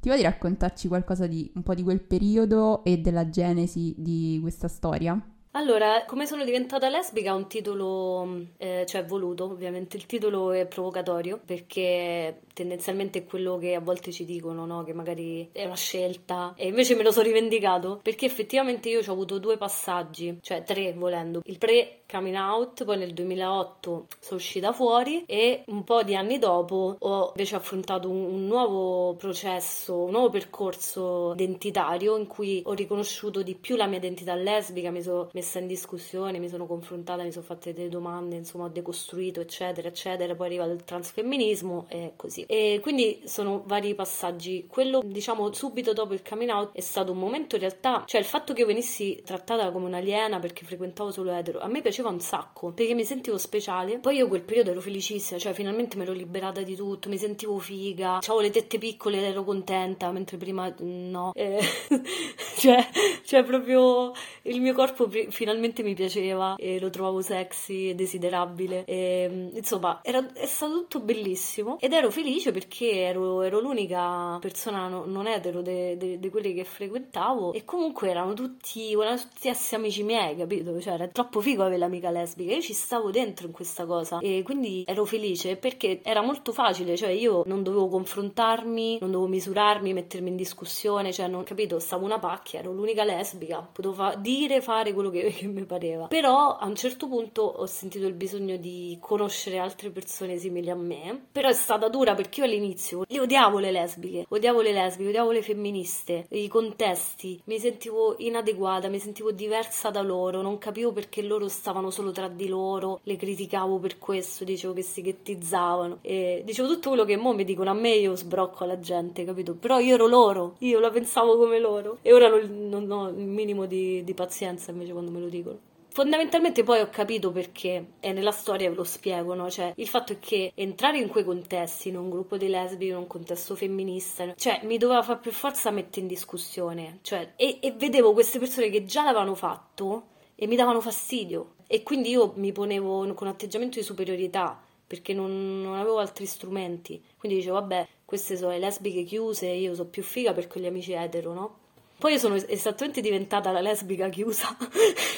Ti 0.00 0.08
va 0.08 0.16
di 0.16 0.22
raccontarci 0.22 0.88
qualcosa 0.88 1.26
di 1.26 1.50
un 1.54 1.62
po' 1.62 1.74
di 1.74 1.82
quel 1.82 2.00
periodo 2.00 2.84
e 2.84 2.98
della 2.98 3.28
genesi 3.28 3.94
di 3.98 4.38
questa 4.40 4.68
storia? 4.68 5.20
Allora, 5.56 6.04
come 6.04 6.26
sono 6.26 6.44
diventata 6.44 6.90
lesbica 6.90 7.30
è 7.30 7.34
un 7.34 7.46
titolo, 7.48 8.44
eh, 8.58 8.84
cioè 8.86 9.06
voluto, 9.06 9.44
ovviamente 9.44 9.96
il 9.96 10.04
titolo 10.04 10.52
è 10.52 10.66
provocatorio 10.66 11.40
perché 11.42 12.42
tendenzialmente 12.52 13.20
è 13.20 13.24
quello 13.24 13.56
che 13.56 13.74
a 13.74 13.80
volte 13.80 14.12
ci 14.12 14.26
dicono, 14.26 14.66
no? 14.66 14.84
Che 14.84 14.92
magari 14.92 15.48
è 15.52 15.64
una 15.64 15.74
scelta 15.74 16.52
e 16.58 16.68
invece 16.68 16.94
me 16.94 17.02
lo 17.02 17.10
sono 17.10 17.24
rivendicato 17.24 18.00
perché 18.02 18.26
effettivamente 18.26 18.90
io 18.90 19.00
ho 19.00 19.12
avuto 19.12 19.38
due 19.38 19.56
passaggi, 19.56 20.38
cioè 20.42 20.62
tre 20.62 20.92
volendo. 20.92 21.40
Il 21.46 21.56
pre 21.56 22.00
coming 22.06 22.36
out, 22.36 22.84
poi 22.84 22.98
nel 22.98 23.14
2008 23.14 24.06
sono 24.20 24.38
uscita 24.38 24.72
fuori 24.72 25.24
e 25.26 25.64
un 25.68 25.84
po' 25.84 26.02
di 26.02 26.14
anni 26.14 26.38
dopo 26.38 26.96
ho 26.98 27.28
invece 27.28 27.56
affrontato 27.56 28.10
un, 28.10 28.24
un 28.24 28.46
nuovo 28.46 29.14
processo, 29.14 30.04
un 30.04 30.10
nuovo 30.10 30.30
percorso 30.30 31.32
identitario 31.32 32.16
in 32.16 32.26
cui 32.26 32.62
ho 32.64 32.74
riconosciuto 32.74 33.42
di 33.42 33.54
più 33.54 33.76
la 33.76 33.86
mia 33.86 33.98
identità 33.98 34.34
lesbica, 34.34 34.90
mi 34.90 35.02
sono 35.02 35.28
messa 35.46 35.60
in 35.60 35.68
discussione, 35.68 36.40
mi 36.40 36.48
sono 36.48 36.66
confrontata, 36.66 37.22
mi 37.22 37.30
sono 37.30 37.44
fatte 37.44 37.72
delle 37.72 37.88
domande, 37.88 38.34
insomma 38.34 38.64
ho 38.64 38.68
decostruito 38.68 39.40
eccetera 39.40 39.86
eccetera, 39.86 40.34
poi 40.34 40.46
arriva 40.46 40.64
il 40.64 40.82
transfemminismo 40.82 41.86
e 41.88 42.14
così. 42.16 42.44
E 42.48 42.80
quindi 42.82 43.22
sono 43.24 43.62
vari 43.64 43.94
passaggi. 43.94 44.66
Quello 44.68 45.02
diciamo 45.04 45.52
subito 45.52 45.92
dopo 45.92 46.14
il 46.14 46.22
coming 46.28 46.50
out 46.50 46.70
è 46.72 46.80
stato 46.80 47.12
un 47.12 47.18
momento 47.18 47.54
in 47.54 47.60
realtà, 47.60 48.02
cioè 48.06 48.20
il 48.20 48.26
fatto 48.26 48.52
che 48.52 48.62
io 48.62 48.66
venissi 48.66 49.22
trattata 49.24 49.70
come 49.70 49.86
un'aliena 49.86 50.40
perché 50.40 50.64
frequentavo 50.64 51.12
solo 51.12 51.30
etero, 51.30 51.60
a 51.60 51.68
me 51.68 51.80
piaceva 51.80 52.08
un 52.08 52.20
sacco 52.20 52.72
perché 52.72 52.94
mi 52.94 53.04
sentivo 53.04 53.38
speciale. 53.38 53.98
Poi 53.98 54.16
io 54.16 54.26
quel 54.26 54.42
periodo 54.42 54.70
ero 54.72 54.80
felicissima, 54.80 55.38
cioè 55.38 55.52
finalmente 55.52 55.96
mi 55.96 56.02
ero 56.02 56.12
liberata 56.12 56.62
di 56.62 56.74
tutto, 56.74 57.08
mi 57.08 57.18
sentivo 57.18 57.58
figa, 57.58 58.16
avevo 58.16 58.40
le 58.40 58.50
tette 58.50 58.78
piccole, 58.78 59.24
ero 59.24 59.44
contenta, 59.44 60.10
mentre 60.10 60.36
prima 60.36 60.74
no. 60.78 61.32
Eh, 61.34 61.60
cioè, 62.58 62.88
cioè, 63.24 63.44
proprio 63.44 64.12
il 64.42 64.60
mio 64.60 64.74
corpo 64.74 65.08
finalmente 65.36 65.82
mi 65.82 65.92
piaceva 65.92 66.54
e 66.56 66.80
lo 66.80 66.88
trovavo 66.88 67.20
sexy 67.20 67.90
e 67.90 67.94
desiderabile. 67.94 68.84
E, 68.86 69.50
insomma, 69.52 70.00
era, 70.02 70.26
è 70.32 70.46
stato 70.46 70.72
tutto 70.72 71.00
bellissimo 71.00 71.78
ed 71.78 71.92
ero 71.92 72.10
felice 72.10 72.52
perché 72.52 73.02
ero, 73.02 73.42
ero 73.42 73.60
l'unica 73.60 74.38
persona 74.40 74.88
no, 74.88 75.04
non 75.04 75.26
etero 75.26 75.60
di 75.60 76.28
quelli 76.30 76.54
che 76.54 76.64
frequentavo 76.64 77.52
e 77.52 77.64
comunque 77.64 78.08
erano 78.08 78.32
tutti, 78.32 78.92
erano 78.92 79.18
tutti 79.18 79.48
essi 79.48 79.74
amici 79.74 80.02
miei, 80.02 80.36
capito? 80.36 80.80
Cioè 80.80 80.94
era 80.94 81.08
troppo 81.08 81.40
figo 81.40 81.62
avere 81.62 81.78
l'amica 81.78 82.10
lesbica, 82.10 82.54
io 82.54 82.62
ci 82.62 82.72
stavo 82.72 83.10
dentro 83.10 83.46
in 83.46 83.52
questa 83.52 83.84
cosa 83.84 84.18
e 84.20 84.42
quindi 84.42 84.84
ero 84.86 85.04
felice 85.04 85.56
perché 85.56 86.00
era 86.02 86.22
molto 86.22 86.52
facile, 86.52 86.96
cioè 86.96 87.10
io 87.10 87.42
non 87.44 87.62
dovevo 87.62 87.88
confrontarmi, 87.88 88.98
non 89.00 89.10
dovevo 89.10 89.28
misurarmi, 89.28 89.92
mettermi 89.92 90.30
in 90.30 90.36
discussione, 90.36 91.12
cioè 91.12 91.28
non 91.28 91.44
capito, 91.44 91.78
stavo 91.78 92.06
una 92.06 92.18
pacchia, 92.18 92.60
ero 92.60 92.72
l'unica 92.72 93.04
lesbica, 93.04 93.60
potevo 93.60 93.92
fa- 93.92 94.14
dire, 94.14 94.62
fare 94.62 94.94
quello 94.94 95.10
che, 95.10 95.25
che 95.32 95.46
mi 95.46 95.64
pareva. 95.64 96.08
Però 96.08 96.56
a 96.56 96.66
un 96.66 96.74
certo 96.74 97.06
punto 97.06 97.42
ho 97.42 97.66
sentito 97.66 98.06
il 98.06 98.14
bisogno 98.14 98.56
di 98.56 98.96
conoscere 99.00 99.58
altre 99.58 99.90
persone 99.90 100.36
simili 100.36 100.70
a 100.70 100.74
me, 100.74 101.26
però 101.30 101.48
è 101.48 101.54
stata 101.54 101.88
dura 101.88 102.14
perché 102.14 102.40
io 102.40 102.46
all'inizio 102.46 103.04
le 103.06 103.20
odiavo 103.20 103.58
le 103.58 103.70
lesbiche, 103.70 104.26
odiavo 104.28 104.60
le 104.60 104.72
lesbiche, 104.72 105.08
odiavo 105.08 105.30
le 105.30 105.42
femministe, 105.42 106.26
i 106.30 106.48
contesti, 106.48 107.40
mi 107.44 107.58
sentivo 107.58 108.16
inadeguata, 108.18 108.88
mi 108.88 108.98
sentivo 108.98 109.30
diversa 109.30 109.90
da 109.90 110.02
loro, 110.02 110.42
non 110.42 110.58
capivo 110.58 110.92
perché 110.92 111.22
loro 111.22 111.48
stavano 111.48 111.86
stavano 111.86 111.90
solo 111.90 112.10
tra 112.10 112.28
di 112.28 112.48
loro, 112.48 113.00
le 113.02 113.16
criticavo 113.16 113.78
per 113.78 113.98
questo, 113.98 114.44
dicevo 114.44 114.72
che 114.72 114.82
si 114.82 115.02
ghettizzavano 115.02 115.98
e 116.00 116.42
dicevo 116.44 116.68
tutto 116.68 116.88
quello 116.90 117.04
che 117.04 117.16
mo 117.16 117.34
mi 117.34 117.44
dicono 117.44 117.70
a 117.70 117.74
me 117.74 117.90
io 117.90 118.16
sbrocco 118.16 118.64
alla 118.64 118.78
gente, 118.78 119.24
capito? 119.24 119.54
Però 119.54 119.78
io 119.78 119.94
ero 119.94 120.06
loro, 120.06 120.54
io 120.58 120.80
la 120.80 120.90
pensavo 120.90 121.36
come 121.36 121.58
loro 121.58 121.98
e 122.02 122.12
ora 122.12 122.28
non, 122.28 122.68
non 122.68 122.90
ho 122.90 123.08
il 123.08 123.26
minimo 123.26 123.66
di, 123.66 124.02
di 124.04 124.14
pazienza 124.14 124.70
invece 124.70 124.92
quando 124.92 125.05
me 125.10 125.20
lo 125.20 125.28
dicono. 125.28 125.58
Fondamentalmente 125.96 126.62
poi 126.62 126.80
ho 126.80 126.90
capito 126.90 127.32
perché, 127.32 127.92
e 128.00 128.12
nella 128.12 128.30
storia 128.30 128.68
ve 128.68 128.74
lo 128.74 128.84
spiego, 128.84 129.32
no? 129.32 129.48
Cioè, 129.48 129.72
il 129.76 129.88
fatto 129.88 130.12
è 130.12 130.18
che 130.18 130.52
entrare 130.54 130.98
in 130.98 131.08
quei 131.08 131.24
contesti, 131.24 131.88
in 131.88 131.96
un 131.96 132.10
gruppo 132.10 132.36
di 132.36 132.48
lesbiche, 132.48 132.90
in 132.90 132.98
un 132.98 133.06
contesto 133.06 133.54
femminista, 133.54 134.34
cioè, 134.36 134.60
mi 134.64 134.76
doveva 134.76 135.02
fare 135.02 135.20
per 135.20 135.32
forza 135.32 135.70
mettere 135.70 136.02
in 136.02 136.06
discussione, 136.06 136.98
cioè, 137.00 137.32
e, 137.36 137.60
e 137.62 137.72
vedevo 137.72 138.12
queste 138.12 138.38
persone 138.38 138.68
che 138.68 138.84
già 138.84 139.04
l'avevano 139.04 139.34
fatto 139.34 140.08
e 140.34 140.46
mi 140.46 140.54
davano 140.54 140.82
fastidio 140.82 141.54
e 141.66 141.82
quindi 141.82 142.10
io 142.10 142.34
mi 142.36 142.52
ponevo 142.52 143.14
con 143.14 143.28
atteggiamento 143.28 143.78
di 143.78 143.84
superiorità 143.84 144.62
perché 144.86 145.14
non, 145.14 145.62
non 145.62 145.74
avevo 145.74 145.98
altri 145.98 146.26
strumenti. 146.26 147.02
Quindi 147.16 147.38
dicevo, 147.38 147.58
vabbè, 147.58 147.88
queste 148.04 148.36
sono 148.36 148.50
le 148.50 148.58
lesbiche 148.58 149.02
chiuse, 149.02 149.46
io 149.46 149.74
sono 149.74 149.88
più 149.88 150.02
figa 150.02 150.32
per 150.32 150.46
quegli 150.46 150.66
amici 150.66 150.92
etero, 150.92 151.32
no? 151.32 151.58
Poi 151.98 152.12
io 152.12 152.18
sono 152.18 152.34
esattamente 152.34 153.00
diventata 153.00 153.50
la 153.50 153.62
lesbica 153.62 154.10
chiusa, 154.10 154.54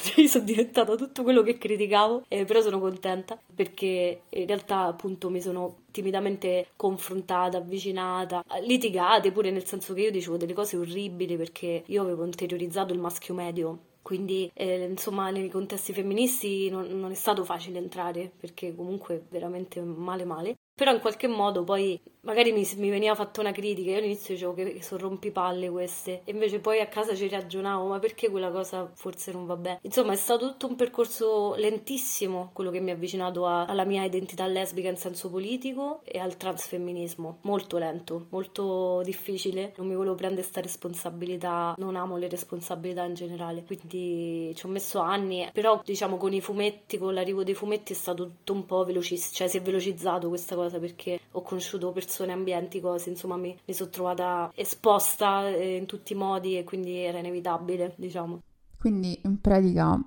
cioè 0.05 0.21
io 0.21 0.29
sono 0.29 0.45
diventata 0.45 0.95
tutto 0.95 1.25
quello 1.25 1.43
che 1.43 1.59
criticavo, 1.59 2.25
eh, 2.29 2.45
però 2.45 2.61
sono 2.61 2.79
contenta 2.79 3.37
perché 3.53 4.23
in 4.29 4.47
realtà 4.47 4.85
appunto 4.85 5.29
mi 5.29 5.41
sono 5.41 5.79
timidamente 5.91 6.69
confrontata, 6.77 7.59
avvicinata, 7.59 8.45
litigate 8.63 9.33
pure 9.33 9.51
nel 9.51 9.67
senso 9.67 9.93
che 9.93 10.03
io 10.03 10.11
dicevo 10.13 10.37
delle 10.37 10.53
cose 10.53 10.77
orribili 10.77 11.37
perché 11.37 11.83
io 11.85 12.03
avevo 12.03 12.25
interiorizzato 12.25 12.93
il 12.93 13.01
maschio 13.01 13.35
medio. 13.35 13.79
Quindi 14.01 14.51
eh, 14.55 14.85
insomma 14.85 15.31
nei 15.31 15.51
contesti 15.51 15.93
femministi 15.93 16.71
non, 16.71 16.87
non, 16.99 17.11
è 17.11 17.15
stato 17.15 17.45
facile 17.45 17.79
entrare 17.79 18.31
perché 18.39 18.75
comunque 18.75 19.25
veramente 19.29 19.83
male 19.83 20.25
male 20.25 20.57
però 20.79 20.93
in 20.93 21.01
qualche 21.01 21.27
modo 21.27 21.65
poi 21.65 22.01
magari 22.21 22.53
mi, 22.53 22.69
mi, 22.77 22.91
veniva 22.91 23.15
fatta 23.15 23.41
una 23.41 23.53
critica, 23.53 23.91
io 23.91 23.97
all'inizio 23.97 24.35
dicevo 24.35 24.53
che 24.53 24.83
sono 24.83 25.09
rompipalle 25.09 25.71
queste, 25.71 26.21
e 26.25 26.33
invece 26.33 26.61
poi 26.61 26.81
a 26.81 26.87
casa 26.87 27.15
ci 27.15 27.27
ragionavo, 27.27 27.87
ma 27.87 27.99
perché 27.99 28.31
quella 28.31 28.51
cosa 28.51 28.89
forse 28.93 29.33
non 29.33 29.47
va 29.47 29.57
bene? 29.57 29.79
Insomma, 29.83 30.13
è 30.13 30.17
stato 30.17 30.51
tutto 30.51 30.67
un 30.67 30.77
percorso 30.77 31.55
lentissimo, 31.57 32.51
quello 32.53 32.71
che 32.71 32.81
mi 32.81 32.91
ha 32.91 32.95
avvicinato 32.95 33.47
a, 33.47 33.65
alla 33.65 33.85
mia 33.85 34.05
identità 34.05 34.47
lesbica 34.47 34.91
in 34.91 34.99
senso 34.99 35.31
politico 35.31 36.03
e 36.05 36.19
al 36.19 36.37
transfemminismo, 36.37 37.39
molto 37.43 37.79
lento, 37.79 38.27
molto 38.29 39.01
difficile, 39.03 39.73
non 39.79 39.87
mi 39.87 39.95
volevo 39.95 40.15
prendere 40.15 40.43
questa 40.43 40.61
responsabilità, 40.61 41.75
non 41.79 41.97
amo 41.97 42.19
le 42.19 42.29
responsabilità 42.29 43.05
in 43.05 43.15
generale, 43.15 43.65
quindi 43.65 44.53
ci 44.55 44.67
ho 44.67 44.69
messo 44.69 44.99
anni, 44.99 45.49
però 45.53 45.81
diciamo 45.83 46.19
con 46.19 46.35
i 46.35 46.43
fumetti, 46.43 46.99
con 46.99 47.15
l'arrivo 47.15 47.43
dei 47.43 47.55
fumetti 47.55 47.95
è 47.95 47.97
stato 47.97 48.25
tutto 48.25 48.53
un 48.53 48.67
po' 48.67 48.85
velocissimo, 48.85 49.35
cioè 49.35 49.49
si 49.49 49.57
è 49.57 49.63
velocizzato 49.63 50.29
questa 50.29 50.55
cosa 50.55 50.68
perché 50.79 51.21
ho 51.33 51.43
conosciuto 51.43 51.91
persone 51.93 52.07
persone, 52.09 52.33
ambienti, 52.33 52.81
cose, 52.81 53.11
insomma 53.11 53.37
mi, 53.37 53.57
mi 53.65 53.75
sono 53.75 53.91
trovata 53.91 54.51
esposta 54.55 55.49
eh, 55.49 55.77
in 55.77 55.87
tutti 55.87 56.13
i 56.13 56.17
modi 56.17 56.59
e 56.59 56.65
quindi 56.65 56.97
era 56.97 57.19
inevitabile, 57.19 57.95
diciamo. 57.97 58.43
Quindi 58.79 59.21
in 59.25 59.41
pratica 59.41 60.01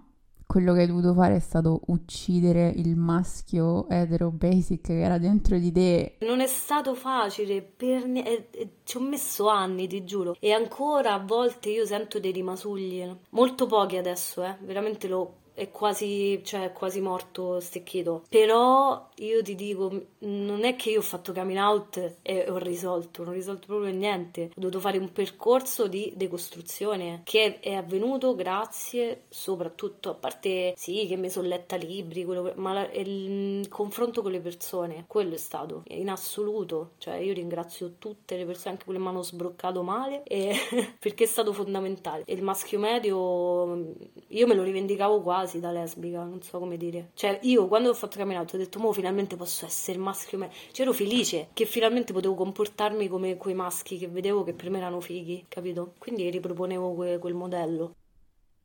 quello 0.45 0.73
che 0.73 0.81
hai 0.81 0.87
dovuto 0.87 1.13
fare 1.13 1.35
è 1.37 1.39
stato 1.39 1.79
uccidere 1.87 2.73
il 2.75 2.97
maschio 2.97 3.87
etero 3.87 4.31
basic 4.31 4.81
che 4.81 5.01
era 5.01 5.17
dentro 5.17 5.57
di 5.57 5.71
te. 5.71 6.17
Non 6.21 6.41
è 6.41 6.47
stato 6.47 6.93
facile, 6.93 7.61
per 7.61 8.05
ne- 8.05 8.25
eh, 8.25 8.47
eh, 8.51 8.69
ci 8.83 8.97
ho 8.97 8.99
messo 8.99 9.47
anni, 9.47 9.87
ti 9.87 10.03
giuro. 10.03 10.35
E 10.39 10.51
ancora 10.51 11.13
a 11.13 11.19
volte 11.19 11.69
io 11.69 11.85
sento 11.85 12.19
dei 12.19 12.33
rimasugli, 12.33 13.09
molto 13.29 13.65
pochi 13.65 13.95
adesso, 13.95 14.43
eh. 14.43 14.57
veramente 14.61 15.07
lo 15.07 15.35
è 15.61 15.69
quasi, 15.69 16.41
cioè, 16.43 16.71
quasi 16.73 17.01
morto 17.01 17.59
stecchito. 17.59 18.23
Però 18.27 19.09
io 19.17 19.43
ti 19.43 19.53
dico, 19.53 20.05
non 20.19 20.63
è 20.63 20.75
che 20.75 20.89
io 20.89 20.99
ho 20.99 21.03
fatto 21.03 21.33
coming 21.33 21.59
out 21.59 22.17
e 22.23 22.49
ho 22.49 22.57
risolto, 22.57 23.21
non 23.21 23.33
ho 23.33 23.35
risolto 23.35 23.67
proprio 23.67 23.93
niente. 23.93 24.45
Ho 24.45 24.59
dovuto 24.59 24.79
fare 24.79 24.97
un 24.97 25.11
percorso 25.11 25.87
di 25.87 26.13
decostruzione 26.15 27.21
che 27.23 27.59
è 27.59 27.73
avvenuto 27.73 28.33
grazie 28.33 29.25
soprattutto, 29.29 30.09
a 30.09 30.13
parte 30.15 30.73
sì 30.75 31.05
che 31.07 31.15
mi 31.15 31.29
sono 31.29 31.47
letta 31.47 31.75
libri, 31.75 32.25
quello, 32.25 32.53
ma 32.55 32.73
la, 32.73 32.91
il 32.93 33.67
confronto 33.69 34.23
con 34.23 34.31
le 34.31 34.39
persone, 34.39 35.05
quello 35.05 35.35
è 35.35 35.37
stato 35.37 35.83
in 35.89 36.09
assoluto. 36.09 36.93
Cioè 36.97 37.17
io 37.17 37.33
ringrazio 37.33 37.97
tutte 37.99 38.35
le 38.35 38.45
persone, 38.45 38.71
anche 38.71 38.85
quelle 38.85 38.97
che 38.97 39.05
mi 39.05 39.11
hanno 39.11 39.21
sbroccato 39.21 39.83
male, 39.83 40.23
e, 40.23 40.55
perché 40.97 41.25
è 41.25 41.27
stato 41.27 41.53
fondamentale. 41.53 42.23
E 42.25 42.33
il 42.33 42.41
maschio 42.41 42.79
medio, 42.79 43.93
io 44.27 44.47
me 44.47 44.55
lo 44.55 44.63
rivendicavo 44.63 45.21
quasi 45.21 45.49
quasi 45.51 45.59
da 45.59 45.71
lesbica, 45.71 46.23
non 46.23 46.41
so 46.41 46.59
come 46.59 46.77
dire. 46.77 47.11
Cioè, 47.13 47.39
io 47.43 47.67
quando 47.67 47.89
ho 47.89 47.93
fatto 47.93 48.17
cammin 48.17 48.37
out 48.37 48.53
ho 48.53 48.57
detto, 48.57 48.79
mo 48.79 48.93
finalmente 48.93 49.35
posso 49.35 49.65
essere 49.65 49.97
maschio. 49.97 50.37
Me-". 50.37 50.49
Cioè, 50.71 50.85
ero 50.85 50.93
felice 50.93 51.49
che 51.53 51.65
finalmente 51.65 52.13
potevo 52.13 52.35
comportarmi 52.35 53.07
come 53.07 53.37
quei 53.37 53.53
maschi 53.53 53.97
che 53.97 54.07
vedevo 54.07 54.43
che 54.43 54.53
per 54.53 54.69
me 54.69 54.77
erano 54.77 55.01
fighi, 55.01 55.45
capito? 55.47 55.93
Quindi 55.97 56.29
riproponevo 56.29 56.93
que- 56.93 57.17
quel 57.19 57.33
modello. 57.33 57.95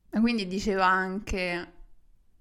E 0.09 0.19
quindi 0.19 0.47
diceva 0.47 0.85
anche 0.85 1.73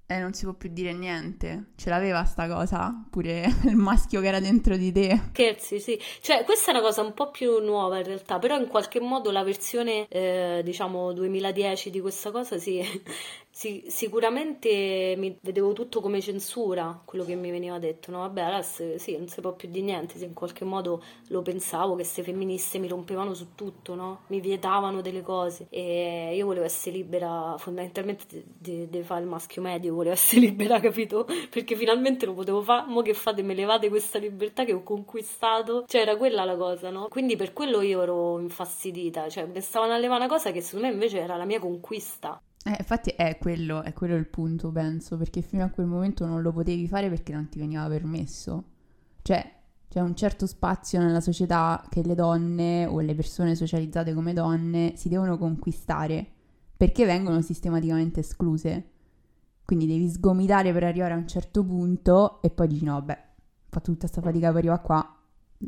e 0.09 0.19
non 0.21 0.33
si 0.35 0.45
può 0.45 0.55
più 0.55 0.71
dire 0.73 0.93
niente. 0.93 1.73
Ce 1.77 1.91
l'aveva 1.91 2.25
sta 2.25 2.47
cosa? 2.47 3.05
Pure 3.11 3.47
il 3.67 3.77
maschio 3.77 4.21
che 4.21 4.29
era 4.29 4.41
dentro 4.41 4.77
di 4.77 4.93
te. 4.93 5.21
Scherzi, 5.33 5.81
sì. 5.81 6.01
Cioè, 6.23 6.45
questa 6.45 6.71
è 6.71 6.75
una 6.75 6.83
cosa 6.83 7.03
un 7.03 7.13
po' 7.13 7.31
più 7.31 7.59
nuova 7.59 7.99
in 7.99 8.05
realtà, 8.05 8.39
però 8.39 8.57
in 8.59 8.69
qualche 8.69 9.01
modo 9.01 9.31
la 9.31 9.43
versione, 9.45 10.07
eh, 10.09 10.63
diciamo, 10.65 11.13
2010 11.13 11.91
di 11.91 12.01
questa 12.01 12.31
cosa 12.31 12.57
sì, 12.59 12.83
sì, 13.57 13.85
sicuramente 13.89 15.15
mi 15.17 15.39
vedevo 15.41 15.73
tutto 15.73 16.03
come 16.03 16.21
censura, 16.21 17.01
quello 17.07 17.25
che 17.25 17.35
mi 17.37 17.51
veniva 17.51 17.79
detto, 17.79 18.11
no? 18.11 18.19
Vabbè, 18.19 18.43
adesso 18.43 18.99
sì, 18.99 19.17
non 19.17 19.29
si 19.29 19.41
può 19.41 19.55
più 19.55 19.71
di 19.71 19.81
niente, 19.81 20.23
in 20.23 20.35
qualche 20.35 20.67
modo 20.67 21.03
lo 21.29 21.41
pensavo 21.41 21.93
che 21.93 22.03
queste 22.03 22.23
femministe 22.23 22.79
mi 22.79 22.87
rompevano 22.87 23.33
su 23.33 23.55
tutto, 23.55 23.95
no? 23.95 24.25
Mi 24.27 24.41
vietavano 24.41 25.01
delle 25.01 25.23
cose 25.23 25.69
e 25.71 26.35
io 26.37 26.45
volevo 26.45 26.67
essere 26.67 26.97
libera, 26.97 27.57
fondamentalmente 27.57 28.45
di 28.59 29.03
fare 29.03 29.23
il 29.23 29.27
maschio 29.27 29.63
medio, 29.63 29.95
volevo 29.95 30.13
essere 30.13 30.43
libera, 30.45 30.79
capito? 30.79 31.27
Perché 31.49 31.77
finalmente 31.77 32.27
lo 32.27 32.35
potevo 32.35 32.61
fare, 32.61 32.85
mo 32.89 33.01
che 33.01 33.15
fate, 33.15 33.41
me 33.41 33.55
levate 33.55 33.89
questa 33.89 34.19
libertà 34.19 34.67
che 34.67 34.75
ho 34.75 34.83
conquistato, 34.83 35.87
cioè 35.89 36.03
era 36.03 36.17
quella 36.19 36.45
la 36.45 36.57
cosa, 36.57 36.91
no? 36.91 37.09
Quindi 37.09 37.37
per 37.37 37.55
quello 37.55 37.81
io 37.81 38.03
ero 38.03 38.39
infastidita, 38.39 39.31
cioè 39.31 39.49
stavano 39.63 39.95
a 39.95 39.97
levare 39.97 40.25
una 40.25 40.29
cosa 40.31 40.53
che 40.53 40.61
secondo 40.61 40.89
me 40.89 40.93
invece 40.93 41.21
era 41.21 41.37
la 41.37 41.47
mia 41.47 41.59
conquista. 41.59 42.39
Eh, 42.65 42.77
infatti 42.79 43.11
è 43.11 43.39
quello, 43.39 43.83
è 43.83 43.93
quello 43.93 44.17
il 44.17 44.27
punto, 44.27 44.73
penso, 44.73 45.17
perché 45.17 45.41
fino 45.43 45.65
a 45.65 45.69
quel 45.69 45.87
momento 45.87 46.27
non 46.27 46.43
lo 46.43 46.53
potevi 46.53 46.89
fare 46.89 47.09
perché 47.09 47.33
non 47.33 47.49
ti 47.49 47.59
veniva 47.59 47.87
permesso. 47.87 48.65
Cioè, 49.23 49.55
c'è 49.89 50.01
un 50.01 50.15
certo 50.15 50.47
spazio 50.47 51.01
nella 51.01 51.21
società 51.21 51.85
che 51.89 52.03
le 52.03 52.15
donne 52.15 52.87
o 52.87 53.01
le 53.01 53.15
persone 53.15 53.55
socializzate 53.55 54.13
come 54.15 54.33
donne 54.33 54.93
si 54.97 55.09
devono 55.09 55.39
conquistare 55.39 56.27
perché 56.77 57.05
vengono 57.05 57.41
sistematicamente 57.41 58.21
escluse. 58.21 58.91
Quindi 59.65 59.87
devi 59.87 60.09
sgomitare 60.09 60.73
per 60.73 60.85
arrivare 60.85 61.15
a 61.15 61.17
un 61.17 61.27
certo 61.27 61.65
punto 61.65 62.41
e 62.43 62.51
poi 62.51 62.69
dici 62.69 62.85
no, 62.85 62.97
ho 62.97 63.05
fatto 63.05 63.91
tutta 63.91 64.01
questa 64.01 64.21
fatica 64.21 64.49
per 64.49 64.59
arrivare 64.59 64.83
qua, 64.83 65.19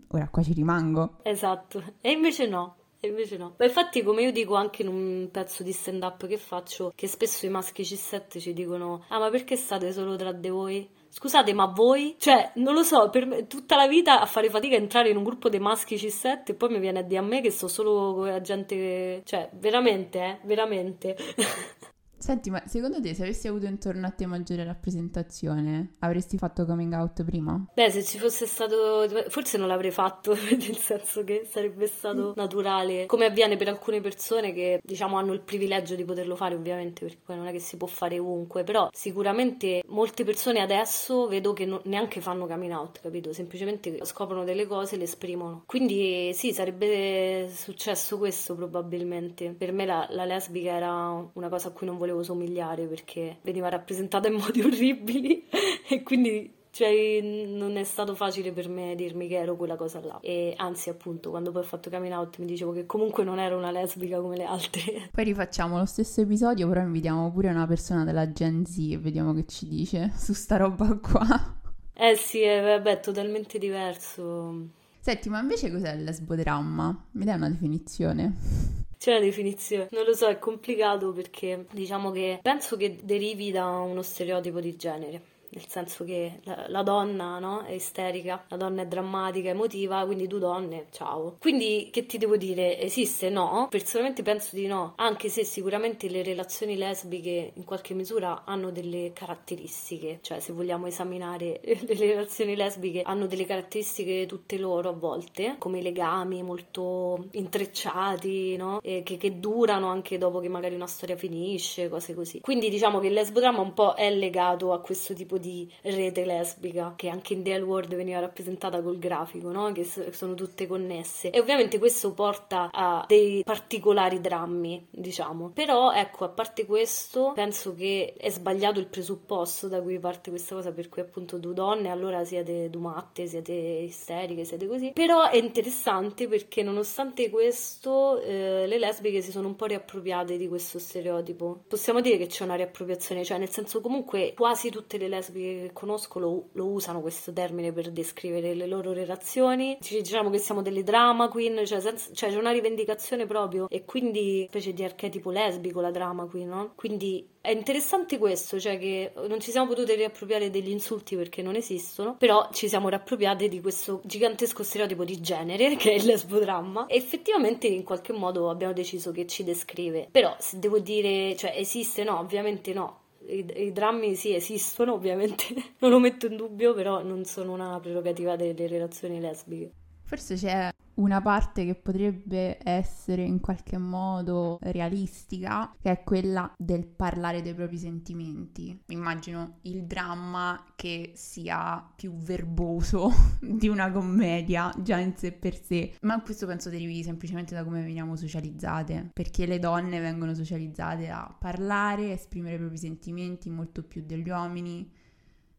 ora 0.08 0.28
qua 0.28 0.42
ci 0.42 0.52
rimango. 0.52 1.18
Esatto, 1.22 1.82
e 2.00 2.10
invece 2.10 2.46
no. 2.46 2.76
E 3.00 3.08
invece 3.08 3.36
no. 3.36 3.54
Ma 3.56 3.64
infatti, 3.64 4.02
come 4.02 4.22
io 4.22 4.32
dico 4.32 4.54
anche 4.54 4.82
in 4.82 4.88
un 4.88 5.28
pezzo 5.30 5.62
di 5.62 5.72
stand 5.72 6.02
up 6.02 6.26
che 6.26 6.36
faccio, 6.36 6.92
che 6.94 7.06
spesso 7.06 7.46
i 7.46 7.48
maschi 7.48 7.82
C7 7.82 8.40
ci 8.40 8.52
dicono: 8.52 9.04
Ah, 9.08 9.18
ma 9.18 9.30
perché 9.30 9.56
state 9.56 9.92
solo 9.92 10.16
tra 10.16 10.32
di 10.32 10.48
voi? 10.48 10.88
Scusate, 11.08 11.52
ma 11.52 11.66
voi? 11.66 12.16
Cioè, 12.18 12.52
non 12.56 12.74
lo 12.74 12.82
so, 12.82 13.08
per 13.10 13.24
me 13.26 13.46
tutta 13.46 13.76
la 13.76 13.86
vita 13.86 14.20
a 14.20 14.26
fare 14.26 14.50
fatica 14.50 14.76
a 14.76 14.78
entrare 14.78 15.10
in 15.10 15.16
un 15.16 15.24
gruppo 15.24 15.48
dei 15.48 15.60
maschi 15.60 15.94
C7 15.94 16.42
e 16.46 16.54
poi 16.54 16.70
mi 16.70 16.80
viene 16.80 16.98
a 16.98 17.02
dire 17.02 17.20
a 17.20 17.24
me 17.24 17.40
che 17.40 17.50
sto 17.50 17.68
solo 17.68 18.24
la 18.24 18.40
gente. 18.40 19.22
Cioè, 19.24 19.48
veramente, 19.54 20.18
eh? 20.18 20.38
Veramente. 20.44 21.16
Senti, 22.18 22.50
ma 22.50 22.60
secondo 22.66 23.00
te 23.00 23.14
se 23.14 23.22
avessi 23.22 23.46
avuto 23.46 23.66
intorno 23.66 24.06
a 24.06 24.10
te 24.10 24.26
maggiore 24.26 24.64
rappresentazione, 24.64 25.94
avresti 26.00 26.36
fatto 26.36 26.66
coming 26.66 26.92
out 26.92 27.24
prima? 27.24 27.64
Beh, 27.72 27.90
se 27.90 28.02
ci 28.02 28.18
fosse 28.18 28.46
stato... 28.46 29.08
forse 29.28 29.56
non 29.56 29.68
l'avrei 29.68 29.92
fatto, 29.92 30.34
nel 30.50 30.76
senso 30.76 31.22
che 31.22 31.46
sarebbe 31.48 31.86
stato 31.86 32.32
naturale, 32.36 33.06
come 33.06 33.26
avviene 33.26 33.56
per 33.56 33.68
alcune 33.68 34.00
persone 34.00 34.52
che, 34.52 34.80
diciamo, 34.82 35.16
hanno 35.16 35.32
il 35.32 35.40
privilegio 35.40 35.94
di 35.94 36.04
poterlo 36.04 36.34
fare, 36.34 36.56
ovviamente, 36.56 37.04
perché 37.04 37.20
poi 37.24 37.36
non 37.36 37.46
è 37.46 37.52
che 37.52 37.60
si 37.60 37.76
può 37.76 37.86
fare 37.86 38.18
ovunque, 38.18 38.64
però 38.64 38.90
sicuramente 38.92 39.82
molte 39.86 40.24
persone 40.24 40.60
adesso 40.60 41.28
vedo 41.28 41.52
che 41.52 41.66
non, 41.66 41.80
neanche 41.84 42.20
fanno 42.20 42.46
coming 42.46 42.72
out, 42.72 43.00
capito? 43.00 43.32
Semplicemente 43.32 44.04
scoprono 44.04 44.42
delle 44.42 44.66
cose 44.66 44.96
e 44.96 44.98
le 44.98 45.04
esprimono. 45.04 45.62
Quindi 45.66 46.32
sì, 46.34 46.52
sarebbe 46.52 47.48
successo 47.48 48.18
questo 48.18 48.56
probabilmente. 48.56 49.54
Per 49.56 49.72
me 49.72 49.86
la, 49.86 50.06
la 50.10 50.24
lesbica 50.24 50.72
era 50.72 51.30
una 51.32 51.48
cosa 51.48 51.68
a 51.68 51.70
cui 51.70 51.86
non 51.86 51.96
volevo 51.96 52.07
volevo 52.08 52.22
somigliare 52.22 52.86
perché 52.86 53.38
veniva 53.42 53.68
rappresentata 53.68 54.28
in 54.28 54.34
modi 54.40 54.60
orribili 54.62 55.46
e 55.88 56.02
quindi 56.02 56.56
cioè, 56.70 57.20
non 57.20 57.76
è 57.76 57.82
stato 57.82 58.14
facile 58.14 58.52
per 58.52 58.68
me 58.68 58.94
dirmi 58.94 59.26
che 59.26 59.36
ero 59.36 59.56
quella 59.56 59.74
cosa 59.74 60.00
là. 60.00 60.20
E 60.20 60.54
anzi, 60.56 60.90
appunto, 60.90 61.30
quando 61.30 61.50
poi 61.50 61.62
ho 61.62 61.64
fatto 61.64 61.90
coming 61.90 62.12
out 62.12 62.38
mi 62.38 62.46
dicevo 62.46 62.72
che 62.72 62.86
comunque 62.86 63.24
non 63.24 63.40
ero 63.40 63.56
una 63.56 63.72
lesbica 63.72 64.20
come 64.20 64.36
le 64.36 64.44
altre. 64.44 65.08
Poi 65.10 65.24
rifacciamo 65.24 65.76
lo 65.76 65.86
stesso 65.86 66.20
episodio, 66.20 66.68
però 66.68 66.82
invitiamo 66.82 67.32
pure 67.32 67.48
una 67.48 67.66
persona 67.66 68.04
della 68.04 68.30
Gen 68.30 68.64
Z 68.64 68.78
e 68.92 68.98
vediamo 68.98 69.34
che 69.34 69.44
ci 69.46 69.66
dice 69.66 70.12
su 70.16 70.34
sta 70.34 70.56
roba 70.56 70.96
qua. 70.98 71.56
Eh 71.94 72.14
sì, 72.14 72.42
è, 72.42 72.62
vabbè, 72.62 72.98
è 72.98 73.00
totalmente 73.00 73.58
diverso. 73.58 74.68
Senti, 75.00 75.28
ma 75.28 75.40
invece 75.40 75.72
cos'è 75.72 75.94
il 75.94 76.04
lesbodramma? 76.04 77.06
Mi 77.12 77.24
dai 77.24 77.34
una 77.34 77.48
definizione? 77.48 78.77
C'è 78.98 79.12
una 79.12 79.20
definizione, 79.20 79.88
non 79.92 80.04
lo 80.04 80.12
so, 80.12 80.26
è 80.26 80.38
complicato 80.38 81.12
perché 81.12 81.66
diciamo 81.70 82.10
che 82.10 82.40
penso 82.42 82.76
che 82.76 82.98
derivi 83.02 83.50
da 83.52 83.66
uno 83.78 84.02
stereotipo 84.02 84.60
di 84.60 84.76
genere 84.76 85.22
nel 85.50 85.66
senso 85.66 86.04
che 86.04 86.40
la, 86.44 86.66
la 86.68 86.82
donna 86.82 87.38
no, 87.38 87.62
è 87.62 87.72
isterica, 87.72 88.44
la 88.48 88.56
donna 88.56 88.82
è 88.82 88.86
drammatica, 88.86 89.50
emotiva, 89.50 90.04
quindi 90.04 90.26
tu 90.26 90.38
donne, 90.38 90.86
ciao. 90.90 91.36
Quindi 91.40 91.88
che 91.92 92.06
ti 92.06 92.18
devo 92.18 92.36
dire? 92.36 92.78
Esiste? 92.80 93.28
No? 93.30 93.68
Personalmente 93.70 94.22
penso 94.22 94.56
di 94.56 94.66
no, 94.66 94.94
anche 94.96 95.28
se 95.28 95.44
sicuramente 95.44 96.08
le 96.08 96.22
relazioni 96.22 96.76
lesbiche 96.76 97.52
in 97.54 97.64
qualche 97.64 97.94
misura 97.94 98.44
hanno 98.44 98.70
delle 98.70 99.12
caratteristiche, 99.12 100.18
cioè 100.22 100.40
se 100.40 100.52
vogliamo 100.52 100.86
esaminare 100.86 101.60
le 101.64 101.94
relazioni 101.94 102.54
lesbiche 102.54 103.02
hanno 103.02 103.26
delle 103.26 103.46
caratteristiche 103.46 104.26
tutte 104.26 104.58
loro 104.58 104.90
a 104.90 104.92
volte, 104.92 105.56
come 105.58 105.80
legami 105.80 106.42
molto 106.42 107.26
intrecciati, 107.32 108.56
no? 108.56 108.80
Che, 108.82 109.02
che 109.02 109.38
durano 109.38 109.88
anche 109.88 110.18
dopo 110.18 110.40
che 110.40 110.48
magari 110.48 110.74
una 110.74 110.86
storia 110.86 111.16
finisce, 111.16 111.88
cose 111.88 112.14
così. 112.14 112.40
Quindi 112.40 112.68
diciamo 112.68 113.00
che 113.00 113.08
il 113.08 113.12
lesbodramma 113.12 113.60
un 113.60 113.74
po' 113.74 113.94
è 113.94 114.10
legato 114.10 114.72
a 114.72 114.80
questo 114.80 115.14
tipo 115.14 115.37
di 115.37 115.37
rete 115.82 116.24
lesbica 116.24 116.94
che 116.96 117.08
anche 117.08 117.34
in 117.34 117.42
The 117.42 117.58
World 117.58 117.94
veniva 117.94 118.20
rappresentata 118.20 118.80
col 118.82 118.98
grafico, 118.98 119.50
no? 119.50 119.72
Che 119.72 119.84
sono 119.84 120.34
tutte 120.34 120.66
connesse. 120.66 121.30
E 121.30 121.40
ovviamente 121.40 121.78
questo 121.78 122.12
porta 122.12 122.70
a 122.72 123.04
dei 123.06 123.42
particolari 123.44 124.20
drammi, 124.20 124.86
diciamo. 124.90 125.50
Però 125.54 125.92
ecco, 125.92 126.24
a 126.24 126.28
parte 126.28 126.66
questo, 126.66 127.32
penso 127.34 127.74
che 127.74 128.14
è 128.16 128.30
sbagliato 128.30 128.80
il 128.80 128.86
presupposto 128.86 129.68
da 129.68 129.80
cui 129.80 129.98
parte 129.98 130.30
questa 130.30 130.54
cosa, 130.54 130.72
per 130.72 130.88
cui 130.88 131.02
appunto 131.02 131.38
due 131.38 131.54
donne, 131.54 131.90
allora 131.90 132.24
siete 132.24 132.70
due 132.70 132.80
matte, 132.80 133.26
siete 133.26 133.52
isteriche, 133.52 134.44
siete 134.44 134.66
così. 134.66 134.92
Però 134.92 135.28
è 135.28 135.36
interessante 135.36 136.28
perché 136.28 136.62
nonostante 136.62 137.30
questo 137.30 138.20
eh, 138.20 138.66
le 138.66 138.78
lesbiche 138.78 139.20
si 139.20 139.30
sono 139.30 139.48
un 139.48 139.56
po' 139.56 139.66
riappropriate 139.66 140.36
di 140.36 140.48
questo 140.48 140.78
stereotipo. 140.78 141.64
Possiamo 141.68 142.00
dire 142.00 142.16
che 142.16 142.26
c'è 142.26 142.44
una 142.44 142.54
riappropriazione, 142.54 143.24
cioè 143.24 143.38
nel 143.38 143.50
senso 143.50 143.80
comunque 143.80 144.34
quasi 144.34 144.70
tutte 144.70 144.98
le 144.98 145.08
lesbiche 145.08 145.26
che 145.32 145.70
conosco 145.72 146.18
lo, 146.18 146.48
lo 146.52 146.66
usano 146.66 147.00
questo 147.00 147.32
termine 147.32 147.72
per 147.72 147.90
descrivere 147.90 148.54
le 148.54 148.66
loro 148.66 148.92
relazioni. 148.92 149.78
Ci 149.80 150.00
diciamo 150.00 150.30
che 150.30 150.38
siamo 150.38 150.62
delle 150.62 150.82
drama 150.82 151.28
queen, 151.28 151.64
cioè, 151.66 151.80
senza, 151.80 152.12
cioè 152.12 152.30
c'è 152.30 152.36
una 152.36 152.50
rivendicazione 152.50 153.26
proprio 153.26 153.68
e 153.68 153.84
quindi 153.84 154.46
specie 154.48 154.72
di 154.72 154.84
archetipo 154.84 155.30
lesbico 155.30 155.80
la 155.80 155.90
drama 155.90 156.26
queen, 156.26 156.48
no? 156.48 156.72
Quindi 156.74 157.26
è 157.40 157.50
interessante 157.50 158.18
questo, 158.18 158.60
cioè 158.60 158.78
che 158.78 159.12
non 159.26 159.40
ci 159.40 159.50
siamo 159.50 159.68
potute 159.68 159.94
riappropriare 159.94 160.50
degli 160.50 160.70
insulti 160.70 161.16
perché 161.16 161.40
non 161.40 161.54
esistono, 161.54 162.16
però 162.16 162.48
ci 162.52 162.68
siamo 162.68 162.88
riappropriate 162.88 163.48
di 163.48 163.60
questo 163.60 164.00
gigantesco 164.04 164.62
stereotipo 164.62 165.04
di 165.04 165.20
genere 165.20 165.76
che 165.76 165.92
è 165.92 165.94
il 165.94 166.04
lesbodramma 166.04 166.86
e 166.86 166.96
effettivamente 166.96 167.66
in 167.66 167.84
qualche 167.84 168.12
modo 168.12 168.50
abbiamo 168.50 168.72
deciso 168.72 169.12
che 169.12 169.26
ci 169.26 169.44
descrive. 169.44 170.08
Però 170.10 170.36
se 170.38 170.58
devo 170.58 170.78
dire, 170.78 171.34
cioè 171.36 171.54
esiste, 171.56 172.04
no, 172.04 172.18
ovviamente 172.18 172.72
no. 172.72 173.06
I, 173.28 173.66
I, 173.66 173.72
drammi 173.72 174.14
sì 174.14 174.34
esistono, 174.34 174.94
ovviamente 174.94 175.44
non 175.80 175.90
lo 175.90 175.98
metto 175.98 176.26
in 176.26 176.36
dubbio, 176.36 176.74
però 176.74 177.02
non 177.02 177.24
sono 177.24 177.52
una 177.52 177.78
prerogativa 177.80 178.36
delle 178.36 178.66
relazioni 178.66 179.20
lesbiche. 179.20 179.70
Forse 180.04 180.36
c'è 180.36 180.70
una 180.98 181.20
parte 181.20 181.64
che 181.64 181.74
potrebbe 181.74 182.58
essere 182.62 183.22
in 183.22 183.40
qualche 183.40 183.78
modo 183.78 184.58
realistica, 184.62 185.74
che 185.80 185.90
è 185.90 186.02
quella 186.04 186.52
del 186.56 186.86
parlare 186.86 187.42
dei 187.42 187.54
propri 187.54 187.78
sentimenti. 187.78 188.78
Immagino 188.88 189.58
il 189.62 189.84
dramma 189.84 190.64
che 190.76 191.12
sia 191.14 191.84
più 191.96 192.14
verboso 192.16 193.10
di 193.40 193.68
una 193.68 193.90
commedia 193.90 194.72
già 194.78 194.98
in 194.98 195.16
sé 195.16 195.32
per 195.32 195.60
sé, 195.60 195.94
ma 196.02 196.20
questo 196.20 196.46
penso 196.46 196.70
derivi 196.70 197.02
semplicemente 197.02 197.54
da 197.54 197.64
come 197.64 197.82
veniamo 197.82 198.16
socializzate, 198.16 199.10
perché 199.12 199.46
le 199.46 199.58
donne 199.58 200.00
vengono 200.00 200.34
socializzate 200.34 201.08
a 201.08 201.34
parlare, 201.38 202.12
esprimere 202.12 202.56
i 202.56 202.58
propri 202.58 202.78
sentimenti 202.78 203.50
molto 203.50 203.82
più 203.82 204.02
degli 204.04 204.28
uomini 204.28 204.90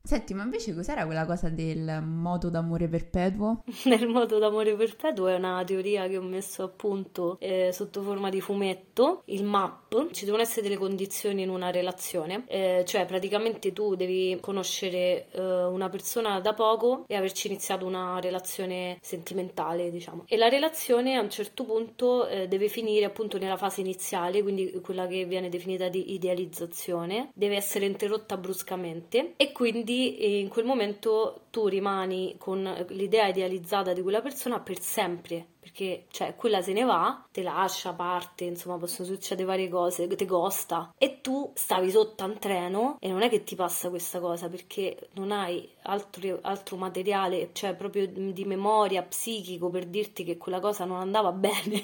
Senti, 0.10 0.34
ma 0.34 0.42
invece 0.42 0.74
cos'era 0.74 1.06
quella 1.06 1.24
cosa 1.24 1.50
del 1.50 2.02
moto 2.04 2.50
d'amore 2.50 2.88
perpetuo? 2.88 3.62
Nel 3.86 4.08
moto 4.08 4.40
d'amore 4.40 4.76
perpetuo 4.76 5.28
è 5.28 5.36
una 5.36 5.64
teoria 5.64 6.08
che 6.08 6.18
ho 6.18 6.24
messo 6.24 6.64
a 6.64 6.68
punto 6.68 7.38
eh, 7.40 7.70
sotto 7.72 8.02
forma 8.02 8.30
di 8.30 8.42
fumetto, 8.42 9.22
il 9.26 9.44
MAP. 9.44 10.10
Ci 10.10 10.26
devono 10.26 10.42
essere 10.42 10.64
delle 10.64 10.78
condizioni 10.78 11.44
in 11.44 11.50
una 11.50 11.70
relazione, 11.70 12.44
eh, 12.48 12.84
cioè 12.88 13.06
praticamente 13.06 13.72
tu 13.72 13.94
devi 13.94 14.36
conoscere 14.42 15.28
eh, 15.30 15.66
una 15.66 15.90
persona 15.90 16.40
da 16.40 16.56
poco 16.56 17.04
e 17.06 17.16
averci 17.16 17.46
iniziato 17.46 17.86
una 17.86 18.20
relazione 18.20 18.98
sentimentale, 19.02 19.92
diciamo. 19.92 20.24
E 20.28 20.38
la 20.38 20.50
relazione 20.50 21.18
a 21.18 21.22
un 21.22 21.30
certo 21.30 21.66
punto 21.66 22.28
eh, 22.28 22.48
deve 22.48 22.68
finire 22.68 23.06
appunto 23.06 23.38
nella 23.38 23.58
fase 23.58 23.82
iniziale, 23.82 24.42
quindi 24.42 24.72
quella 24.82 25.06
che 25.06 25.26
viene 25.26 25.50
definita 25.50 25.88
di 25.88 26.14
idealizzazione, 26.14 27.30
deve 27.36 27.58
essere 27.58 27.86
interrotta 27.86 28.38
bruscamente 28.38 29.34
e 29.38 29.52
quindi 29.52 29.98
quindi 30.00 30.40
in 30.40 30.48
quel 30.48 30.66
momento 30.66 31.48
tu 31.50 31.68
rimani 31.68 32.36
con 32.38 32.86
l'idea 32.90 33.28
idealizzata 33.28 33.92
di 33.92 34.02
quella 34.02 34.22
persona 34.22 34.60
per 34.62 34.80
sempre 34.80 35.48
perché 35.60 36.06
cioè, 36.10 36.36
quella 36.36 36.62
se 36.62 36.74
ne 36.74 36.84
va, 36.84 37.26
te 37.32 37.42
lascia, 37.44 37.94
parte, 37.94 38.46
insomma 38.46 38.78
possono 38.78 39.08
succedere 39.08 39.48
varie 39.48 39.70
cose, 39.70 40.08
te 40.08 40.26
costa 40.26 40.94
e 40.98 41.20
tu 41.22 41.52
stavi 41.54 41.92
sotto 41.92 42.24
un 42.24 42.38
treno 42.40 42.98
e 43.00 43.10
non 43.10 43.22
è 43.22 43.30
che 43.30 43.44
ti 43.44 43.56
passa 43.56 43.90
questa 43.90 44.20
cosa 44.20 44.48
perché 44.48 45.10
non 45.14 45.32
hai 45.32 45.68
altro, 45.84 46.40
altro 46.42 46.78
materiale, 46.78 47.50
cioè 47.54 47.76
proprio 47.76 48.08
di 48.08 48.46
memoria 48.46 49.04
psichico 49.04 49.70
per 49.70 49.86
dirti 49.86 50.24
che 50.24 50.38
quella 50.38 50.60
cosa 50.60 50.86
non 50.86 51.00
andava 51.00 51.32
bene 51.34 51.84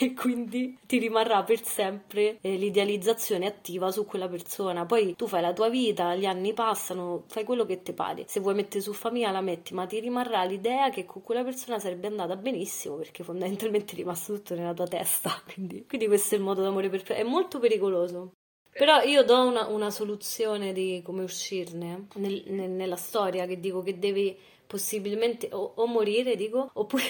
e 0.00 0.12
quindi 0.14 0.78
ti 0.86 0.98
rimarrà 0.98 1.42
per 1.44 1.64
sempre 1.64 2.38
eh, 2.40 2.56
l'idealizzazione 2.56 3.46
attiva 3.46 3.90
su 3.92 4.06
quella 4.06 4.28
persona. 4.28 4.86
Poi 4.86 5.14
tu 5.14 5.26
fai 5.26 5.40
la 5.40 5.52
tua 5.52 5.68
vita, 5.68 6.14
gli 6.16 6.26
anni 6.26 6.52
passano, 6.52 7.24
fai 7.28 7.44
quello 7.44 7.64
che 7.64 7.82
ti 7.82 7.92
pare. 7.92 8.24
Se 8.26 8.40
vuoi 8.40 8.54
mettere 8.54 8.80
su 8.80 8.92
famiglia 8.92 9.30
la 9.30 9.40
metti, 9.40 9.74
ma 9.74 9.86
ti 9.86 10.00
rimarrà 10.00 10.44
l'idea 10.44 10.90
che 10.90 11.04
con 11.04 11.22
quella 11.22 11.44
persona 11.44 11.78
sarebbe 11.78 12.06
andata 12.06 12.36
benissimo 12.36 12.87
perché 12.96 13.24
fondamentalmente 13.24 13.92
è 13.92 13.96
rimasto 13.96 14.34
tutto 14.34 14.54
nella 14.54 14.74
tua 14.74 14.86
testa. 14.86 15.42
Quindi, 15.52 15.84
quindi 15.86 16.06
questo 16.06 16.34
è 16.34 16.38
il 16.38 16.44
modo 16.44 16.62
d'amore 16.62 16.88
perfetto. 16.88 17.20
È 17.20 17.24
molto 17.24 17.58
pericoloso. 17.58 18.32
Però 18.70 19.02
io 19.02 19.24
do 19.24 19.46
una, 19.46 19.66
una 19.66 19.90
soluzione 19.90 20.72
di 20.72 21.00
come 21.04 21.22
uscirne 21.22 22.06
nel, 22.14 22.44
nel, 22.46 22.70
nella 22.70 22.96
storia 22.96 23.46
che 23.46 23.58
dico 23.58 23.82
che 23.82 23.98
devi 23.98 24.36
possibilmente 24.66 25.48
o, 25.52 25.72
o 25.76 25.86
morire, 25.86 26.36
dico, 26.36 26.70
oppure 26.74 27.02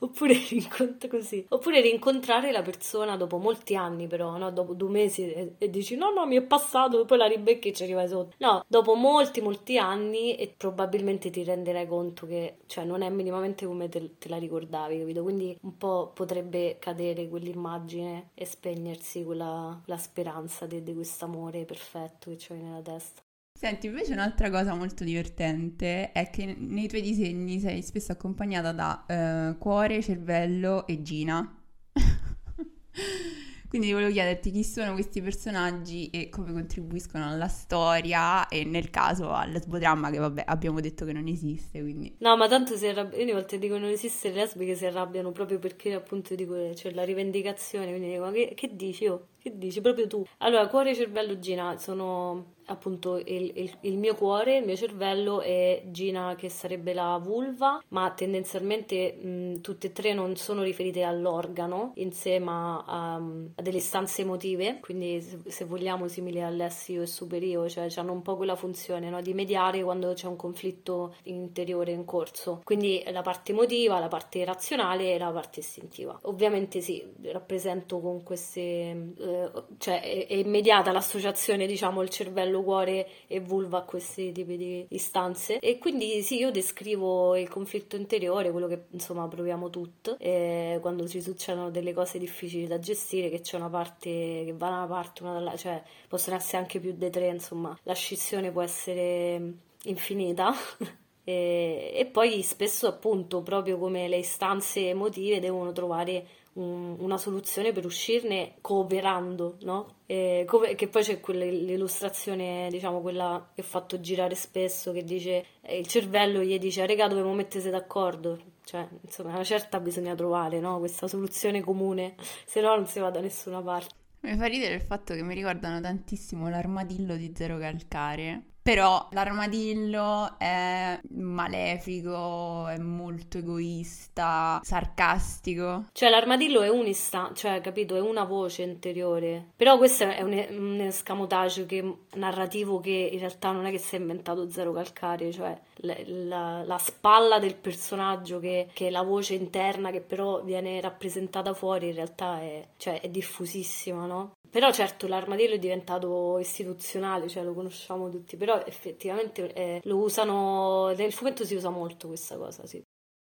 Oppure, 0.00 0.34
rincontr- 0.50 1.08
così. 1.08 1.44
Oppure 1.48 1.80
rincontrare 1.80 2.50
la 2.52 2.62
persona 2.62 3.16
dopo 3.16 3.38
molti 3.38 3.74
anni, 3.76 4.06
però, 4.06 4.36
no? 4.36 4.50
Dopo 4.50 4.74
due 4.74 4.90
mesi 4.90 5.30
e, 5.32 5.54
e 5.58 5.70
dici 5.70 5.96
no, 5.96 6.10
no, 6.10 6.26
mi 6.26 6.36
è 6.36 6.42
passato, 6.42 7.04
poi 7.04 7.18
la 7.18 7.26
ribecchi 7.26 7.68
e 7.68 7.72
ci 7.72 7.82
arrivai 7.84 8.08
sotto. 8.08 8.34
No, 8.38 8.64
dopo 8.68 8.94
molti, 8.94 9.40
molti 9.40 9.78
anni 9.78 10.36
e 10.36 10.52
probabilmente 10.56 11.30
ti 11.30 11.42
renderai 11.44 11.86
conto 11.86 12.26
che, 12.26 12.58
cioè, 12.66 12.84
non 12.84 13.02
è 13.02 13.08
minimamente 13.10 13.66
come 13.66 13.88
te, 13.88 14.18
te 14.18 14.28
la 14.28 14.38
ricordavi, 14.38 14.98
capito? 14.98 15.22
Quindi 15.22 15.56
un 15.62 15.76
po' 15.78 16.10
potrebbe 16.14 16.76
cadere 16.78 17.28
quell'immagine 17.28 18.30
e 18.34 18.44
spegnersi 18.44 19.24
quella 19.24 19.80
la 19.86 19.96
speranza 19.98 20.66
di, 20.66 20.82
di 20.82 20.94
questo 20.94 21.24
amore 21.24 21.64
perfetto 21.64 22.30
che 22.30 22.36
c'hai 22.38 22.60
nella 22.60 22.80
testa. 22.82 23.22
Senti, 23.56 23.86
invece 23.86 24.12
un'altra 24.12 24.50
cosa 24.50 24.74
molto 24.74 25.02
divertente 25.02 26.12
è 26.12 26.28
che 26.28 26.54
nei 26.58 26.88
tuoi 26.88 27.00
disegni 27.00 27.58
sei 27.58 27.80
spesso 27.80 28.12
accompagnata 28.12 28.70
da 28.72 29.06
uh, 29.08 29.56
cuore, 29.56 30.02
cervello 30.02 30.86
e 30.86 31.00
Gina. 31.00 31.58
Quindi 33.66 33.92
volevo 33.92 34.12
chiederti 34.12 34.50
chi 34.50 34.62
sono 34.62 34.92
questi 34.92 35.22
personaggi 35.22 36.10
e 36.10 36.28
come 36.28 36.52
contribuiscono 36.52 37.26
alla 37.26 37.48
storia 37.48 38.46
e 38.48 38.64
nel 38.64 38.90
caso 38.90 39.32
al 39.32 39.58
sbodramma 39.58 40.10
che 40.10 40.18
vabbè 40.18 40.44
abbiamo 40.46 40.80
detto 40.80 41.06
che 41.06 41.14
non 41.14 41.26
esiste 41.26 41.80
quindi. 41.80 42.14
No 42.18 42.36
ma 42.36 42.48
tanto 42.48 42.76
si 42.76 42.86
arrabbiano, 42.86 43.22
ogni 43.22 43.32
volta 43.32 43.56
dico 43.56 43.78
non 43.78 43.88
esiste 43.88 44.28
le 44.28 44.34
lesbiche 44.34 44.74
si 44.74 44.84
arrabbiano 44.84 45.32
proprio 45.32 45.58
perché 45.58 45.94
appunto 45.94 46.34
dico 46.34 46.54
c'è 46.54 46.74
cioè, 46.74 46.92
la 46.92 47.04
rivendicazione 47.04 47.86
quindi 47.86 48.10
dico 48.10 48.30
che, 48.30 48.52
che 48.54 48.76
dici 48.76 49.04
io? 49.04 49.28
Che 49.38 49.56
dici 49.56 49.80
proprio 49.80 50.06
tu? 50.06 50.24
Allora 50.38 50.68
cuore, 50.68 50.94
cervello, 50.94 51.38
Gina 51.38 51.76
sono 51.78 52.54
appunto 52.66 53.16
il, 53.16 53.52
il, 53.54 53.76
il, 53.80 53.98
mio 53.98 54.14
cuore, 54.14 54.58
il 54.58 54.64
mio 54.64 54.76
cervello 54.76 55.40
e 55.40 55.84
Gina 55.86 56.34
che 56.36 56.48
sarebbe 56.48 56.92
la 56.92 57.18
vulva, 57.22 57.82
ma 57.88 58.10
tendenzialmente 58.10 59.12
mh, 59.12 59.60
tutte 59.60 59.88
e 59.88 59.92
tre 59.92 60.12
non 60.12 60.36
sono 60.36 60.62
riferite 60.62 61.02
all'organo 61.02 61.92
in 61.96 62.12
sé, 62.12 62.38
ma 62.38 62.84
a, 62.86 63.14
a 63.14 63.62
delle 63.62 63.80
stanze 63.80 64.22
emotive, 64.22 64.80
quindi 64.80 65.20
se, 65.20 65.38
se 65.46 65.64
vogliamo 65.64 66.08
simili 66.08 66.42
all'essio 66.42 67.02
e 67.02 67.06
superio, 67.06 67.68
cioè 67.68 67.88
hanno 67.96 68.12
un 68.12 68.22
po' 68.22 68.36
quella 68.36 68.56
funzione 68.56 69.10
no? 69.10 69.20
di 69.20 69.34
mediare 69.34 69.82
quando 69.82 70.12
c'è 70.12 70.26
un 70.26 70.36
conflitto 70.36 71.14
interiore 71.24 71.92
in 71.92 72.04
corso. 72.04 72.60
Quindi 72.64 73.02
la 73.10 73.22
parte 73.22 73.52
emotiva, 73.52 73.98
la 73.98 74.08
parte 74.08 74.44
razionale 74.44 75.14
e 75.14 75.18
la 75.18 75.30
parte 75.30 75.60
istintiva. 75.60 76.18
Ovviamente 76.22 76.80
sì, 76.80 77.04
rappresento 77.22 78.00
con 78.00 78.22
queste, 78.22 78.60
eh, 78.60 79.50
cioè 79.78 80.02
è, 80.02 80.26
è 80.26 80.34
immediata 80.34 80.92
l'associazione, 80.92 81.66
diciamo, 81.66 82.02
il 82.02 82.08
cervello 82.08 82.55
cervello, 82.56 82.62
cuore 82.62 83.08
e 83.26 83.40
vulva 83.40 83.78
a 83.78 83.82
questi 83.82 84.32
tipi 84.32 84.56
di 84.56 84.86
istanze. 84.90 85.58
E 85.58 85.78
quindi 85.78 86.22
sì, 86.22 86.38
io 86.38 86.50
descrivo 86.50 87.36
il 87.36 87.48
conflitto 87.48 87.96
interiore, 87.96 88.50
quello 88.50 88.66
che 88.66 88.84
insomma 88.90 89.28
proviamo 89.28 89.70
tutti, 89.70 90.14
eh, 90.18 90.78
quando 90.80 91.06
ci 91.06 91.20
succedono 91.20 91.70
delle 91.70 91.92
cose 91.92 92.18
difficili 92.18 92.66
da 92.66 92.78
gestire, 92.78 93.28
che 93.28 93.40
c'è 93.40 93.56
una 93.56 93.68
parte 93.70 94.10
che 94.44 94.54
va 94.56 94.68
da 94.68 94.76
una 94.76 94.86
parte, 94.86 95.22
una 95.22 95.32
dall'altra, 95.34 95.58
cioè 95.58 95.82
possono 96.08 96.36
essere 96.36 96.58
anche 96.58 96.80
più 96.80 96.92
di 96.92 97.10
tre, 97.10 97.28
insomma, 97.28 97.76
la 97.82 97.94
scissione 97.94 98.50
può 98.50 98.62
essere 98.62 99.54
infinita. 99.84 100.52
e, 101.24 101.92
e 101.94 102.06
poi 102.06 102.42
spesso 102.42 102.86
appunto 102.86 103.42
proprio 103.42 103.78
come 103.78 104.08
le 104.08 104.18
istanze 104.18 104.88
emotive 104.88 105.40
devono 105.40 105.72
trovare 105.72 106.26
un, 106.56 106.96
una 106.98 107.18
soluzione 107.18 107.72
per 107.72 107.84
uscirne 107.84 108.56
cooperando, 108.60 109.56
no? 109.62 109.96
E 110.06 110.44
come, 110.46 110.74
che 110.74 110.88
poi 110.88 111.02
c'è 111.02 111.20
quell'illustrazione, 111.20 112.68
diciamo, 112.70 113.00
quella 113.00 113.50
che 113.54 113.60
ho 113.60 113.64
fatto 113.64 114.00
girare 114.00 114.34
spesso, 114.34 114.92
che 114.92 115.04
dice 115.04 115.44
eh, 115.62 115.78
il 115.78 115.86
cervello 115.86 116.42
gli 116.42 116.58
dice, 116.58 116.86
regà, 116.86 117.08
dobbiamo 117.08 117.34
mettersi 117.34 117.70
d'accordo. 117.70 118.54
Cioè, 118.64 118.86
insomma, 119.02 119.30
una 119.30 119.44
certa 119.44 119.80
bisogna 119.80 120.14
trovare, 120.14 120.60
no? 120.60 120.78
Questa 120.78 121.06
soluzione 121.06 121.60
comune, 121.60 122.14
se 122.46 122.60
no 122.60 122.74
non 122.74 122.86
si 122.86 122.98
va 122.98 123.10
da 123.10 123.20
nessuna 123.20 123.60
parte. 123.60 123.94
Mi 124.20 124.36
fa 124.36 124.46
ridere 124.46 124.74
il 124.74 124.82
fatto 124.82 125.14
che 125.14 125.22
mi 125.22 125.34
ricordano 125.34 125.80
tantissimo 125.80 126.48
l'armadillo 126.48 127.16
di 127.16 127.32
Zero 127.34 127.58
Calcare, 127.58 128.42
però 128.66 129.06
l'armadillo 129.12 130.34
è 130.38 130.98
malefico, 131.10 132.66
è 132.66 132.76
molto 132.78 133.38
egoista, 133.38 134.60
sarcastico. 134.64 135.84
Cioè 135.92 136.10
l'armadillo 136.10 136.62
è 136.62 136.68
un'ista, 136.68 137.30
cioè 137.32 137.60
capito, 137.60 137.94
è 137.94 138.00
una 138.00 138.24
voce 138.24 138.62
interiore. 138.62 139.50
Però 139.54 139.78
questo 139.78 140.02
è 140.02 140.20
un, 140.20 140.32
un 140.50 140.80
escamotage 140.80 141.64
che, 141.64 141.98
narrativo 142.14 142.80
che 142.80 143.10
in 143.12 143.20
realtà 143.20 143.52
non 143.52 143.66
è 143.66 143.70
che 143.70 143.78
si 143.78 143.94
è 143.94 144.00
inventato 144.00 144.50
zero 144.50 144.72
calcare, 144.72 145.30
cioè 145.30 145.56
la, 145.76 145.94
la, 146.04 146.64
la 146.64 146.78
spalla 146.78 147.38
del 147.38 147.54
personaggio 147.54 148.40
che, 148.40 148.68
che, 148.72 148.88
è 148.88 148.90
la 148.90 149.02
voce 149.02 149.34
interna 149.34 149.92
che 149.92 150.00
però 150.00 150.42
viene 150.42 150.80
rappresentata 150.80 151.54
fuori 151.54 151.86
in 151.86 151.94
realtà 151.94 152.40
è, 152.40 152.66
cioè, 152.78 153.00
è 153.00 153.08
diffusissima, 153.08 154.06
no? 154.06 154.32
Però 154.56 154.72
certo 154.72 155.06
l'armadillo 155.06 155.54
è 155.54 155.58
diventato 155.58 156.38
istituzionale, 156.38 157.28
cioè 157.28 157.42
lo 157.42 157.52
conosciamo 157.52 158.08
tutti, 158.08 158.36
però 158.36 158.55
effettivamente 158.64 159.52
eh, 159.52 159.80
lo 159.84 159.98
usano, 159.98 160.92
nel 160.94 161.12
fumetto 161.12 161.44
si 161.44 161.54
usa 161.54 161.70
molto 161.70 162.06
questa 162.08 162.36
cosa, 162.36 162.66
sì. 162.66 162.82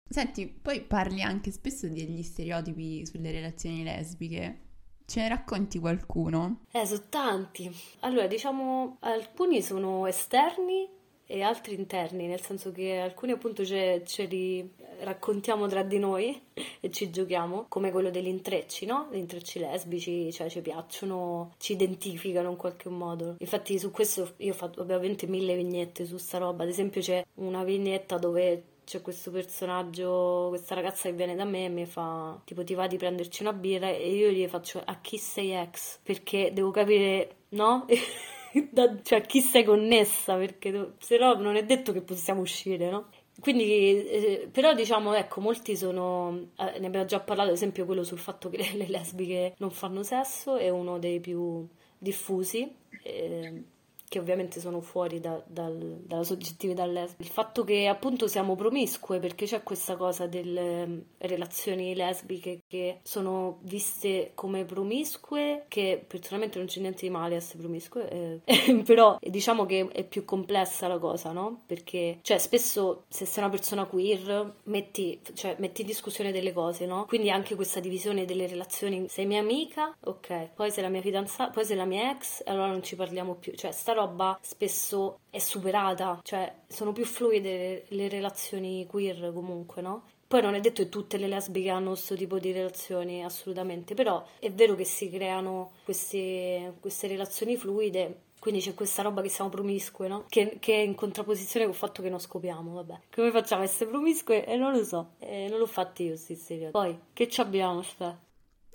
Senti, 0.08 0.46
poi 0.46 0.80
parli 0.82 1.20
anche 1.20 1.50
spesso 1.50 1.86
degli 1.86 2.22
stereotipi 2.22 3.04
sulle 3.04 3.30
relazioni 3.30 3.82
lesbiche. 3.84 4.62
Ce 5.04 5.20
ne 5.20 5.28
racconti 5.28 5.78
qualcuno? 5.78 6.62
Eh, 6.70 6.86
sono 6.86 7.04
tanti. 7.08 7.70
Allora, 8.00 8.26
diciamo, 8.26 8.98
alcuni 9.00 9.62
sono 9.62 10.06
esterni 10.06 10.88
e 11.30 11.42
altri 11.42 11.74
interni, 11.74 12.26
nel 12.26 12.40
senso 12.40 12.72
che 12.72 12.96
alcuni 12.96 13.32
appunto 13.32 13.62
ce, 13.62 14.02
ce 14.06 14.24
li 14.24 14.66
raccontiamo 15.00 15.66
tra 15.68 15.82
di 15.82 15.98
noi 15.98 16.40
e 16.80 16.90
ci 16.90 17.10
giochiamo, 17.10 17.66
come 17.68 17.90
quello 17.90 18.08
degli 18.10 18.28
intrecci, 18.28 18.86
no? 18.86 19.08
Gli 19.12 19.18
intrecci 19.18 19.58
lesbici, 19.58 20.32
cioè 20.32 20.48
ci 20.48 20.62
piacciono, 20.62 21.54
ci 21.58 21.72
identificano 21.72 22.48
in 22.48 22.56
qualche 22.56 22.88
modo. 22.88 23.36
Infatti 23.40 23.78
su 23.78 23.90
questo 23.90 24.32
io 24.38 24.52
ho 24.52 24.56
fatto 24.56 24.80
ovviamente 24.80 25.26
mille 25.26 25.54
vignette 25.54 26.06
su 26.06 26.16
sta 26.16 26.38
roba, 26.38 26.62
ad 26.62 26.70
esempio 26.70 27.02
c'è 27.02 27.22
una 27.34 27.62
vignetta 27.62 28.16
dove 28.16 28.62
c'è 28.84 29.02
questo 29.02 29.30
personaggio, 29.30 30.46
questa 30.48 30.74
ragazza 30.74 31.10
che 31.10 31.14
viene 31.14 31.34
da 31.34 31.44
me 31.44 31.66
e 31.66 31.68
mi 31.68 31.84
fa 31.84 32.40
tipo 32.44 32.64
ti 32.64 32.72
va 32.72 32.86
di 32.86 32.96
prenderci 32.96 33.42
una 33.42 33.52
birra 33.52 33.90
e 33.90 34.14
io 34.14 34.30
gli 34.30 34.46
faccio 34.48 34.80
a 34.82 34.98
chi 35.02 35.18
sei 35.18 35.52
ex 35.52 35.98
perché 36.02 36.52
devo 36.54 36.70
capire, 36.70 37.36
no? 37.50 37.84
da, 38.70 39.00
cioè 39.02 39.22
chi 39.22 39.40
sei 39.40 39.64
connessa 39.64 40.36
perché 40.36 40.94
se 40.98 41.18
no 41.18 41.34
non 41.34 41.56
è 41.56 41.64
detto 41.64 41.92
che 41.92 42.02
possiamo 42.02 42.40
uscire, 42.40 42.90
no? 42.90 43.08
Quindi, 43.40 44.06
eh, 44.08 44.48
però 44.50 44.74
diciamo, 44.74 45.14
ecco, 45.14 45.40
molti 45.40 45.76
sono, 45.76 46.50
eh, 46.56 46.78
ne 46.80 46.86
abbiamo 46.86 47.04
già 47.06 47.20
parlato, 47.20 47.50
ad 47.50 47.54
esempio 47.54 47.84
quello 47.84 48.02
sul 48.02 48.18
fatto 48.18 48.48
che 48.48 48.56
le 48.74 48.88
lesbiche 48.88 49.54
non 49.58 49.70
fanno 49.70 50.02
sesso, 50.02 50.56
è 50.56 50.68
uno 50.68 50.98
dei 50.98 51.20
più 51.20 51.66
diffusi. 51.96 52.74
Eh, 53.02 53.62
che 54.08 54.18
ovviamente 54.18 54.60
sono 54.60 54.80
fuori 54.80 55.20
da, 55.20 55.42
dal, 55.46 56.02
dalla 56.04 56.24
soggettività 56.24 56.84
lesbica. 56.86 57.22
Il 57.22 57.28
fatto 57.28 57.64
che 57.64 57.86
appunto 57.86 58.26
siamo 58.26 58.56
promiscue, 58.56 59.18
perché 59.18 59.46
c'è 59.46 59.62
questa 59.62 59.96
cosa 59.96 60.26
delle 60.26 60.82
um, 60.82 61.02
relazioni 61.18 61.94
lesbiche 61.94 62.62
che 62.66 63.00
sono 63.02 63.58
viste 63.62 64.32
come 64.34 64.64
promiscue, 64.64 65.64
che 65.68 66.02
personalmente 66.06 66.58
non 66.58 66.66
c'è 66.66 66.80
niente 66.80 67.02
di 67.02 67.10
male 67.10 67.34
a 67.34 67.38
essere 67.38 67.58
promiscue, 67.58 68.42
eh, 68.44 68.82
però 68.84 69.18
diciamo 69.20 69.66
che 69.66 69.88
è 69.92 70.04
più 70.04 70.24
complessa 70.24 70.88
la 70.88 70.98
cosa, 70.98 71.32
no? 71.32 71.62
Perché, 71.66 72.18
cioè, 72.22 72.38
spesso 72.38 73.04
se 73.08 73.26
sei 73.26 73.42
una 73.42 73.52
persona 73.52 73.84
queer 73.84 74.54
metti, 74.64 75.20
cioè, 75.34 75.56
metti 75.58 75.82
in 75.82 75.86
discussione 75.86 76.32
delle 76.32 76.52
cose, 76.52 76.86
no? 76.86 77.04
Quindi 77.06 77.30
anche 77.30 77.54
questa 77.54 77.80
divisione 77.80 78.24
delle 78.24 78.46
relazioni, 78.46 79.08
sei 79.08 79.26
mia 79.26 79.40
amica, 79.40 79.94
ok, 80.00 80.50
poi 80.54 80.70
sei 80.70 80.82
la 80.82 80.88
mia 80.88 81.00
fidanzata, 81.00 81.50
poi 81.50 81.64
sei 81.64 81.76
la 81.76 81.84
mia 81.84 82.10
ex, 82.10 82.42
allora 82.46 82.66
non 82.66 82.82
ci 82.82 82.96
parliamo 82.96 83.34
più, 83.34 83.54
cioè 83.54 83.72
sta 83.72 83.92
roba 83.98 84.38
spesso 84.42 85.20
è 85.30 85.38
superata, 85.38 86.20
cioè 86.22 86.52
sono 86.66 86.92
più 86.92 87.04
fluide 87.04 87.84
le 87.88 88.08
relazioni 88.08 88.86
queer 88.86 89.32
comunque, 89.32 89.82
no? 89.82 90.04
Poi 90.28 90.42
non 90.42 90.54
è 90.54 90.60
detto 90.60 90.82
che 90.82 90.90
tutte 90.90 91.16
le 91.16 91.26
lesbiche 91.26 91.70
hanno 91.70 91.90
questo 91.90 92.14
tipo 92.14 92.38
di 92.38 92.52
relazioni, 92.52 93.24
assolutamente, 93.24 93.94
però 93.94 94.22
è 94.38 94.50
vero 94.52 94.74
che 94.74 94.84
si 94.84 95.08
creano 95.08 95.72
queste, 95.84 96.74
queste 96.80 97.06
relazioni 97.06 97.56
fluide, 97.56 98.24
quindi 98.38 98.60
c'è 98.60 98.74
questa 98.74 99.00
roba 99.00 99.22
che 99.22 99.30
siamo 99.30 99.48
promiscue, 99.48 100.06
no? 100.06 100.24
Che, 100.28 100.58
che, 100.60 100.74
è 100.74 100.80
in 100.80 100.94
contrapposizione 100.94 101.64
col 101.64 101.74
fatto 101.74 102.02
che 102.02 102.10
non 102.10 102.20
scopiamo, 102.20 102.74
vabbè. 102.74 103.00
Come 103.14 103.30
facciamo 103.30 103.62
a 103.62 103.64
essere 103.64 103.88
promiscue? 103.88 104.44
E 104.44 104.52
eh, 104.52 104.56
non 104.56 104.72
lo 104.72 104.84
so, 104.84 105.12
eh, 105.18 105.48
non 105.48 105.58
l'ho 105.58 105.66
fatto 105.66 106.02
io, 106.02 106.14
sti 106.14 106.36
serio. 106.36 106.70
Poi, 106.72 106.98
che 107.14 107.26
ci 107.28 107.40
abbiamo, 107.40 107.80
sta? 107.80 108.18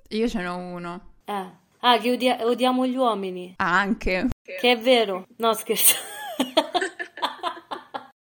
Io 0.10 0.28
ce 0.28 0.42
n'ho 0.42 0.58
uno. 0.58 1.14
Eh. 1.26 1.62
Ah, 1.86 1.98
che 1.98 2.12
odia- 2.12 2.46
odiamo 2.46 2.86
gli 2.88 2.96
uomini. 2.96 3.54
Ah, 3.58 3.80
anche. 3.80 4.30
Che 4.42 4.72
è 4.72 4.78
vero. 4.80 5.28
No, 5.38 5.54
scherzo. 5.54 5.96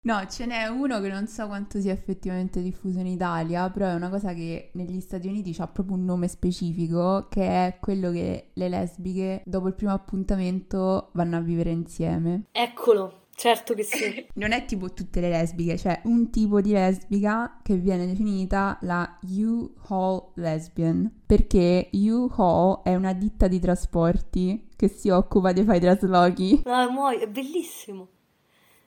No, 0.05 0.27
ce 0.29 0.47
n'è 0.47 0.67
uno 0.67 1.01
che 1.01 1.07
non 1.09 1.29
so 1.29 1.47
quanto 1.47 1.81
sia 1.81 1.93
effettivamente 1.93 2.61
diffuso 2.61 2.99
in 2.99 3.07
Italia, 3.07 3.71
però 3.71 3.87
è 3.87 3.95
una 3.95 4.09
cosa 4.11 4.35
che 4.35 4.73
negli 4.75 5.01
Stati 5.01 5.29
Uniti 5.29 5.55
ha 5.61 5.69
proprio 5.69 5.95
un 5.97 6.05
nome 6.05 6.27
specifico, 6.27 7.29
che 7.31 7.45
è 7.45 7.79
quello 7.81 8.11
che 8.11 8.51
le 8.55 8.69
lesbiche 8.69 9.43
dopo 9.45 9.69
il 9.69 9.77
primo 9.77 9.93
appuntamento 9.93 11.11
vanno 11.13 11.37
a 11.37 11.41
vivere 11.41 11.71
insieme. 11.71 12.47
Eccolo, 12.51 13.22
Certo 13.35 13.75
che 13.75 13.83
sì. 13.83 14.27
Non 14.35 14.53
è 14.53 14.65
tipo 14.65 14.93
tutte 14.93 15.21
le 15.21 15.29
lesbiche, 15.29 15.77
cioè 15.77 16.01
un 16.05 16.31
tipo 16.31 16.61
di 16.61 16.73
lesbica 16.73 17.59
che 17.63 17.77
viene 17.77 18.07
definita 18.07 18.79
la 18.83 19.19
U-Haul 19.23 20.33
lesbian, 20.35 21.11
perché 21.27 21.91
U-Haul 21.93 22.83
è 22.83 22.95
una 22.95 23.13
ditta 23.13 23.49
di 23.49 23.59
trasporti 23.59 24.69
che 24.77 24.89
si 24.89 25.09
occupa 25.09 25.53
di 25.53 25.65
fare 25.65 25.79
i 25.79 25.81
traslochi. 25.81 26.63
No, 26.65 26.91
muoio, 26.91 27.21
è 27.21 27.29
bellissimo. 27.29 28.09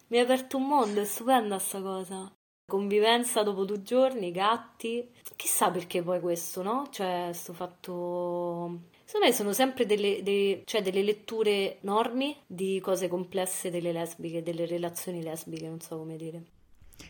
Mi 0.07 0.19
ha 0.19 0.23
aperto 0.23 0.57
un 0.57 0.67
mondo, 0.67 1.01
è 1.01 1.05
stupenda 1.05 1.57
sta 1.57 1.81
cosa. 1.81 2.31
Convivenza 2.67 3.43
dopo 3.43 3.65
due 3.65 3.81
giorni, 3.81 4.31
gatti. 4.31 5.07
Chissà 5.35 5.69
perché 5.71 6.01
poi 6.01 6.19
questo, 6.19 6.63
no? 6.63 6.87
Cioè, 6.89 7.31
sto 7.33 7.53
fatto 7.53 8.81
Secondo 9.05 9.27
me 9.27 9.33
sono 9.33 9.53
sempre 9.53 9.85
delle, 9.85 10.23
dei, 10.23 10.63
cioè 10.65 10.81
delle 10.81 11.03
letture 11.03 11.77
normi 11.81 12.35
di 12.47 12.79
cose 12.81 13.07
complesse 13.07 13.69
delle 13.69 13.91
lesbiche, 13.91 14.41
delle 14.41 14.65
relazioni 14.65 15.21
lesbiche, 15.21 15.67
non 15.67 15.79
so 15.79 15.97
come 15.97 16.15
dire. 16.17 16.54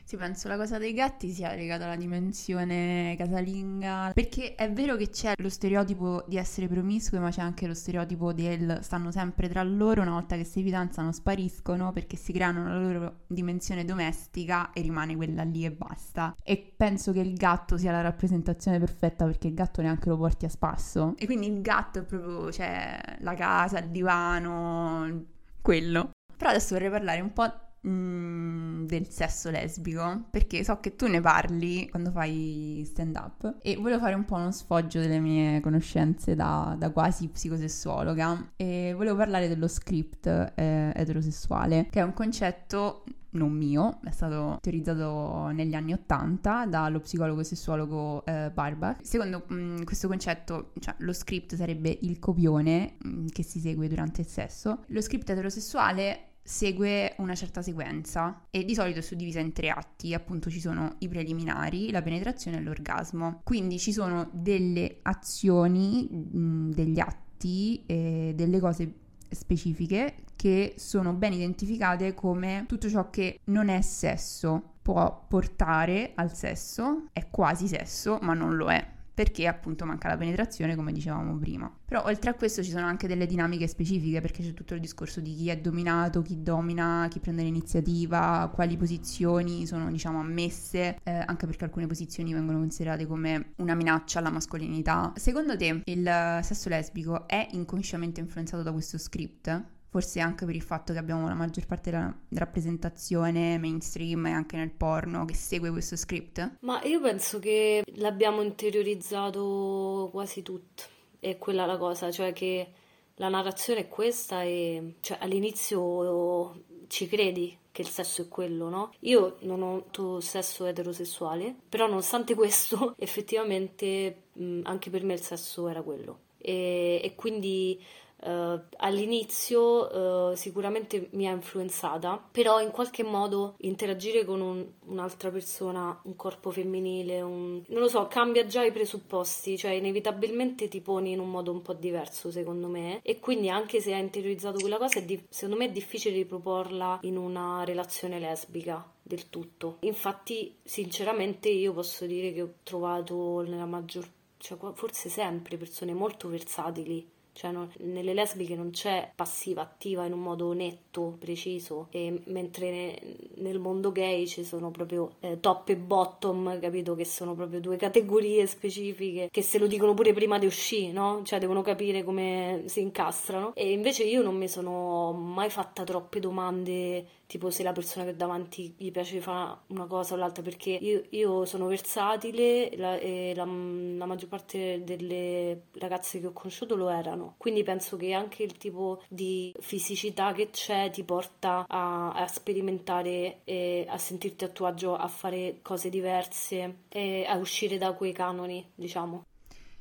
Sì, 0.07 0.17
penso 0.17 0.47
la 0.47 0.55
cosa 0.55 0.77
dei 0.77 0.93
gatti 0.93 1.31
sia 1.31 1.55
legata 1.55 1.85
alla 1.85 1.95
dimensione 1.95 3.15
casalinga, 3.17 4.11
perché 4.13 4.53
è 4.53 4.71
vero 4.71 4.95
che 4.97 5.09
c'è 5.09 5.33
lo 5.37 5.49
stereotipo 5.49 6.23
di 6.27 6.37
essere 6.37 6.67
promiscui, 6.67 7.17
ma 7.17 7.31
c'è 7.31 7.41
anche 7.41 7.65
lo 7.65 7.73
stereotipo 7.73 8.31
del 8.31 8.77
stanno 8.83 9.09
sempre 9.09 9.49
tra 9.49 9.63
loro, 9.63 10.03
una 10.03 10.11
volta 10.11 10.35
che 10.35 10.43
si 10.43 10.61
fidanzano 10.61 11.11
spariscono 11.11 11.91
perché 11.91 12.17
si 12.17 12.31
creano 12.33 12.67
la 12.67 12.77
loro 12.77 13.21
dimensione 13.25 13.83
domestica 13.83 14.71
e 14.73 14.81
rimane 14.81 15.15
quella 15.15 15.41
lì 15.41 15.65
e 15.65 15.71
basta. 15.71 16.35
E 16.43 16.73
penso 16.77 17.11
che 17.11 17.21
il 17.21 17.33
gatto 17.33 17.75
sia 17.75 17.91
la 17.91 18.01
rappresentazione 18.01 18.77
perfetta 18.77 19.25
perché 19.25 19.47
il 19.47 19.55
gatto 19.55 19.81
neanche 19.81 20.09
lo 20.09 20.17
porti 20.17 20.45
a 20.45 20.49
spasso. 20.49 21.15
E 21.17 21.25
quindi 21.25 21.47
il 21.47 21.61
gatto 21.61 21.97
è 21.97 22.03
proprio, 22.03 22.51
cioè, 22.51 23.17
la 23.21 23.33
casa, 23.33 23.79
il 23.79 23.89
divano, 23.89 25.25
quello. 25.63 26.11
Però 26.37 26.51
adesso 26.51 26.75
vorrei 26.75 26.91
parlare 26.91 27.21
un 27.21 27.33
po' 27.33 27.64
mm, 27.87 28.85
del 28.85 29.09
sesso 29.09 29.49
lesbico, 29.49 30.25
perché 30.29 30.63
so 30.63 30.79
che 30.79 30.95
tu 30.95 31.07
ne 31.07 31.21
parli 31.21 31.89
quando 31.89 32.11
fai 32.11 32.83
stand 32.85 33.15
up 33.15 33.57
e 33.61 33.75
volevo 33.75 33.99
fare 33.99 34.15
un 34.15 34.25
po' 34.25 34.35
uno 34.35 34.51
sfoggio 34.51 34.99
delle 34.99 35.19
mie 35.19 35.59
conoscenze 35.59 36.35
da, 36.35 36.75
da 36.77 36.91
quasi 36.91 37.27
psicosessuologa 37.27 38.51
e 38.55 38.93
volevo 38.95 39.17
parlare 39.17 39.47
dello 39.47 39.67
script 39.67 40.27
eh, 40.27 40.91
eterosessuale, 40.95 41.87
che 41.89 41.99
è 41.99 42.03
un 42.03 42.13
concetto 42.13 43.03
non 43.35 43.51
mio, 43.51 43.99
è 44.03 44.11
stato 44.11 44.57
teorizzato 44.61 45.47
negli 45.49 45.75
anni 45.75 45.93
Ottanta 45.93 46.65
dallo 46.65 46.99
psicologo 46.99 47.43
sessuologo 47.43 48.25
eh, 48.25 48.49
Barbach. 48.53 49.05
Secondo 49.05 49.43
mh, 49.47 49.55
mm, 49.55 49.83
questo 49.83 50.07
concetto, 50.07 50.71
cioè, 50.79 50.95
lo 50.99 51.13
script 51.13 51.55
sarebbe 51.55 51.97
il 52.01 52.19
copione 52.19 52.95
mh, 52.97 53.09
mm, 53.09 53.27
che 53.27 53.43
si 53.43 53.59
segue 53.59 53.87
durante 53.87 54.21
il 54.21 54.27
sesso. 54.27 54.83
Lo 54.87 55.01
script 55.01 55.29
eterosessuale 55.29 56.34
segue 56.47 57.15
una 57.17 57.33
certa 57.33 57.63
sequenza 57.63 58.45
e 58.51 58.63
di 58.63 58.75
solito 58.75 58.99
è 58.99 59.01
suddivisa 59.01 59.39
in 59.39 59.51
tre 59.51 59.69
atti, 59.69 60.13
appunto 60.13 60.51
ci 60.51 60.59
sono 60.59 60.95
i 60.99 61.07
preliminari, 61.07 61.89
la 61.89 62.03
penetrazione 62.03 62.57
e 62.57 62.61
l'orgasmo. 62.61 63.41
Quindi 63.43 63.79
ci 63.79 63.91
sono 63.91 64.29
delle 64.31 64.99
azioni, 65.01 66.07
degli 66.11 66.99
atti 66.99 67.83
e 67.87 68.33
delle 68.35 68.59
cose 68.59 68.93
specifiche 69.27 70.17
che 70.35 70.75
sono 70.77 71.13
ben 71.13 71.33
identificate 71.33 72.13
come 72.13 72.65
tutto 72.67 72.89
ciò 72.89 73.09
che 73.09 73.39
non 73.45 73.69
è 73.69 73.81
sesso 73.81 74.73
può 74.83 75.25
portare 75.27 76.11
al 76.13 76.31
sesso, 76.35 77.07
è 77.11 77.27
quasi 77.31 77.67
sesso, 77.67 78.19
ma 78.21 78.35
non 78.35 78.55
lo 78.55 78.69
è 78.69 78.93
perché 79.15 79.47
appunto 79.47 79.85
manca 79.85 80.09
la 80.09 80.17
penetrazione 80.17 80.75
come 80.75 80.91
dicevamo 80.91 81.37
prima. 81.37 81.73
Però 81.85 82.03
oltre 82.05 82.29
a 82.29 82.33
questo 82.33 82.61
ci 82.61 82.69
sono 82.69 82.85
anche 82.85 83.07
delle 83.07 83.25
dinamiche 83.25 83.67
specifiche 83.67 84.19
perché 84.19 84.43
c'è 84.43 84.53
tutto 84.53 84.73
il 84.73 84.81
discorso 84.81 85.21
di 85.21 85.33
chi 85.33 85.49
è 85.49 85.57
dominato, 85.57 86.21
chi 86.21 86.43
domina, 86.43 87.07
chi 87.09 87.19
prende 87.19 87.41
l'iniziativa, 87.43 88.51
quali 88.53 88.75
posizioni 88.75 89.65
sono 89.65 89.89
diciamo 89.89 90.19
ammesse, 90.19 90.99
eh, 91.01 91.23
anche 91.25 91.45
perché 91.45 91.63
alcune 91.63 91.87
posizioni 91.87 92.33
vengono 92.33 92.59
considerate 92.59 93.07
come 93.07 93.53
una 93.57 93.73
minaccia 93.73 94.19
alla 94.19 94.29
mascolinità. 94.29 95.13
Secondo 95.15 95.55
te 95.55 95.81
il 95.85 96.39
sesso 96.41 96.67
lesbico 96.67 97.25
è 97.27 97.47
inconsciamente 97.51 98.19
influenzato 98.19 98.63
da 98.63 98.73
questo 98.73 98.97
script? 98.97 99.73
Forse 99.95 100.19
anche 100.19 100.43
per 100.45 100.55
il 100.55 100.61
fatto 100.61 100.91
che 100.91 100.99
abbiamo 100.99 101.25
la 101.25 101.35
maggior 101.35 101.65
parte 101.65 101.89
della 101.89 102.13
rappresentazione 102.31 103.57
mainstream 103.57 104.25
e 104.25 104.31
anche 104.31 104.57
nel 104.57 104.71
porno 104.71 105.23
che 105.23 105.35
segue 105.35 105.71
questo 105.71 105.95
script? 105.95 106.57
Ma 106.59 106.83
io 106.83 106.99
penso 106.99 107.39
che 107.39 107.81
l'abbiamo 107.95 108.41
interiorizzato 108.41 110.09
quasi 110.11 110.41
tutto, 110.41 110.83
è 111.21 111.37
quella 111.37 111.65
la 111.65 111.77
cosa, 111.77 112.11
cioè 112.11 112.33
che 112.33 112.67
la 113.15 113.29
narrazione 113.29 113.81
è 113.81 113.87
questa 113.87 114.43
e 114.43 114.95
cioè, 114.99 115.17
all'inizio 115.21 116.63
ci 116.87 117.07
credi 117.07 117.57
che 117.71 117.81
il 117.81 117.87
sesso 117.87 118.23
è 118.23 118.27
quello, 118.27 118.67
no? 118.67 118.91
Io 119.01 119.37
non 119.43 119.61
ho 119.61 119.77
avuto 119.77 120.19
sesso 120.19 120.65
eterosessuale, 120.65 121.55
però 121.69 121.87
nonostante 121.87 122.35
questo 122.35 122.95
effettivamente 122.97 124.23
anche 124.63 124.89
per 124.89 125.03
me 125.03 125.13
il 125.13 125.21
sesso 125.21 125.69
era 125.69 125.81
quello 125.81 126.19
e, 126.37 126.99
e 127.01 127.15
quindi 127.15 127.81
Uh, 128.17 128.59
all'inizio 128.77 130.29
uh, 130.31 130.35
sicuramente 130.35 131.09
mi 131.11 131.27
ha 131.27 131.31
influenzata, 131.31 132.23
però 132.31 132.61
in 132.61 132.71
qualche 132.71 133.03
modo 133.03 133.55
interagire 133.59 134.25
con 134.25 134.41
un, 134.41 134.65
un'altra 134.85 135.29
persona, 135.29 135.99
un 136.03 136.15
corpo 136.15 136.49
femminile, 136.49 137.21
un... 137.21 137.61
non 137.67 137.81
lo 137.81 137.87
so, 137.87 138.07
cambia 138.07 138.45
già 138.45 138.63
i 138.63 138.71
presupposti, 138.71 139.57
cioè 139.57 139.71
inevitabilmente 139.71 140.67
ti 140.67 140.81
poni 140.81 141.11
in 141.11 141.19
un 141.19 141.29
modo 141.29 141.51
un 141.51 141.61
po' 141.61 141.73
diverso 141.73 142.31
secondo 142.31 142.67
me 142.67 142.99
e 143.03 143.19
quindi 143.19 143.49
anche 143.49 143.79
se 143.79 143.93
hai 143.93 144.01
interiorizzato 144.01 144.59
quella 144.59 144.77
cosa, 144.77 144.99
di... 145.01 145.23
secondo 145.29 145.57
me 145.57 145.69
è 145.69 145.71
difficile 145.71 146.15
riproporla 146.15 146.99
in 147.03 147.17
una 147.17 147.63
relazione 147.63 148.19
lesbica 148.19 148.83
del 149.01 149.29
tutto. 149.29 149.77
Infatti, 149.81 150.57
sinceramente, 150.63 151.49
io 151.49 151.73
posso 151.73 152.05
dire 152.05 152.33
che 152.33 152.41
ho 152.41 152.53
trovato 152.63 153.41
nella 153.41 153.65
maggior 153.65 154.07
cioè 154.37 154.57
forse 154.73 155.09
sempre 155.09 155.57
persone 155.57 155.93
molto 155.93 156.27
versatili 156.27 157.13
cioè 157.35 157.51
non, 157.51 157.69
nelle 157.79 158.13
lesbiche 158.13 158.55
non 158.55 158.71
c'è 158.71 159.11
passiva 159.13 159.61
attiva 159.61 160.05
in 160.05 160.13
un 160.13 160.21
modo 160.21 160.53
netto, 160.53 161.17
preciso, 161.19 161.87
e 161.91 162.21
mentre 162.27 162.71
ne, 162.71 163.01
nel 163.41 163.59
mondo 163.59 163.91
gay 163.91 164.25
ci 164.25 164.45
sono 164.45 164.71
proprio 164.71 165.15
eh, 165.19 165.41
top 165.41 165.67
e 165.67 165.75
bottom, 165.75 166.57
capito? 166.61 166.95
Che 166.95 167.03
sono 167.03 167.35
proprio 167.35 167.59
due 167.59 167.75
categorie 167.75 168.47
specifiche 168.47 169.27
che 169.29 169.41
se 169.41 169.59
lo 169.59 169.67
dicono 169.67 169.93
pure 169.93 170.13
prima 170.13 170.39
di 170.39 170.45
uscire, 170.45 170.93
no? 170.93 171.23
Cioè 171.25 171.37
devono 171.39 171.61
capire 171.61 172.05
come 172.05 172.63
si 172.67 172.79
incastrano. 172.79 173.53
E 173.53 173.73
invece 173.73 174.03
io 174.05 174.21
non 174.21 174.37
mi 174.37 174.47
sono 174.47 175.11
mai 175.11 175.49
fatta 175.49 175.83
troppe 175.83 176.21
domande 176.21 177.05
tipo 177.27 177.49
se 177.49 177.63
la 177.63 177.71
persona 177.71 178.05
che 178.05 178.11
ho 178.11 178.15
davanti 178.15 178.75
gli 178.77 178.91
piace 178.91 179.19
fare 179.19 179.57
una 179.67 179.85
cosa 179.85 180.13
o 180.13 180.17
l'altra 180.17 180.43
perché 180.43 180.69
io, 180.69 181.03
io 181.09 181.45
sono 181.45 181.67
versatile 181.67 182.71
la, 182.77 182.97
e 182.97 183.33
la, 183.35 183.45
la, 183.45 184.05
maggior 184.05 184.29
parte 184.29 184.83
delle 184.83 185.63
ragazze 185.73 186.19
che 186.19 186.27
ho 186.27 186.33
conosciuto 186.33 186.75
lo 186.75 186.89
erano 186.89 187.24
quindi 187.37 187.63
penso 187.63 187.97
che 187.97 188.13
anche 188.13 188.43
il 188.43 188.57
tipo 188.57 189.01
di 189.09 189.53
fisicità 189.59 190.33
che 190.33 190.49
c'è 190.51 190.89
ti 190.91 191.03
porta 191.03 191.65
a, 191.67 192.13
a 192.13 192.27
sperimentare 192.27 193.41
e 193.43 193.85
a 193.87 193.97
sentirti 193.97 194.43
a 194.43 194.49
tuo 194.49 194.67
agio 194.67 194.95
a 194.95 195.07
fare 195.07 195.59
cose 195.61 195.89
diverse 195.89 196.83
e 196.89 197.25
a 197.27 197.35
uscire 197.37 197.77
da 197.77 197.93
quei 197.93 198.13
canoni 198.13 198.71
diciamo. 198.75 199.25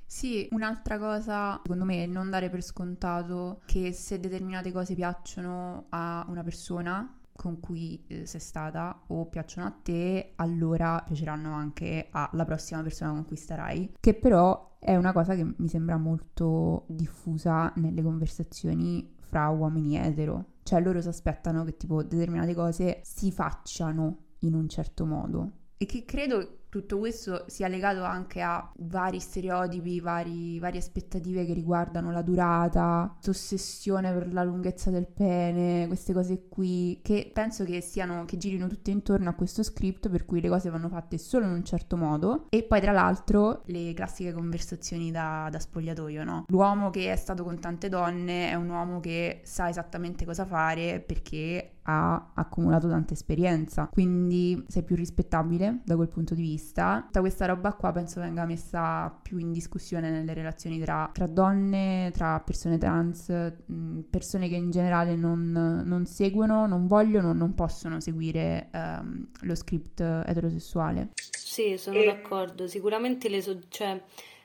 Sì, 0.07 0.47
un'altra 0.53 0.99
cosa 0.99 1.61
secondo 1.63 1.85
me 1.85 2.05
è 2.05 2.07
non 2.07 2.31
dare 2.31 2.51
per 2.51 2.63
scontato 2.63 3.63
che 3.67 3.93
se 3.93 4.21
determinate 4.21 4.71
cose 4.71 4.95
piacciono 4.95 5.87
a 5.89 6.25
una 6.29 6.43
persona 6.43 7.19
con 7.35 7.61
cui 7.61 8.05
eh, 8.07 8.27
sei 8.27 8.41
stata 8.41 9.05
o 9.09 9.27
piacciono 9.27 9.67
a 9.67 9.71
te, 9.71 10.33
allora 10.37 11.03
piaceranno 11.05 11.53
anche 11.53 12.09
alla 12.11 12.45
prossima 12.45 12.83
persona 12.83 13.11
con 13.11 13.27
cui 13.27 13.37
starai. 13.37 13.95
Che 13.99 14.15
però 14.15 14.77
è 14.79 14.97
una 14.97 15.13
cosa 15.13 15.35
che 15.35 15.45
mi 15.57 15.69
sembra 15.69 15.97
molto 15.97 16.85
diffusa 16.89 17.73
nelle 17.77 18.03
conversazioni 18.03 19.15
fra 19.19 19.49
uomini 19.49 19.97
etero. 19.97 20.53
Cioè 20.63 20.81
loro 20.81 21.01
si 21.01 21.09
aspettano 21.09 21.65
che 21.65 21.77
tipo 21.77 22.03
determinate 22.03 22.55
cose 22.55 23.01
si 23.03 23.33
facciano 23.33 24.19
in 24.41 24.55
un 24.55 24.69
certo 24.69 25.05
modo. 25.05 25.51
E 25.77 25.87
che 25.87 26.05
credo 26.05 26.64
tutto 26.75 26.99
questo 26.99 27.45
sia 27.47 27.69
legato 27.69 28.03
anche 28.03 28.41
a 28.41 28.69
vari 28.79 29.21
stereotipi, 29.21 30.01
vari, 30.01 30.59
varie 30.59 30.81
aspettative 30.81 31.45
che 31.47 31.53
riguardano 31.53 32.11
la 32.11 32.21
durata, 32.21 33.17
ossessione 33.25 34.13
per 34.13 34.33
la 34.33 34.43
lunghezza 34.43 34.91
del 34.91 35.07
pene, 35.07 35.87
queste 35.87 36.13
cose 36.13 36.49
qui, 36.49 36.99
che 37.01 37.31
penso 37.33 37.63
che 37.63 37.81
siano, 37.81 38.25
che 38.25 38.39
girino 38.39 38.67
tutte 38.67 38.91
intorno 38.91 39.29
a 39.29 39.35
questo 39.35 39.63
script 39.63 40.09
per 40.09 40.25
cui 40.25 40.41
le 40.41 40.49
cose 40.49 40.69
vanno 40.69 40.89
fatte 40.89 41.17
solo 41.17 41.47
in 41.47 41.53
un 41.53 41.65
certo 41.65 41.97
modo. 41.97 42.47
E 42.49 42.65
poi 42.65 42.81
tra 42.81 42.91
l'altro 42.91 43.63
le 43.67 43.95
classiche 43.95 44.33
conversazioni 44.33 45.13
da, 45.13 45.47
da 45.53 45.61
spogliatoio, 45.61 46.25
no? 46.25 46.45
L'uomo 46.49 46.91
che 46.91 47.13
è 47.13 47.17
stato 47.17 47.45
con 47.45 47.61
tante 47.61 47.89
donne 47.89 48.51
è 48.51 48.55
un 48.55 48.69
uomo 48.69 48.99
che 48.99 49.43
sa 49.45 49.69
esattamente 49.69 50.25
cosa 50.25 50.45
fare 50.45 50.99
perché 50.99 51.74
ha 51.85 52.33
accumulato 52.35 52.89
tanta 52.89 53.13
esperienza, 53.13 53.89
quindi 53.93 54.65
sei 54.69 54.83
più 54.83 54.97
rispettabile 54.97 55.81
da 55.85 55.97
quel 55.97 56.09
punto 56.09 56.35
di 56.35 56.43
vista. 56.43 57.03
Tutta 57.05 57.21
questa 57.21 57.47
roba 57.47 57.75
qua 57.75 57.93
penso 57.93 58.21
venga 58.21 58.45
messa 58.45 59.11
più 59.23 59.39
in 59.39 59.53
discussione 59.53 60.11
nelle 60.11 60.33
relazioni 60.35 60.81
tra, 60.81 61.11
tra 61.13 61.27
donne, 61.27 62.11
tra 62.13 62.41
persone 62.41 62.79
trans, 62.79 63.31
mm, 63.71 64.01
persone 64.11 64.49
che 64.49 64.57
in 64.57 64.71
generale 64.71 65.17
non, 65.17 65.83
non 65.85 66.07
seguono, 66.07 66.67
non 66.67 66.87
vogliono, 66.87 67.33
non 67.33 67.55
possono 67.55 68.01
seguire 68.01 68.71
um, 68.73 69.27
lo 69.41 69.55
script 69.55 70.01
eterosessuale. 70.01 71.11
Sì, 71.15 71.77
sono 71.77 71.99
e... 71.99 72.05
d'accordo. 72.07 72.67
Sicuramente 72.67 73.29
le, 73.29 73.43
so- 73.43 73.61
cioè, 73.69 74.03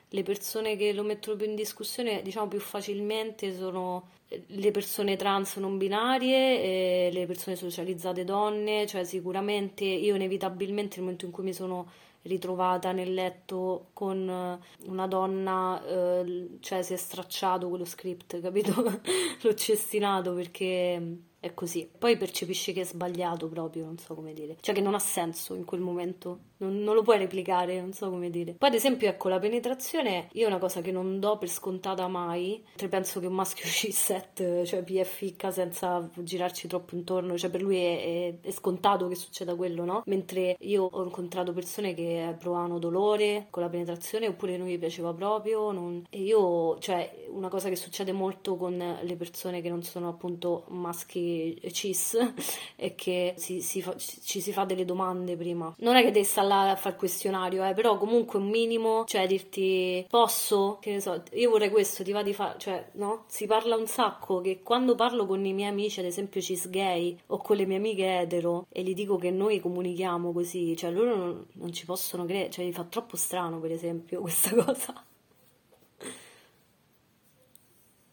le 0.10 0.24
persone 0.24 0.76
che 0.76 0.92
lo 0.94 1.04
mettono 1.04 1.38
più 1.38 1.48
in 1.48 1.56
discussione, 1.56 2.22
diciamo 2.22 2.48
più 2.48 2.60
facilmente, 2.60 3.56
sono 3.56 4.08
le 4.30 4.72
persone 4.72 5.16
trans 5.16 5.56
non 5.58 5.78
binarie, 5.78 7.12
le 7.12 7.26
persone 7.26 7.56
socializzate 7.56 8.24
donne, 8.24 8.86
cioè 8.86 9.04
sicuramente 9.04 9.86
io 9.86 10.16
inevitabilmente 10.16 10.96
nel 10.96 11.04
momento 11.06 11.26
in 11.26 11.32
cui 11.32 11.44
mi 11.44 11.54
sono 11.54 11.90
ritrovata 12.24 12.92
nel 12.92 13.14
letto 13.14 13.90
con 13.94 14.60
una 14.86 15.08
donna, 15.08 15.82
eh, 15.86 16.58
cioè 16.60 16.82
si 16.84 16.94
è 16.94 16.98
stracciato 16.98 17.70
quello 17.70 17.86
script, 17.86 18.40
capito? 18.42 19.02
L'ho 19.42 19.54
cestinato 19.56 20.34
perché 20.34 21.18
è 21.40 21.54
così. 21.54 21.90
Poi 21.98 22.18
percepisci 22.18 22.74
che 22.74 22.82
è 22.82 22.86
sbagliato 22.86 23.48
proprio, 23.48 23.86
non 23.86 23.98
so 23.98 24.14
come 24.14 24.34
dire. 24.34 24.58
Cioè 24.60 24.76
che 24.76 24.82
non 24.82 24.94
ha 24.94 25.00
senso 25.00 25.56
in 25.56 25.66
quel 25.66 25.82
momento. 25.82 26.40
Non, 26.58 26.80
non, 26.80 26.94
lo 26.94 27.04
puoi 27.04 27.18
replicare, 27.18 27.80
non 27.80 27.94
so 27.94 28.10
come 28.10 28.30
dire. 28.30 28.54
Poi 28.54 28.68
ad 28.68 28.76
esempio, 28.76 29.08
ecco, 29.08 29.30
la 29.30 29.40
penetrazione 29.40 30.28
io 30.34 30.44
è 30.44 30.48
una 30.48 30.58
cosa 30.58 30.82
che 30.82 30.92
non 30.92 31.20
do 31.20 31.38
per 31.38 31.50
scontata 31.50 32.08
mai. 32.08 32.64
Penso 32.90 33.20
che 33.22 33.28
un 33.28 33.36
maschio 33.36 33.64
C7, 33.70 34.66
cioè 34.66 34.84
PFIC 34.84 35.54
senza 35.54 36.10
girarci 36.16 36.68
troppo 36.68 36.96
intorno, 36.96 37.38
cioè 37.38 37.50
per 37.50 37.62
lui 37.62 37.78
è, 37.78 38.38
è, 38.42 38.48
è, 38.48 38.52
scontato 38.52 39.08
che 39.08 39.16
succeda 39.16 39.56
quello, 39.56 39.86
no? 39.86 40.04
Mentre 40.08 40.58
io 40.60 40.84
ho 40.84 41.04
incontrato 41.04 41.54
persone 41.54 41.94
che 41.94 42.36
provavano 42.38 42.80
dolore 42.80 43.48
con 43.50 43.64
la 43.64 43.70
penetrazione 43.70 44.28
oppure 44.28 44.58
non 44.58 44.68
gli 44.68 44.78
piaceva 44.78 45.14
proprio. 45.14 45.72
Non... 45.72 46.04
E 46.10 46.22
io, 46.22 46.78
cioè, 46.80 47.28
una 47.30 47.48
cosa 47.48 47.70
che 47.70 47.78
succede 47.78 48.12
molto 48.12 48.58
con 48.58 48.76
le 49.02 49.16
persone 49.16 49.62
che 49.62 49.70
non 49.70 49.84
sono 49.84 50.10
appunto 50.10 50.66
maschi 50.70 51.29
esseri 51.30 51.72
cis 51.72 52.18
e 52.76 52.96
che 52.96 53.34
si, 53.38 53.62
si 53.62 53.82
fa, 53.82 53.96
ci 53.98 54.42
si 54.42 54.52
fa 54.52 54.66
delle 54.66 54.86
domande 54.86 55.36
prima. 55.36 55.74
Non 55.80 55.96
è 55.96 56.04
che 56.04 56.12
devi 56.12 56.26
stare 56.26 56.48
là 56.48 56.72
a 56.72 56.76
fare 56.76 56.96
il 56.96 57.00
questionario, 57.00 57.64
eh, 57.64 57.74
però 57.74 57.98
comunque 57.98 58.40
un 58.40 58.50
minimo, 58.50 59.04
cioè 59.06 59.28
dirti 59.28 60.06
posso, 60.10 60.78
che 60.82 60.92
ne 60.92 61.02
so, 61.02 61.24
io 61.34 61.50
vorrei 61.50 61.70
questo, 61.70 62.04
ti 62.04 62.12
va 62.12 62.24
di 62.24 62.34
fare, 62.34 62.58
cioè 62.60 62.90
no? 62.94 63.26
Si 63.28 63.46
parla 63.46 63.76
un 63.76 63.88
sacco 63.88 64.42
che 64.42 64.62
quando 64.62 64.96
parlo 64.96 65.26
con 65.26 65.44
i 65.46 65.54
miei 65.54 65.70
amici, 65.70 66.00
ad 66.00 66.06
esempio 66.06 66.42
cis 66.42 66.70
gay 66.70 67.18
o 67.28 67.38
con 67.38 67.56
le 67.56 67.66
mie 67.66 67.78
amiche 67.78 68.20
etero 68.20 68.68
e 68.70 68.84
gli 68.84 68.94
dico 68.94 69.18
che 69.18 69.32
noi 69.32 69.60
comunichiamo 69.60 70.32
così, 70.32 70.76
cioè 70.76 70.92
loro 70.92 71.16
non, 71.16 71.46
non 71.54 71.74
ci 71.74 71.86
possono 71.86 72.26
credere, 72.26 72.50
cioè 72.50 72.66
gli 72.66 72.74
fa 72.74 72.84
troppo 72.84 73.16
strano 73.16 73.60
per 73.60 73.72
esempio 73.72 74.22
questa 74.22 74.54
cosa. 74.56 75.04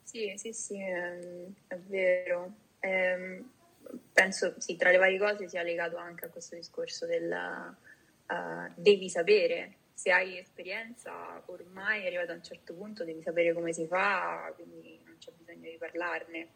Sì, 0.03 0.33
sì, 0.37 0.53
sì, 0.55 0.81
è, 0.81 1.19
è 1.67 1.77
vero. 1.89 2.66
Eh, 2.87 3.45
penso, 4.13 4.55
sì, 4.59 4.77
tra 4.77 4.91
le 4.91 4.99
varie 4.99 5.19
cose 5.19 5.49
sia 5.49 5.63
legato 5.63 5.97
anche 5.97 6.27
a 6.27 6.29
questo 6.29 6.57
discorso 6.57 7.07
del 7.07 7.31
uh, 7.31 8.73
devi 8.75 9.09
sapere. 9.09 9.75
Se 9.95 10.11
hai 10.11 10.39
esperienza, 10.39 11.43
ormai 11.47 12.07
arrivato 12.07 12.33
a 12.33 12.35
un 12.35 12.43
certo 12.43 12.75
punto, 12.75 13.05
devi 13.05 13.23
sapere 13.23 13.55
come 13.55 13.73
si 13.73 13.87
fa, 13.87 14.53
quindi 14.55 15.01
non 15.05 15.17
c'è 15.19 15.33
bisogno 15.37 15.71
di 15.71 15.77
parlarne. 15.79 16.49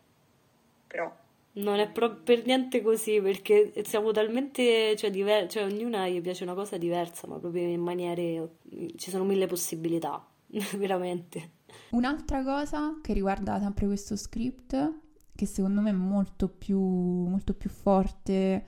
Però 0.86 1.14
non 1.52 1.78
è 1.80 1.90
proprio 1.90 2.22
per 2.22 2.44
niente 2.44 2.80
così 2.80 3.20
perché 3.20 3.72
siamo 3.84 4.12
talmente 4.12 4.94
cioè, 4.96 5.10
diversi, 5.10 5.58
cioè 5.58 5.64
ognuna 5.64 6.08
gli 6.08 6.20
piace 6.20 6.44
una 6.44 6.54
cosa 6.54 6.76
diversa, 6.76 7.26
ma 7.26 7.38
proprio 7.38 7.62
in 7.62 7.80
maniere 7.80 8.56
ci 8.96 9.10
sono 9.10 9.24
mille 9.24 9.46
possibilità, 9.46 10.24
veramente. 10.76 11.58
Un'altra 11.90 12.44
cosa 12.44 12.98
che 13.02 13.12
riguarda 13.12 13.58
sempre 13.58 13.86
questo 13.86 14.16
script, 14.16 14.92
che 15.40 15.46
secondo 15.46 15.80
me 15.80 15.88
è 15.88 15.94
molto 15.94 16.48
più, 16.50 16.78
molto 16.78 17.54
più 17.54 17.70
forte 17.70 18.66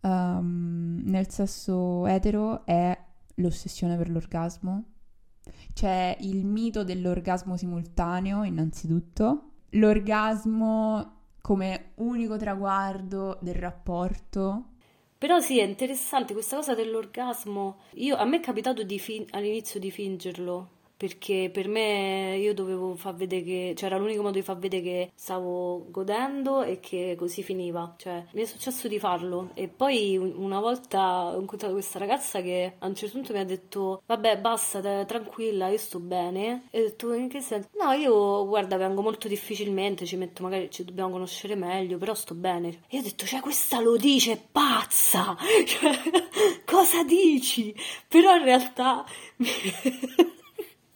um, 0.00 1.02
nel 1.04 1.28
sesso 1.28 2.06
etero, 2.06 2.64
è 2.64 2.98
l'ossessione 3.34 3.94
per 3.98 4.08
l'orgasmo. 4.08 4.84
C'è 5.74 6.16
il 6.20 6.46
mito 6.46 6.82
dell'orgasmo 6.82 7.58
simultaneo, 7.58 8.42
innanzitutto. 8.42 9.50
L'orgasmo 9.72 11.24
come 11.42 11.90
unico 11.96 12.38
traguardo 12.38 13.36
del 13.42 13.56
rapporto. 13.56 14.68
Però 15.18 15.40
sì, 15.40 15.58
è 15.58 15.64
interessante 15.64 16.32
questa 16.32 16.56
cosa 16.56 16.74
dell'orgasmo. 16.74 17.80
Io, 17.96 18.16
a 18.16 18.24
me 18.24 18.38
è 18.38 18.40
capitato 18.40 18.82
di 18.82 18.98
fin- 18.98 19.26
all'inizio 19.32 19.78
di 19.78 19.90
fingerlo, 19.90 20.70
perché 20.96 21.50
per 21.52 21.68
me 21.68 22.36
io 22.38 22.54
dovevo 22.54 22.94
far 22.96 23.14
vedere 23.14 23.42
che 23.42 23.72
c'era 23.76 23.96
l'unico 23.96 24.22
modo 24.22 24.38
di 24.38 24.42
far 24.42 24.58
vedere 24.58 24.82
che 24.82 25.10
stavo 25.14 25.86
godendo 25.90 26.62
e 26.62 26.80
che 26.80 27.14
così 27.18 27.42
finiva. 27.42 27.94
Cioè 27.96 28.24
mi 28.32 28.42
è 28.42 28.44
successo 28.44 28.88
di 28.88 28.98
farlo. 28.98 29.50
E 29.54 29.68
poi 29.68 30.16
una 30.16 30.60
volta 30.60 31.26
ho 31.34 31.40
incontrato 31.40 31.74
questa 31.74 31.98
ragazza 31.98 32.40
che 32.40 32.74
a 32.78 32.86
un 32.86 32.94
certo 32.94 33.16
punto 33.16 33.32
mi 33.32 33.40
ha 33.40 33.44
detto 33.44 34.02
vabbè 34.06 34.38
basta 34.38 34.80
te, 34.80 35.04
tranquilla 35.06 35.68
io 35.68 35.78
sto 35.78 35.98
bene. 35.98 36.68
E 36.70 36.80
ho 36.80 36.84
detto 36.84 37.12
in 37.12 37.28
che 37.28 37.40
senso 37.40 37.68
no 37.80 37.92
io 37.92 38.46
guarda 38.46 38.76
vengo 38.76 39.02
molto 39.02 39.28
difficilmente 39.28 40.06
ci 40.06 40.16
metto 40.16 40.42
magari 40.42 40.70
ci 40.70 40.84
dobbiamo 40.84 41.10
conoscere 41.10 41.54
meglio 41.54 41.98
però 41.98 42.14
sto 42.14 42.34
bene. 42.34 42.82
E 42.88 42.98
ho 42.98 43.02
detto 43.02 43.26
cioè 43.26 43.40
questa 43.40 43.80
lo 43.80 43.96
dice 43.96 44.32
è 44.32 44.42
pazza! 44.50 45.36
Cioè, 45.64 45.92
cosa 46.64 47.02
dici? 47.04 47.74
Però 48.06 48.36
in 48.36 48.44
realtà 48.44 49.04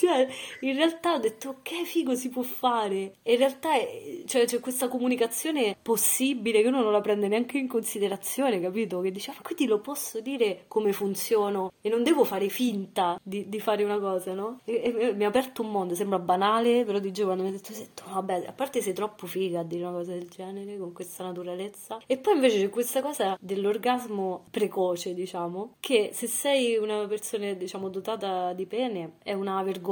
cioè, 0.00 0.26
in 0.60 0.76
realtà 0.76 1.12
ho 1.12 1.18
detto 1.18 1.50
ok, 1.50 1.82
figo, 1.84 2.14
si 2.14 2.30
può 2.30 2.40
fare. 2.40 3.16
In 3.22 3.36
realtà 3.36 3.74
è, 3.74 4.22
cioè, 4.24 4.46
c'è 4.46 4.58
questa 4.58 4.88
comunicazione 4.88 5.76
possibile 5.82 6.62
che 6.62 6.68
uno 6.68 6.80
non 6.82 6.90
la 6.90 7.02
prende 7.02 7.28
neanche 7.28 7.58
in 7.58 7.68
considerazione, 7.68 8.60
capito? 8.60 9.02
Che 9.02 9.10
dice, 9.10 9.32
ma 9.36 9.42
quindi 9.42 9.66
lo 9.66 9.80
posso 9.80 10.20
dire 10.20 10.64
come 10.68 10.94
funziono 10.94 11.72
e 11.82 11.90
non 11.90 12.02
devo 12.02 12.24
fare 12.24 12.48
finta 12.48 13.20
di, 13.22 13.50
di 13.50 13.60
fare 13.60 13.84
una 13.84 13.98
cosa, 13.98 14.32
no? 14.32 14.60
E, 14.64 14.94
e, 14.98 15.12
mi 15.12 15.24
ha 15.24 15.28
aperto 15.28 15.60
un 15.60 15.70
mondo, 15.70 15.94
sembra 15.94 16.18
banale, 16.18 16.82
però 16.86 16.98
di 16.98 17.12
giù 17.12 17.24
quando 17.24 17.42
mi 17.42 17.50
ha 17.50 17.52
detto, 17.52 17.74
detto, 17.74 18.04
vabbè, 18.10 18.46
a 18.46 18.52
parte 18.52 18.80
sei 18.80 18.94
troppo 18.94 19.26
figa 19.26 19.60
a 19.60 19.64
dire 19.64 19.84
una 19.84 19.92
cosa 19.98 20.12
del 20.12 20.30
genere, 20.30 20.78
con 20.78 20.94
questa 20.94 21.24
naturalezza. 21.24 22.00
E 22.06 22.16
poi 22.16 22.36
invece 22.36 22.58
c'è 22.58 22.70
questa 22.70 23.02
cosa 23.02 23.36
dell'orgasmo 23.38 24.44
precoce, 24.50 25.12
diciamo, 25.12 25.74
che 25.78 26.08
se 26.14 26.26
sei 26.26 26.78
una 26.78 27.06
persona, 27.06 27.52
diciamo, 27.52 27.90
dotata 27.90 28.54
di 28.54 28.64
pene 28.64 29.16
è 29.22 29.34
una 29.34 29.62
vergogna. 29.62 29.88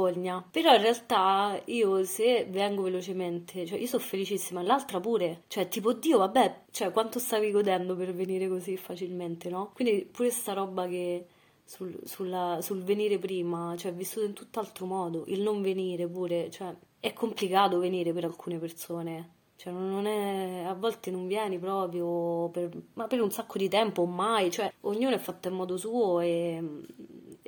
Però 0.51 0.73
in 0.73 0.81
realtà 0.81 1.61
io 1.65 2.03
se 2.03 2.45
vengo 2.49 2.83
velocemente, 2.83 3.65
cioè 3.65 3.79
io 3.79 3.87
sono 3.87 4.03
felicissima, 4.03 4.61
l'altra 4.61 4.99
pure, 4.99 5.43
cioè 5.47 5.67
tipo 5.67 5.93
Dio, 5.93 6.17
vabbè, 6.19 6.61
cioè 6.71 6.91
quanto 6.91 7.19
stavi 7.19 7.51
godendo 7.51 7.95
per 7.95 8.13
venire 8.13 8.47
così 8.47 8.77
facilmente, 8.77 9.49
no? 9.49 9.71
Quindi 9.73 10.05
pure 10.05 10.29
sta 10.29 10.53
roba 10.53 10.87
che 10.87 11.25
sul, 11.63 11.99
sulla, 12.03 12.59
sul 12.61 12.83
venire 12.83 13.19
prima, 13.19 13.75
cioè 13.77 13.93
vissuto 13.93 14.25
in 14.25 14.33
tutt'altro 14.33 14.85
modo, 14.85 15.23
il 15.27 15.41
non 15.41 15.61
venire 15.61 16.07
pure, 16.07 16.49
cioè 16.49 16.75
è 16.99 17.13
complicato 17.13 17.79
venire 17.79 18.11
per 18.13 18.25
alcune 18.25 18.57
persone. 18.57 19.37
Cioè, 19.55 19.73
non 19.73 20.05
è, 20.05 20.63
a 20.65 20.73
volte 20.73 21.11
non 21.11 21.27
vieni 21.27 21.59
proprio 21.59 22.47
per, 22.49 22.69
ma 22.93 23.07
per 23.07 23.21
un 23.21 23.29
sacco 23.29 23.57
di 23.57 23.67
tempo 23.67 24.05
mai, 24.05 24.49
cioè, 24.51 24.71
ognuno 24.81 25.15
è 25.15 25.19
fatto 25.19 25.49
in 25.49 25.55
modo 25.55 25.75
suo 25.75 26.21
e 26.21 26.63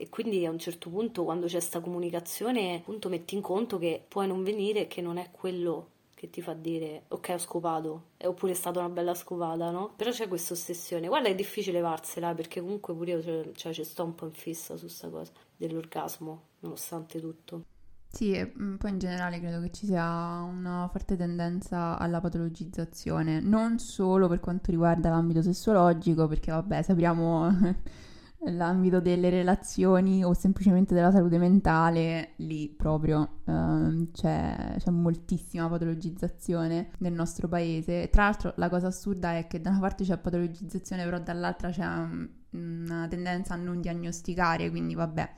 e 0.01 0.09
quindi 0.09 0.43
a 0.47 0.49
un 0.49 0.57
certo 0.57 0.89
punto 0.89 1.23
quando 1.23 1.45
c'è 1.45 1.53
questa 1.53 1.79
comunicazione 1.79 2.77
appunto 2.77 3.07
metti 3.07 3.35
in 3.35 3.41
conto 3.41 3.77
che 3.77 4.03
puoi 4.07 4.25
non 4.25 4.41
venire 4.41 4.87
che 4.87 4.99
non 4.99 5.17
è 5.17 5.29
quello 5.29 5.89
che 6.15 6.31
ti 6.31 6.41
fa 6.41 6.53
dire 6.53 7.03
ok 7.09 7.29
ho 7.33 7.37
scopato 7.37 8.03
oppure 8.23 8.53
è 8.53 8.55
stata 8.55 8.79
una 8.79 8.89
bella 8.89 9.13
scopata 9.13 9.69
no? 9.69 9.93
però 9.95 10.09
c'è 10.09 10.27
questa 10.27 10.53
ossessione 10.53 11.07
guarda 11.07 11.29
è 11.29 11.35
difficile 11.35 11.77
levarsela 11.77 12.33
perché 12.33 12.61
comunque 12.61 12.95
pure 12.95 13.11
io 13.11 13.21
cioè, 13.21 13.51
cioè, 13.53 13.73
ci 13.73 13.83
sto 13.83 14.03
un 14.03 14.15
po' 14.15 14.25
in 14.25 14.31
fissa 14.31 14.75
su 14.75 14.85
questa 14.85 15.09
cosa 15.09 15.31
dell'orgasmo 15.55 16.41
nonostante 16.61 17.19
tutto 17.19 17.65
sì, 18.11 18.33
e 18.33 18.51
mm, 18.59 18.75
poi 18.75 18.89
in 18.89 18.97
generale 18.97 19.39
credo 19.39 19.61
che 19.61 19.71
ci 19.71 19.85
sia 19.85 20.41
una 20.41 20.89
forte 20.91 21.15
tendenza 21.15 21.97
alla 21.97 22.19
patologizzazione, 22.19 23.39
non 23.39 23.79
solo 23.79 24.27
per 24.27 24.41
quanto 24.41 24.69
riguarda 24.69 25.09
l'ambito 25.09 25.41
sessologico, 25.41 26.27
perché 26.27 26.51
vabbè, 26.51 26.81
sappiamo 26.81 27.49
l'ambito 28.45 28.99
delle 28.99 29.29
relazioni 29.29 30.23
o 30.23 30.33
semplicemente 30.33 30.93
della 30.93 31.11
salute 31.11 31.37
mentale, 31.37 32.31
lì 32.37 32.69
proprio 32.69 33.41
uh, 33.45 34.09
c'è, 34.11 34.75
c'è, 34.77 34.89
moltissima 34.89 35.67
patologizzazione 35.67 36.91
nel 36.99 37.13
nostro 37.13 37.47
paese. 37.47 38.09
Tra 38.09 38.23
l'altro 38.23 38.53
la 38.57 38.69
cosa 38.69 38.87
assurda 38.87 39.37
è 39.37 39.47
che 39.47 39.61
da 39.61 39.69
una 39.69 39.79
parte 39.79 40.03
c'è 40.03 40.17
patologizzazione, 40.17 41.03
però 41.03 41.19
dall'altra 41.19 41.69
c'è 41.69 41.85
um, 41.85 42.27
una 42.51 43.07
tendenza 43.07 43.53
a 43.53 43.57
non 43.57 43.79
diagnosticare, 43.79 44.69
quindi 44.69 44.95
vabbè 44.95 45.29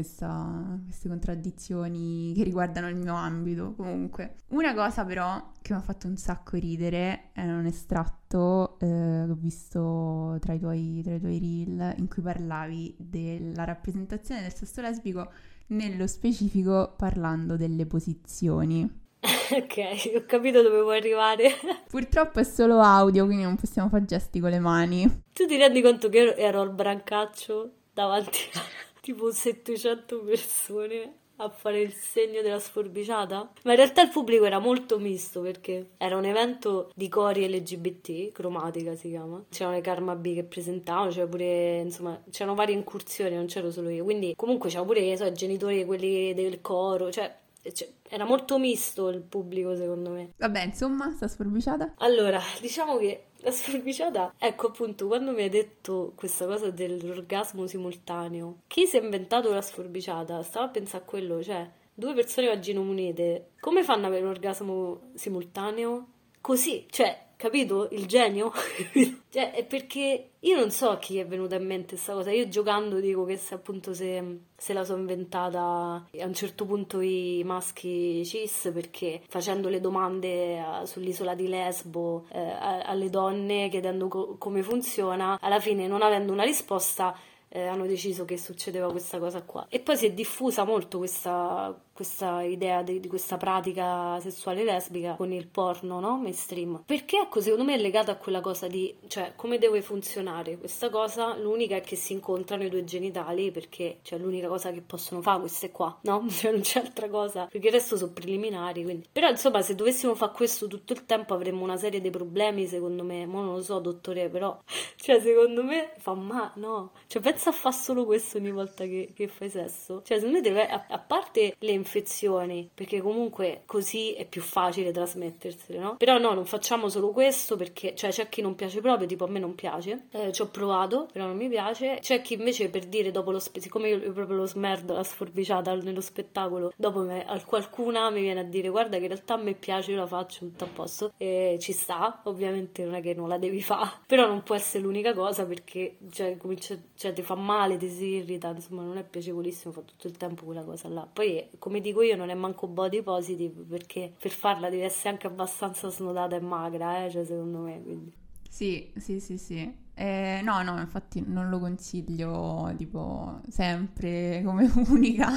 questa, 0.00 0.78
queste 0.84 1.08
contraddizioni 1.08 2.32
che 2.34 2.42
riguardano 2.42 2.88
il 2.88 2.96
mio 2.96 3.14
ambito 3.14 3.74
comunque. 3.76 4.36
Una 4.48 4.74
cosa 4.74 5.04
però 5.04 5.52
che 5.60 5.72
mi 5.72 5.78
ha 5.78 5.82
fatto 5.82 6.06
un 6.06 6.16
sacco 6.16 6.56
ridere 6.56 7.30
è 7.32 7.42
un 7.42 7.66
estratto 7.66 8.78
eh, 8.80 8.86
che 8.86 9.30
ho 9.30 9.36
visto 9.38 10.36
tra 10.40 10.54
i, 10.54 10.58
tuoi, 10.58 11.00
tra 11.04 11.14
i 11.14 11.20
tuoi 11.20 11.38
reel 11.38 11.94
in 11.98 12.08
cui 12.08 12.22
parlavi 12.22 12.96
della 12.98 13.64
rappresentazione 13.64 14.42
del 14.42 14.54
sesso 14.54 14.80
lesbico 14.80 15.30
nello 15.68 16.06
specifico 16.06 16.94
parlando 16.96 17.56
delle 17.56 17.86
posizioni. 17.86 18.98
ok, 19.20 20.14
ho 20.16 20.24
capito 20.26 20.62
dove 20.62 20.80
vuoi 20.80 20.96
arrivare. 20.96 21.50
Purtroppo 21.88 22.40
è 22.40 22.44
solo 22.44 22.80
audio, 22.80 23.26
quindi 23.26 23.44
non 23.44 23.56
possiamo 23.56 23.88
fare 23.88 24.04
gesti 24.04 24.40
con 24.40 24.50
le 24.50 24.58
mani. 24.60 25.22
Tu 25.32 25.46
ti 25.46 25.56
rendi 25.56 25.82
conto 25.82 26.08
che 26.08 26.34
ero 26.36 26.62
al 26.62 26.72
brancaccio 26.72 27.72
davanti 27.92 28.38
a 28.54 28.60
tipo 29.00 29.30
700 29.30 30.20
persone 30.20 31.14
a 31.36 31.48
fare 31.48 31.80
il 31.80 31.92
segno 31.92 32.42
della 32.42 32.58
sforbiciata. 32.58 33.52
Ma 33.64 33.70
in 33.70 33.76
realtà 33.76 34.02
il 34.02 34.10
pubblico 34.10 34.44
era 34.44 34.58
molto 34.58 34.98
misto 34.98 35.40
perché 35.40 35.90
era 35.96 36.16
un 36.16 36.24
evento 36.24 36.90
di 36.94 37.08
cori 37.08 37.48
LGBT, 37.48 38.30
cromatica 38.32 38.94
si 38.94 39.08
chiama. 39.08 39.42
C'erano 39.48 39.76
le 39.76 39.82
Karma 39.82 40.14
B 40.14 40.34
che 40.34 40.44
presentavano, 40.44 41.10
c'era 41.10 41.26
pure, 41.26 41.80
insomma, 41.80 42.20
c'erano 42.30 42.54
varie 42.54 42.74
incursioni, 42.74 43.34
non 43.34 43.46
c'ero 43.46 43.70
solo 43.70 43.88
io. 43.88 44.04
Quindi 44.04 44.34
comunque 44.36 44.68
c'erano 44.68 44.88
pure 44.88 45.16
so, 45.16 45.24
i 45.24 45.32
genitori, 45.32 45.84
quelli 45.84 46.34
del 46.34 46.60
coro, 46.60 47.10
cioè 47.10 47.34
cioè, 47.72 47.88
era 48.08 48.24
molto 48.24 48.58
misto 48.58 49.08
il 49.08 49.20
pubblico, 49.20 49.76
secondo 49.76 50.10
me. 50.10 50.32
Vabbè, 50.36 50.64
insomma, 50.64 51.12
sta 51.14 51.28
sforbiciata. 51.28 51.94
Allora, 51.98 52.40
diciamo 52.60 52.96
che 52.96 53.24
la 53.42 53.50
sforbiciata, 53.50 54.34
ecco 54.38 54.68
appunto, 54.68 55.06
quando 55.06 55.32
mi 55.32 55.42
hai 55.42 55.48
detto 55.48 56.12
questa 56.14 56.46
cosa 56.46 56.70
dell'orgasmo 56.70 57.66
simultaneo, 57.66 58.60
chi 58.66 58.86
si 58.86 58.96
è 58.98 59.02
inventato 59.02 59.50
la 59.52 59.62
sforbiciata? 59.62 60.42
Stavo 60.42 60.66
a 60.66 60.70
pensare 60.70 61.02
a 61.04 61.06
quello, 61.06 61.42
cioè, 61.42 61.68
due 61.92 62.14
persone 62.14 62.48
vaginomunite, 62.48 63.50
come 63.60 63.82
fanno 63.82 64.06
ad 64.06 64.12
avere 64.12 64.24
un 64.24 64.30
orgasmo 64.30 65.10
simultaneo? 65.14 66.06
così, 66.40 66.86
cioè 66.90 67.28
capito 67.40 67.88
il 67.92 68.06
genio? 68.06 68.52
cioè, 69.30 69.52
è 69.52 69.64
perché 69.64 70.32
io 70.38 70.56
non 70.58 70.70
so 70.70 70.90
a 70.90 70.98
chi 70.98 71.16
è 71.16 71.26
venuta 71.26 71.54
in 71.54 71.64
mente 71.64 71.94
questa 71.94 72.12
cosa. 72.12 72.30
Io 72.30 72.48
giocando 72.48 73.00
dico 73.00 73.24
che 73.24 73.38
se 73.38 73.54
appunto 73.54 73.94
se, 73.94 74.40
se 74.54 74.74
la 74.74 74.84
sono 74.84 74.98
inventata 74.98 75.60
a 75.60 76.26
un 76.26 76.34
certo 76.34 76.66
punto 76.66 77.00
i 77.00 77.40
maschi 77.42 78.22
cis 78.26 78.70
perché 78.74 79.22
facendo 79.26 79.70
le 79.70 79.80
domande 79.80 80.60
a, 80.60 80.84
sull'isola 80.84 81.34
di 81.34 81.48
Lesbo 81.48 82.26
eh, 82.30 82.38
alle 82.38 83.08
donne 83.08 83.70
chiedendo 83.70 84.08
co- 84.08 84.36
come 84.36 84.62
funziona, 84.62 85.38
alla 85.40 85.60
fine 85.60 85.86
non 85.86 86.02
avendo 86.02 86.32
una 86.32 86.44
risposta 86.44 87.16
eh, 87.52 87.66
hanno 87.66 87.86
deciso 87.86 88.24
che 88.24 88.38
succedeva 88.38 88.90
questa 88.90 89.18
cosa 89.18 89.42
qua. 89.42 89.66
E 89.68 89.80
poi 89.80 89.96
si 89.96 90.06
è 90.06 90.12
diffusa 90.12 90.64
molto 90.64 90.98
questa, 90.98 91.76
questa 92.00 92.40
idea 92.40 92.80
di, 92.82 92.98
di, 92.98 93.08
questa 93.08 93.36
pratica 93.36 94.18
sessuale 94.20 94.64
lesbica 94.64 95.16
con 95.16 95.32
il 95.32 95.46
porno, 95.46 96.00
no? 96.00 96.16
Mainstream. 96.16 96.82
Perché 96.86 97.18
ecco, 97.18 97.42
secondo 97.42 97.64
me 97.64 97.74
è 97.74 97.78
legata 97.78 98.12
a 98.12 98.16
quella 98.16 98.40
cosa 98.40 98.68
di, 98.68 98.96
cioè, 99.06 99.34
come 99.36 99.58
deve 99.58 99.82
funzionare 99.82 100.56
questa 100.56 100.88
cosa? 100.88 101.36
L'unica 101.36 101.76
è 101.76 101.82
che 101.82 101.96
si 101.96 102.14
incontrano 102.14 102.64
i 102.64 102.70
due 102.70 102.84
genitali 102.84 103.50
perché, 103.50 103.98
cioè, 104.00 104.18
l'unica 104.18 104.48
cosa 104.48 104.72
che 104.72 104.80
possono 104.80 105.20
fare 105.20 105.40
queste 105.40 105.70
qua, 105.70 105.94
no? 106.02 106.26
Cioè, 106.40 106.52
non 106.52 106.62
c'è 106.62 106.80
altra 106.80 107.10
cosa, 107.10 107.44
perché 107.50 107.66
il 107.66 107.72
resto 107.74 107.98
sono 107.98 108.12
preliminari, 108.12 108.82
quindi. 108.82 109.06
Però, 109.12 109.28
insomma, 109.28 109.60
se 109.60 109.74
dovessimo 109.74 110.14
fare 110.14 110.32
questo 110.32 110.68
tutto 110.68 110.94
il 110.94 111.04
tempo 111.04 111.34
avremmo 111.34 111.64
una 111.64 111.76
serie 111.76 112.00
di 112.00 112.08
problemi, 112.08 112.66
secondo 112.66 113.04
me. 113.04 113.26
Ma 113.26 113.42
non 113.42 113.56
lo 113.56 113.62
so, 113.62 113.78
dottore, 113.78 114.30
però, 114.30 114.58
cioè, 114.96 115.20
secondo 115.20 115.62
me 115.62 115.92
fa 115.98 116.14
ma, 116.14 116.50
no? 116.54 116.92
Cioè, 117.08 117.20
pensa 117.20 117.50
a 117.50 117.52
fare 117.52 117.74
solo 117.74 118.06
questo 118.06 118.38
ogni 118.38 118.52
volta 118.52 118.84
che, 118.84 119.10
che 119.14 119.28
fai 119.28 119.50
sesso. 119.50 120.00
Cioè, 120.02 120.16
secondo 120.16 120.38
me 120.38 120.40
deve, 120.40 120.66
a, 120.66 120.86
a 120.88 120.98
parte 120.98 121.56
le 121.58 121.72
infezioni, 121.90 122.70
perché 122.72 123.00
comunque 123.00 123.62
così 123.66 124.12
è 124.12 124.24
più 124.24 124.40
facile 124.40 124.92
trasmettersele, 124.92 125.78
no? 125.78 125.96
Però 125.96 126.18
no, 126.18 126.32
non 126.32 126.44
facciamo 126.44 126.88
solo 126.88 127.10
questo 127.10 127.56
perché, 127.56 127.94
cioè, 127.96 128.10
c'è 128.10 128.28
chi 128.28 128.40
non 128.40 128.54
piace 128.54 128.80
proprio, 128.80 129.08
tipo 129.08 129.24
a 129.24 129.28
me 129.28 129.40
non 129.40 129.56
piace, 129.56 130.06
eh, 130.12 130.32
ci 130.32 130.42
ho 130.42 130.46
provato, 130.46 131.08
però 131.12 131.26
non 131.26 131.36
mi 131.36 131.48
piace. 131.48 131.98
C'è 132.00 132.22
chi 132.22 132.34
invece 132.34 132.70
per 132.70 132.86
dire 132.86 133.10
dopo 133.10 133.32
lo 133.32 133.40
spettacolo, 133.40 133.62
siccome 133.62 133.88
io 133.88 134.12
proprio 134.12 134.36
lo 134.36 134.46
smerdo, 134.46 134.94
la 134.94 135.02
sforbiciata 135.02 135.74
nello 135.74 136.00
spettacolo, 136.00 136.72
dopo 136.76 137.00
me, 137.00 137.26
qualcuna 137.44 138.10
mi 138.10 138.20
viene 138.20 138.40
a 138.40 138.44
dire 138.44 138.68
guarda 138.68 138.96
che 138.96 139.04
in 139.04 139.08
realtà 139.08 139.34
a 139.34 139.38
me 139.38 139.54
piace, 139.54 139.90
io 139.90 139.98
la 139.98 140.06
faccio 140.06 140.46
tutto 140.46 140.64
a 140.64 140.68
posto 140.68 141.12
e 141.16 141.58
ci 141.60 141.72
sta, 141.72 142.20
ovviamente 142.24 142.84
non 142.84 142.94
è 142.94 143.00
che 143.00 143.14
non 143.14 143.28
la 143.28 143.38
devi 143.38 143.60
fare, 143.60 143.90
però 144.06 144.26
non 144.26 144.42
può 144.42 144.54
essere 144.54 144.84
l'unica 144.84 145.12
cosa 145.12 145.44
perché 145.44 145.96
cioè, 146.10 146.36
comincia, 146.36 146.76
cioè, 146.94 147.12
ti 147.12 147.22
fa 147.22 147.34
male, 147.34 147.76
ti 147.76 147.88
si 147.88 148.04
irrita, 148.04 148.50
insomma 148.50 148.82
non 148.82 148.96
è 148.96 149.02
piacevolissimo 149.02 149.72
fare 149.72 149.86
tutto 149.86 150.06
il 150.06 150.16
tempo 150.16 150.44
quella 150.44 150.62
cosa 150.62 150.88
là. 150.88 151.08
Poi 151.10 151.48
come 151.58 151.69
dico 151.78 152.02
io, 152.02 152.16
non 152.16 152.30
è 152.30 152.34
manco 152.34 152.66
body 152.66 153.02
positive 153.02 153.62
perché 153.62 154.12
per 154.18 154.32
farla 154.32 154.68
devi 154.68 154.82
essere 154.82 155.10
anche 155.10 155.28
abbastanza 155.28 155.88
snodata 155.88 156.34
e 156.34 156.40
magra, 156.40 157.04
eh, 157.04 157.10
cioè, 157.10 157.24
secondo 157.24 157.58
me. 157.58 157.80
Quindi. 157.80 158.12
Sì, 158.48 158.90
sì, 158.96 159.20
sì, 159.20 159.38
sì. 159.38 159.72
Eh, 159.94 160.40
no, 160.42 160.62
no, 160.62 160.80
infatti 160.80 161.22
non 161.24 161.48
lo 161.48 161.60
consiglio 161.60 162.72
tipo 162.76 163.40
sempre 163.48 164.42
come 164.44 164.68
unica 164.88 165.30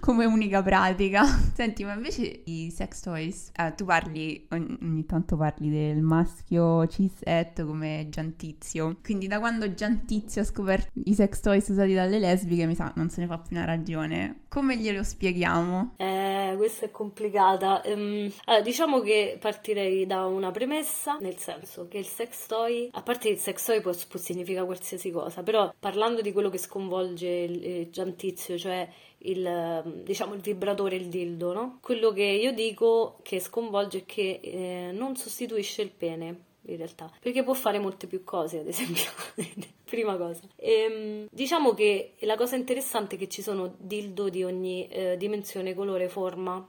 come 0.00 0.24
unica 0.24 0.62
pratica. 0.62 1.24
Senti, 1.24 1.84
ma 1.84 1.94
invece 1.94 2.42
i 2.44 2.70
sex 2.70 3.00
toys, 3.00 3.50
eh, 3.56 3.74
tu 3.74 3.84
parli, 3.84 4.46
ogni, 4.50 4.78
ogni, 4.82 5.06
tanto 5.06 5.36
parli 5.36 5.70
del 5.70 6.02
maschio 6.02 6.86
cis-et 6.86 7.64
come 7.64 8.06
Giantizio. 8.08 8.98
Quindi 9.02 9.26
da 9.26 9.38
quando 9.38 9.72
Giantizio 9.74 10.42
ha 10.42 10.44
scoperto 10.44 10.90
i 11.04 11.14
sex 11.14 11.40
toys 11.40 11.68
usati 11.68 11.94
dalle 11.94 12.18
lesbiche, 12.18 12.66
mi 12.66 12.74
sa, 12.74 12.92
non 12.96 13.10
se 13.10 13.20
ne 13.20 13.26
fa 13.26 13.38
più 13.38 13.56
una 13.56 13.64
ragione. 13.64 14.42
Come 14.52 14.76
glielo 14.76 15.02
spieghiamo? 15.02 15.94
Eh, 15.96 16.52
questa 16.58 16.84
è 16.84 16.90
complicata. 16.90 17.80
Um, 17.86 18.30
allora, 18.44 18.62
diciamo 18.62 19.00
che 19.00 19.38
partirei 19.40 20.04
da 20.04 20.26
una 20.26 20.50
premessa, 20.50 21.16
nel 21.20 21.38
senso 21.38 21.88
che 21.88 21.96
il 21.96 22.04
sex 22.04 22.48
toy, 22.48 22.90
a 22.92 23.00
parte 23.00 23.30
il 23.30 23.38
sex 23.38 23.64
toy 23.64 23.80
può, 23.80 23.92
può 24.06 24.20
significare 24.20 24.66
qualsiasi 24.66 25.10
cosa, 25.10 25.42
però 25.42 25.72
parlando 25.80 26.20
di 26.20 26.32
quello 26.32 26.50
che 26.50 26.58
sconvolge 26.58 27.28
il, 27.28 27.64
il 27.64 27.90
Giantizio, 27.90 28.58
cioè 28.58 28.86
il, 29.20 30.02
diciamo, 30.04 30.34
il 30.34 30.42
vibratore, 30.42 30.96
il 30.96 31.08
dildo, 31.08 31.54
no? 31.54 31.78
Quello 31.80 32.12
che 32.12 32.24
io 32.24 32.52
dico 32.52 33.20
che 33.22 33.40
sconvolge 33.40 34.00
è 34.00 34.04
che 34.04 34.38
eh, 34.42 34.90
non 34.92 35.16
sostituisce 35.16 35.80
il 35.80 35.92
pene 35.92 36.50
in 36.66 36.76
realtà, 36.76 37.10
perché 37.20 37.42
può 37.42 37.54
fare 37.54 37.78
molte 37.78 38.06
più 38.06 38.22
cose, 38.24 38.60
ad 38.60 38.68
esempio. 38.68 39.10
Prima 39.84 40.16
cosa. 40.16 40.40
E, 40.56 40.70
ehm, 40.72 41.26
diciamo 41.30 41.74
che 41.74 42.14
la 42.20 42.36
cosa 42.36 42.56
interessante 42.56 43.16
è 43.16 43.18
che 43.18 43.28
ci 43.28 43.42
sono 43.42 43.74
dildo 43.78 44.28
di 44.28 44.42
ogni 44.42 44.88
eh, 44.88 45.16
dimensione, 45.18 45.74
colore, 45.74 46.08
forma, 46.08 46.66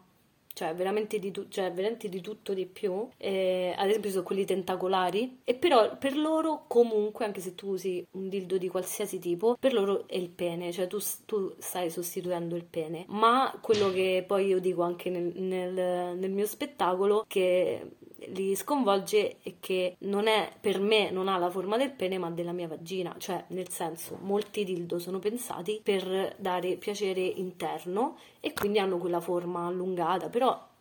cioè 0.53 0.75
veramente 0.75 1.19
di, 1.19 1.31
tu- 1.31 1.47
cioè 1.49 1.71
veramente 1.71 2.09
di 2.09 2.21
tutto 2.21 2.53
di 2.53 2.65
più, 2.65 3.07
eh, 3.17 3.73
ad 3.75 3.89
esempio 3.89 4.11
sono 4.11 4.23
quelli 4.23 4.45
tentacolari, 4.45 5.39
e 5.43 5.55
però 5.55 5.97
per 5.97 6.15
loro 6.15 6.65
comunque, 6.67 7.25
anche 7.25 7.41
se 7.41 7.55
tu 7.55 7.69
usi 7.69 8.05
un 8.11 8.29
dildo 8.29 8.57
di 8.57 8.67
qualsiasi 8.67 9.19
tipo, 9.19 9.57
per 9.59 9.73
loro 9.73 10.07
è 10.07 10.15
il 10.15 10.29
pene, 10.29 10.71
cioè 10.71 10.87
tu, 10.87 10.99
tu 11.25 11.55
stai 11.57 11.89
sostituendo 11.89 12.55
il 12.55 12.65
pene, 12.65 13.05
ma 13.07 13.57
quello 13.61 13.91
che 13.91 14.23
poi 14.27 14.47
io 14.47 14.59
dico 14.59 14.83
anche 14.83 15.09
nel, 15.09 15.33
nel, 15.35 16.17
nel 16.17 16.31
mio 16.31 16.45
spettacolo, 16.45 17.25
che 17.27 17.87
li 18.33 18.55
sconvolge 18.55 19.37
è 19.41 19.55
che 19.59 19.95
non 19.99 20.27
è 20.27 20.51
per 20.59 20.79
me 20.79 21.11
non 21.11 21.27
ha 21.27 21.37
la 21.37 21.49
forma 21.49 21.77
del 21.77 21.91
pene 21.91 22.17
ma 22.17 22.29
della 22.29 22.51
mia 22.51 22.67
vagina 22.67 23.15
cioè 23.17 23.43
nel 23.49 23.69
senso 23.69 24.17
molti 24.21 24.63
dildo 24.63 24.99
sono 24.99 25.19
pensati 25.19 25.79
per 25.83 26.35
dare 26.37 26.75
piacere 26.75 27.21
interno 27.21 28.17
e 28.39 28.53
quindi 28.53 28.79
hanno 28.79 28.97
quella 28.97 29.21
forma 29.21 29.65
allungata 29.65 30.29
però 30.29 30.71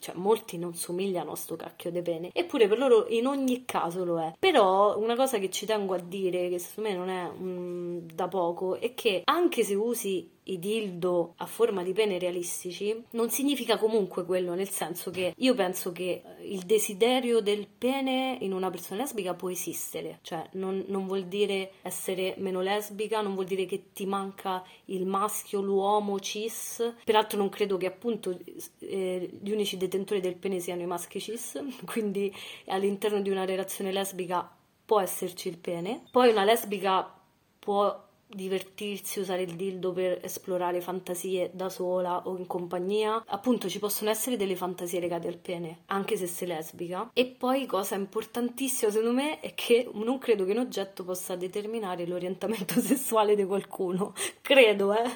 cioè 0.00 0.14
molti 0.16 0.58
non 0.58 0.74
somigliano 0.74 1.32
a 1.32 1.36
sto 1.36 1.56
cacchio 1.56 1.90
di 1.90 2.02
pene, 2.02 2.30
eppure 2.32 2.66
per 2.66 2.78
loro 2.78 3.06
in 3.08 3.26
ogni 3.26 3.64
caso 3.64 4.04
lo 4.04 4.18
è. 4.18 4.34
Però 4.38 4.98
una 4.98 5.14
cosa 5.14 5.38
che 5.38 5.50
ci 5.50 5.66
tengo 5.66 5.94
a 5.94 6.00
dire, 6.00 6.48
che 6.48 6.58
secondo 6.58 6.90
me 6.90 6.96
non 6.96 7.08
è 7.08 7.30
mm, 7.30 7.98
da 8.14 8.26
poco, 8.26 8.80
è 8.80 8.94
che 8.94 9.22
anche 9.24 9.62
se 9.62 9.74
usi 9.74 10.28
i 10.44 10.58
dildo 10.58 11.34
a 11.36 11.46
forma 11.46 11.82
di 11.82 11.92
pene 11.92 12.18
realistici 12.18 13.04
non 13.10 13.30
significa 13.30 13.76
comunque 13.78 14.24
quello, 14.24 14.54
nel 14.54 14.70
senso 14.70 15.10
che 15.10 15.34
io 15.36 15.54
penso 15.54 15.92
che 15.92 16.22
il 16.42 16.62
desiderio 16.62 17.40
del 17.40 17.66
pene 17.66 18.38
in 18.40 18.52
una 18.52 18.70
persona 18.70 19.02
lesbica 19.02 19.34
può 19.34 19.50
esistere, 19.50 20.18
cioè 20.22 20.48
non, 20.52 20.84
non 20.88 21.06
vuol 21.06 21.26
dire 21.26 21.72
essere 21.82 22.34
meno 22.38 22.60
lesbica, 22.60 23.20
non 23.20 23.34
vuol 23.34 23.46
dire 23.46 23.66
che 23.66 23.92
ti 23.92 24.06
manca 24.06 24.64
il 24.86 25.06
maschio, 25.06 25.60
l'uomo, 25.60 26.18
cis. 26.18 26.94
Peraltro 27.04 27.38
non 27.38 27.48
credo 27.48 27.76
che 27.76 27.86
appunto 27.86 28.38
eh, 28.78 29.30
gli 29.40 29.50
unici 29.50 29.76
detentori 29.76 30.20
del 30.20 30.36
pene 30.36 30.58
siano 30.58 30.82
i 30.82 30.86
maschi 30.86 31.20
cis, 31.20 31.62
quindi 31.84 32.34
all'interno 32.66 33.20
di 33.20 33.30
una 33.30 33.44
relazione 33.44 33.92
lesbica 33.92 34.50
può 34.84 35.00
esserci 35.00 35.48
il 35.48 35.58
pene. 35.58 36.02
Poi 36.10 36.30
una 36.30 36.44
lesbica 36.44 37.14
può 37.58 38.08
divertirsi, 38.32 39.20
usare 39.20 39.42
il 39.42 39.54
dildo 39.54 39.92
per 39.92 40.18
esplorare 40.22 40.80
fantasie 40.80 41.50
da 41.52 41.68
sola 41.68 42.22
o 42.26 42.36
in 42.36 42.46
compagnia. 42.46 43.22
Appunto, 43.26 43.68
ci 43.68 43.78
possono 43.78 44.10
essere 44.10 44.36
delle 44.36 44.56
fantasie 44.56 45.00
legate 45.00 45.28
al 45.28 45.38
pene, 45.38 45.80
anche 45.86 46.16
se 46.16 46.26
sei 46.26 46.48
lesbica. 46.48 47.10
E 47.12 47.26
poi, 47.26 47.66
cosa 47.66 47.94
importantissima 47.96 48.90
secondo 48.90 49.14
me, 49.14 49.40
è 49.40 49.54
che 49.54 49.88
non 49.92 50.18
credo 50.18 50.44
che 50.44 50.52
un 50.52 50.58
oggetto 50.58 51.04
possa 51.04 51.36
determinare 51.36 52.06
l'orientamento 52.06 52.78
sessuale 52.80 53.34
di 53.34 53.44
qualcuno. 53.44 54.14
Credo, 54.40 54.94
eh. 54.94 55.10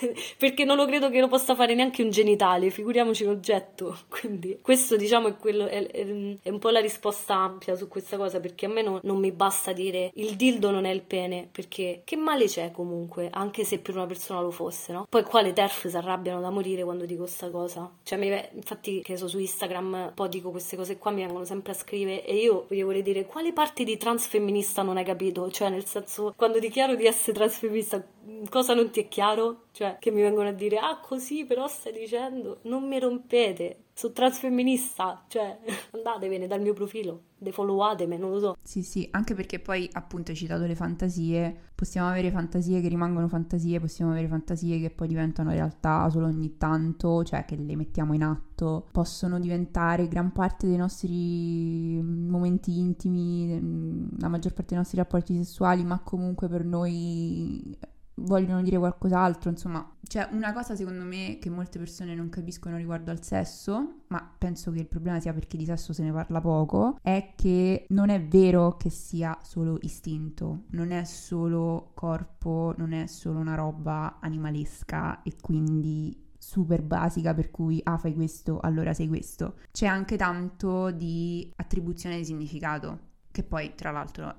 Perché 0.36 0.64
non 0.64 0.76
lo 0.76 0.86
credo 0.86 1.10
che 1.10 1.20
lo 1.20 1.28
possa 1.28 1.54
fare 1.54 1.74
neanche 1.74 2.02
un 2.02 2.10
genitale, 2.10 2.70
figuriamoci 2.70 3.24
un 3.24 3.30
oggetto. 3.30 3.98
Quindi, 4.08 4.58
questo 4.60 4.96
diciamo 4.96 5.28
è, 5.28 5.36
quello, 5.36 5.66
è, 5.66 5.86
è, 5.86 6.06
è 6.42 6.48
un 6.50 6.58
po' 6.58 6.70
la 6.70 6.80
risposta 6.80 7.34
ampia 7.34 7.76
su 7.76 7.88
questa 7.88 8.16
cosa, 8.16 8.40
perché 8.40 8.66
a 8.66 8.68
me 8.68 8.82
no, 8.82 9.00
non 9.02 9.18
mi 9.18 9.30
basta 9.30 9.72
dire 9.72 10.10
il 10.14 10.34
dildo 10.34 10.70
non 10.70 10.84
è 10.84 10.90
il 10.90 11.02
pene, 11.02 11.48
perché 11.50 12.02
che 12.04 12.16
male 12.16 12.47
c'è 12.48 12.70
comunque, 12.70 13.28
anche 13.32 13.64
se 13.64 13.78
per 13.78 13.94
una 13.96 14.06
persona 14.06 14.40
lo 14.40 14.50
fosse, 14.50 14.92
no? 14.92 15.06
Poi 15.08 15.22
qua 15.22 15.40
le 15.42 15.52
TERF 15.52 15.86
si 15.88 15.96
arrabbiano 15.96 16.40
da 16.40 16.50
morire 16.50 16.82
quando 16.84 17.04
dico 17.04 17.22
questa 17.22 17.50
cosa. 17.50 17.90
Cioè, 18.02 18.18
mi, 18.18 18.28
infatti, 18.54 19.02
che 19.02 19.16
so 19.16 19.28
su 19.28 19.38
Instagram, 19.38 19.92
un 19.92 20.12
po' 20.14 20.26
dico 20.26 20.50
queste 20.50 20.76
cose 20.76 20.98
qua, 20.98 21.10
mi 21.10 21.22
vengono 21.22 21.44
sempre 21.44 21.72
a 21.72 21.74
scrivere 21.74 22.24
e 22.24 22.36
io 22.36 22.66
gli 22.68 22.82
vorrei 22.82 23.02
dire 23.02 23.26
quale 23.26 23.52
parte 23.52 23.84
di 23.84 23.96
transfemminista 23.96 24.82
non 24.82 24.96
hai 24.96 25.04
capito? 25.04 25.50
Cioè, 25.50 25.68
nel 25.68 25.84
senso, 25.84 26.32
quando 26.36 26.58
dichiaro 26.58 26.94
di 26.94 27.06
essere 27.06 27.32
transfemminista, 27.32 28.04
cosa 28.48 28.74
non 28.74 28.90
ti 28.90 29.00
è 29.00 29.08
chiaro? 29.08 29.64
Cioè, 29.72 29.96
che 30.00 30.10
mi 30.10 30.22
vengono 30.22 30.48
a 30.48 30.52
dire, 30.52 30.78
ah, 30.78 30.98
così 30.98 31.44
però 31.44 31.66
stai 31.68 31.92
dicendo, 31.92 32.58
non 32.62 32.86
mi 32.86 32.98
rompete 32.98 33.84
sono 33.98 34.12
transfemminista, 34.12 35.24
cioè 35.26 35.58
andatevene 35.90 36.46
dal 36.46 36.60
mio 36.60 36.72
profilo, 36.72 37.22
defollowatemi, 37.36 38.16
non 38.16 38.30
lo 38.30 38.38
so. 38.38 38.56
Sì, 38.62 38.84
sì, 38.84 39.08
anche 39.10 39.34
perché 39.34 39.58
poi 39.58 39.90
appunto 39.92 40.30
hai 40.30 40.36
citato 40.36 40.66
le 40.66 40.76
fantasie, 40.76 41.52
possiamo 41.74 42.06
avere 42.06 42.30
fantasie 42.30 42.80
che 42.80 42.86
rimangono 42.86 43.26
fantasie, 43.26 43.80
possiamo 43.80 44.12
avere 44.12 44.28
fantasie 44.28 44.78
che 44.78 44.90
poi 44.90 45.08
diventano 45.08 45.50
realtà 45.50 46.08
solo 46.10 46.26
ogni 46.26 46.56
tanto, 46.58 47.24
cioè 47.24 47.44
che 47.44 47.56
le 47.56 47.74
mettiamo 47.74 48.14
in 48.14 48.22
atto, 48.22 48.86
possono 48.92 49.40
diventare 49.40 50.06
gran 50.06 50.30
parte 50.30 50.68
dei 50.68 50.76
nostri 50.76 52.00
momenti 52.00 52.78
intimi, 52.78 54.10
la 54.16 54.28
maggior 54.28 54.52
parte 54.52 54.74
dei 54.74 54.78
nostri 54.78 54.98
rapporti 54.98 55.34
sessuali, 55.34 55.82
ma 55.82 55.98
comunque 55.98 56.46
per 56.46 56.64
noi 56.64 57.76
vogliono 58.20 58.62
dire 58.62 58.78
qualcos'altro, 58.78 59.50
insomma, 59.50 59.86
c'è 60.06 60.28
una 60.32 60.52
cosa 60.52 60.74
secondo 60.74 61.04
me 61.04 61.38
che 61.40 61.50
molte 61.50 61.78
persone 61.78 62.14
non 62.14 62.28
capiscono 62.28 62.76
riguardo 62.76 63.10
al 63.10 63.22
sesso, 63.22 64.02
ma 64.08 64.34
penso 64.38 64.70
che 64.70 64.80
il 64.80 64.86
problema 64.86 65.20
sia 65.20 65.32
perché 65.32 65.56
di 65.56 65.64
sesso 65.64 65.92
se 65.92 66.02
ne 66.02 66.12
parla 66.12 66.40
poco, 66.40 66.98
è 67.02 67.32
che 67.36 67.86
non 67.90 68.08
è 68.08 68.22
vero 68.22 68.76
che 68.76 68.90
sia 68.90 69.38
solo 69.42 69.78
istinto, 69.82 70.64
non 70.70 70.90
è 70.90 71.04
solo 71.04 71.90
corpo, 71.94 72.74
non 72.76 72.92
è 72.92 73.06
solo 73.06 73.38
una 73.38 73.54
roba 73.54 74.18
animalesca 74.20 75.22
e 75.22 75.34
quindi 75.40 76.26
super 76.38 76.82
basica 76.82 77.34
per 77.34 77.50
cui 77.50 77.80
ah 77.82 77.98
fai 77.98 78.14
questo, 78.14 78.60
allora 78.60 78.94
sei 78.94 79.08
questo. 79.08 79.56
C'è 79.70 79.86
anche 79.86 80.16
tanto 80.16 80.90
di 80.90 81.52
attribuzione 81.56 82.16
di 82.16 82.24
significato, 82.24 82.98
che 83.30 83.42
poi 83.42 83.74
tra 83.74 83.90
l'altro 83.90 84.34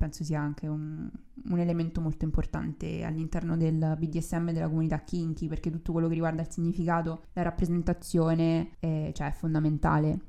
penso 0.00 0.24
sia 0.24 0.40
anche 0.40 0.66
un, 0.66 1.10
un, 1.44 1.58
elemento 1.58 2.00
molto 2.00 2.24
importante 2.24 3.04
all'interno 3.04 3.54
del 3.54 3.96
BDSM 3.98 4.48
e 4.48 4.52
della 4.54 4.68
comunità 4.68 5.00
kinky, 5.00 5.46
perché 5.46 5.70
tutto 5.70 5.92
quello 5.92 6.08
che 6.08 6.14
riguarda 6.14 6.40
il 6.40 6.50
significato, 6.50 7.24
la 7.34 7.42
rappresentazione 7.42 8.70
è, 8.78 9.10
cioè, 9.12 9.28
è 9.28 9.32
fondamentale. 9.32 10.20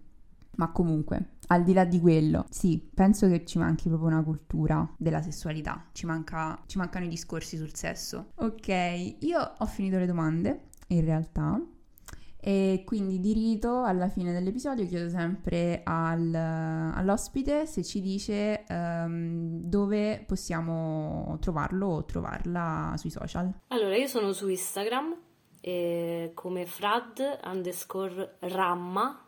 Ma 0.58 0.74
comunque, 0.74 1.38
al 1.48 1.64
di 1.64 1.72
là 1.72 1.86
di 1.86 2.02
quello, 2.02 2.46
sì, 2.50 2.86
penso 2.94 3.30
che 3.30 3.46
ci 3.46 3.58
manchi 3.60 3.88
proprio 3.88 4.10
una 4.10 4.22
cultura 4.24 4.94
della 4.98 5.22
sessualità, 5.22 5.86
ci, 5.94 6.06
manca, 6.06 6.62
ci 6.66 6.78
mancano 6.78 7.06
i 7.06 7.08
discorsi 7.08 7.56
sul 7.56 7.74
sesso. 7.74 8.32
Ok, 8.36 8.68
io 9.20 9.54
ho 9.58 9.66
finito 9.68 9.98
le 9.98 10.06
domande, 10.06 10.68
in 10.88 11.06
realtà. 11.06 11.62
E 12.44 12.82
quindi 12.86 13.20
di 13.20 13.34
rito 13.34 13.84
alla 13.84 14.10
fine 14.10 14.34
dell'episodio 14.34 14.88
chiedo 14.88 15.10
sempre 15.10 15.82
al, 15.84 16.34
all'ospite 16.34 17.68
se 17.68 17.84
ci 17.84 18.02
dice 18.02 18.66
um, 18.68 19.62
dove 19.62 20.24
possiamo 20.26 21.38
trovarlo 21.40 21.88
o 21.88 22.06
trovarla 22.06 22.96
sui 22.98 23.12
social. 23.12 23.54
Allora, 23.68 23.96
io 23.96 24.08
sono 24.08 24.34
su 24.34 24.48
Instagram 24.48 25.16
eh, 25.62 26.32
come 26.34 26.66
frad 26.66 27.40
underscore 27.44 28.38
ramma 28.40 29.26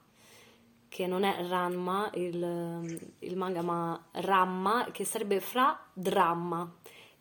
che 0.93 1.07
non 1.07 1.23
è 1.23 1.47
Ranma 1.47 2.11
il, 2.13 3.13
il 3.19 3.35
manga 3.35 3.63
ma 3.63 3.99
Ramma 4.11 4.89
che 4.91 5.05
sarebbe 5.05 5.39
fra 5.39 5.89
dramma 5.91 6.71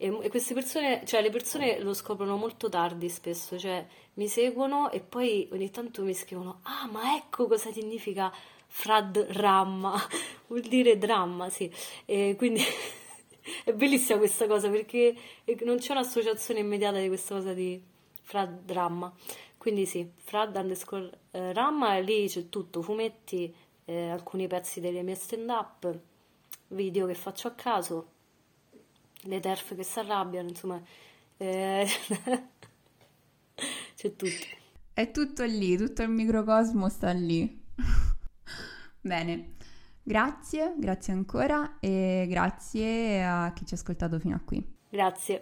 e, 0.02 0.18
e, 0.20 0.28
queste 0.30 0.52
persone, 0.52 1.02
cioè 1.06 1.22
le 1.22 1.30
persone 1.30 1.78
lo 1.78 1.94
scoprono 1.94 2.36
molto 2.36 2.68
tardi 2.68 3.08
spesso, 3.08 3.56
cioè 3.56 3.86
mi 4.14 4.26
seguono 4.26 4.90
e 4.90 4.98
poi 4.98 5.48
ogni 5.52 5.70
tanto 5.70 6.02
mi 6.02 6.12
scrivono, 6.12 6.58
ah 6.64 6.88
ma 6.90 7.14
ecco 7.14 7.46
cosa 7.46 7.70
significa 7.70 8.32
frad 8.66 9.16
ramma, 9.30 9.94
vuol 10.48 10.62
dire 10.62 10.98
dramma, 10.98 11.48
sì, 11.50 11.72
e 12.04 12.34
quindi 12.36 12.62
è 13.62 13.72
bellissima 13.72 14.18
questa 14.18 14.48
cosa 14.48 14.68
perché 14.70 15.14
non 15.60 15.76
c'è 15.76 15.92
un'associazione 15.92 16.58
immediata 16.58 16.98
di 16.98 17.06
questa 17.06 17.36
cosa 17.36 17.52
di 17.52 17.80
frad 18.22 18.62
dramma, 18.64 19.14
quindi 19.56 19.86
sì, 19.86 20.10
frad 20.16 20.56
underscore 20.56 21.10
eh, 21.30 21.52
ramma 21.52 21.96
lì 21.98 22.26
c'è 22.26 22.48
tutto, 22.48 22.82
fumetti, 22.82 23.54
eh, 23.84 24.08
alcuni 24.08 24.48
pezzi 24.48 24.80
delle 24.80 25.02
mie 25.02 25.14
stand 25.14 25.48
up, 25.48 25.96
video 26.68 27.06
che 27.06 27.14
faccio 27.14 27.46
a 27.46 27.52
caso 27.52 28.11
le 29.22 29.40
terfe 29.40 29.74
che 29.74 29.82
si 29.82 29.98
arrabbiano, 29.98 30.48
insomma, 30.48 30.80
eh... 31.36 31.86
c'è 33.96 34.16
tutto. 34.16 34.60
È 34.92 35.10
tutto 35.10 35.44
lì, 35.44 35.76
tutto 35.76 36.02
il 36.02 36.10
microcosmo 36.10 36.88
sta 36.88 37.10
lì. 37.12 37.60
Bene, 39.00 39.54
grazie, 40.02 40.74
grazie 40.76 41.12
ancora 41.12 41.78
e 41.80 42.26
grazie 42.28 43.24
a 43.24 43.52
chi 43.52 43.64
ci 43.64 43.74
ha 43.74 43.76
ascoltato 43.76 44.18
fino 44.18 44.36
a 44.36 44.40
qui. 44.44 44.64
Grazie. 44.88 45.40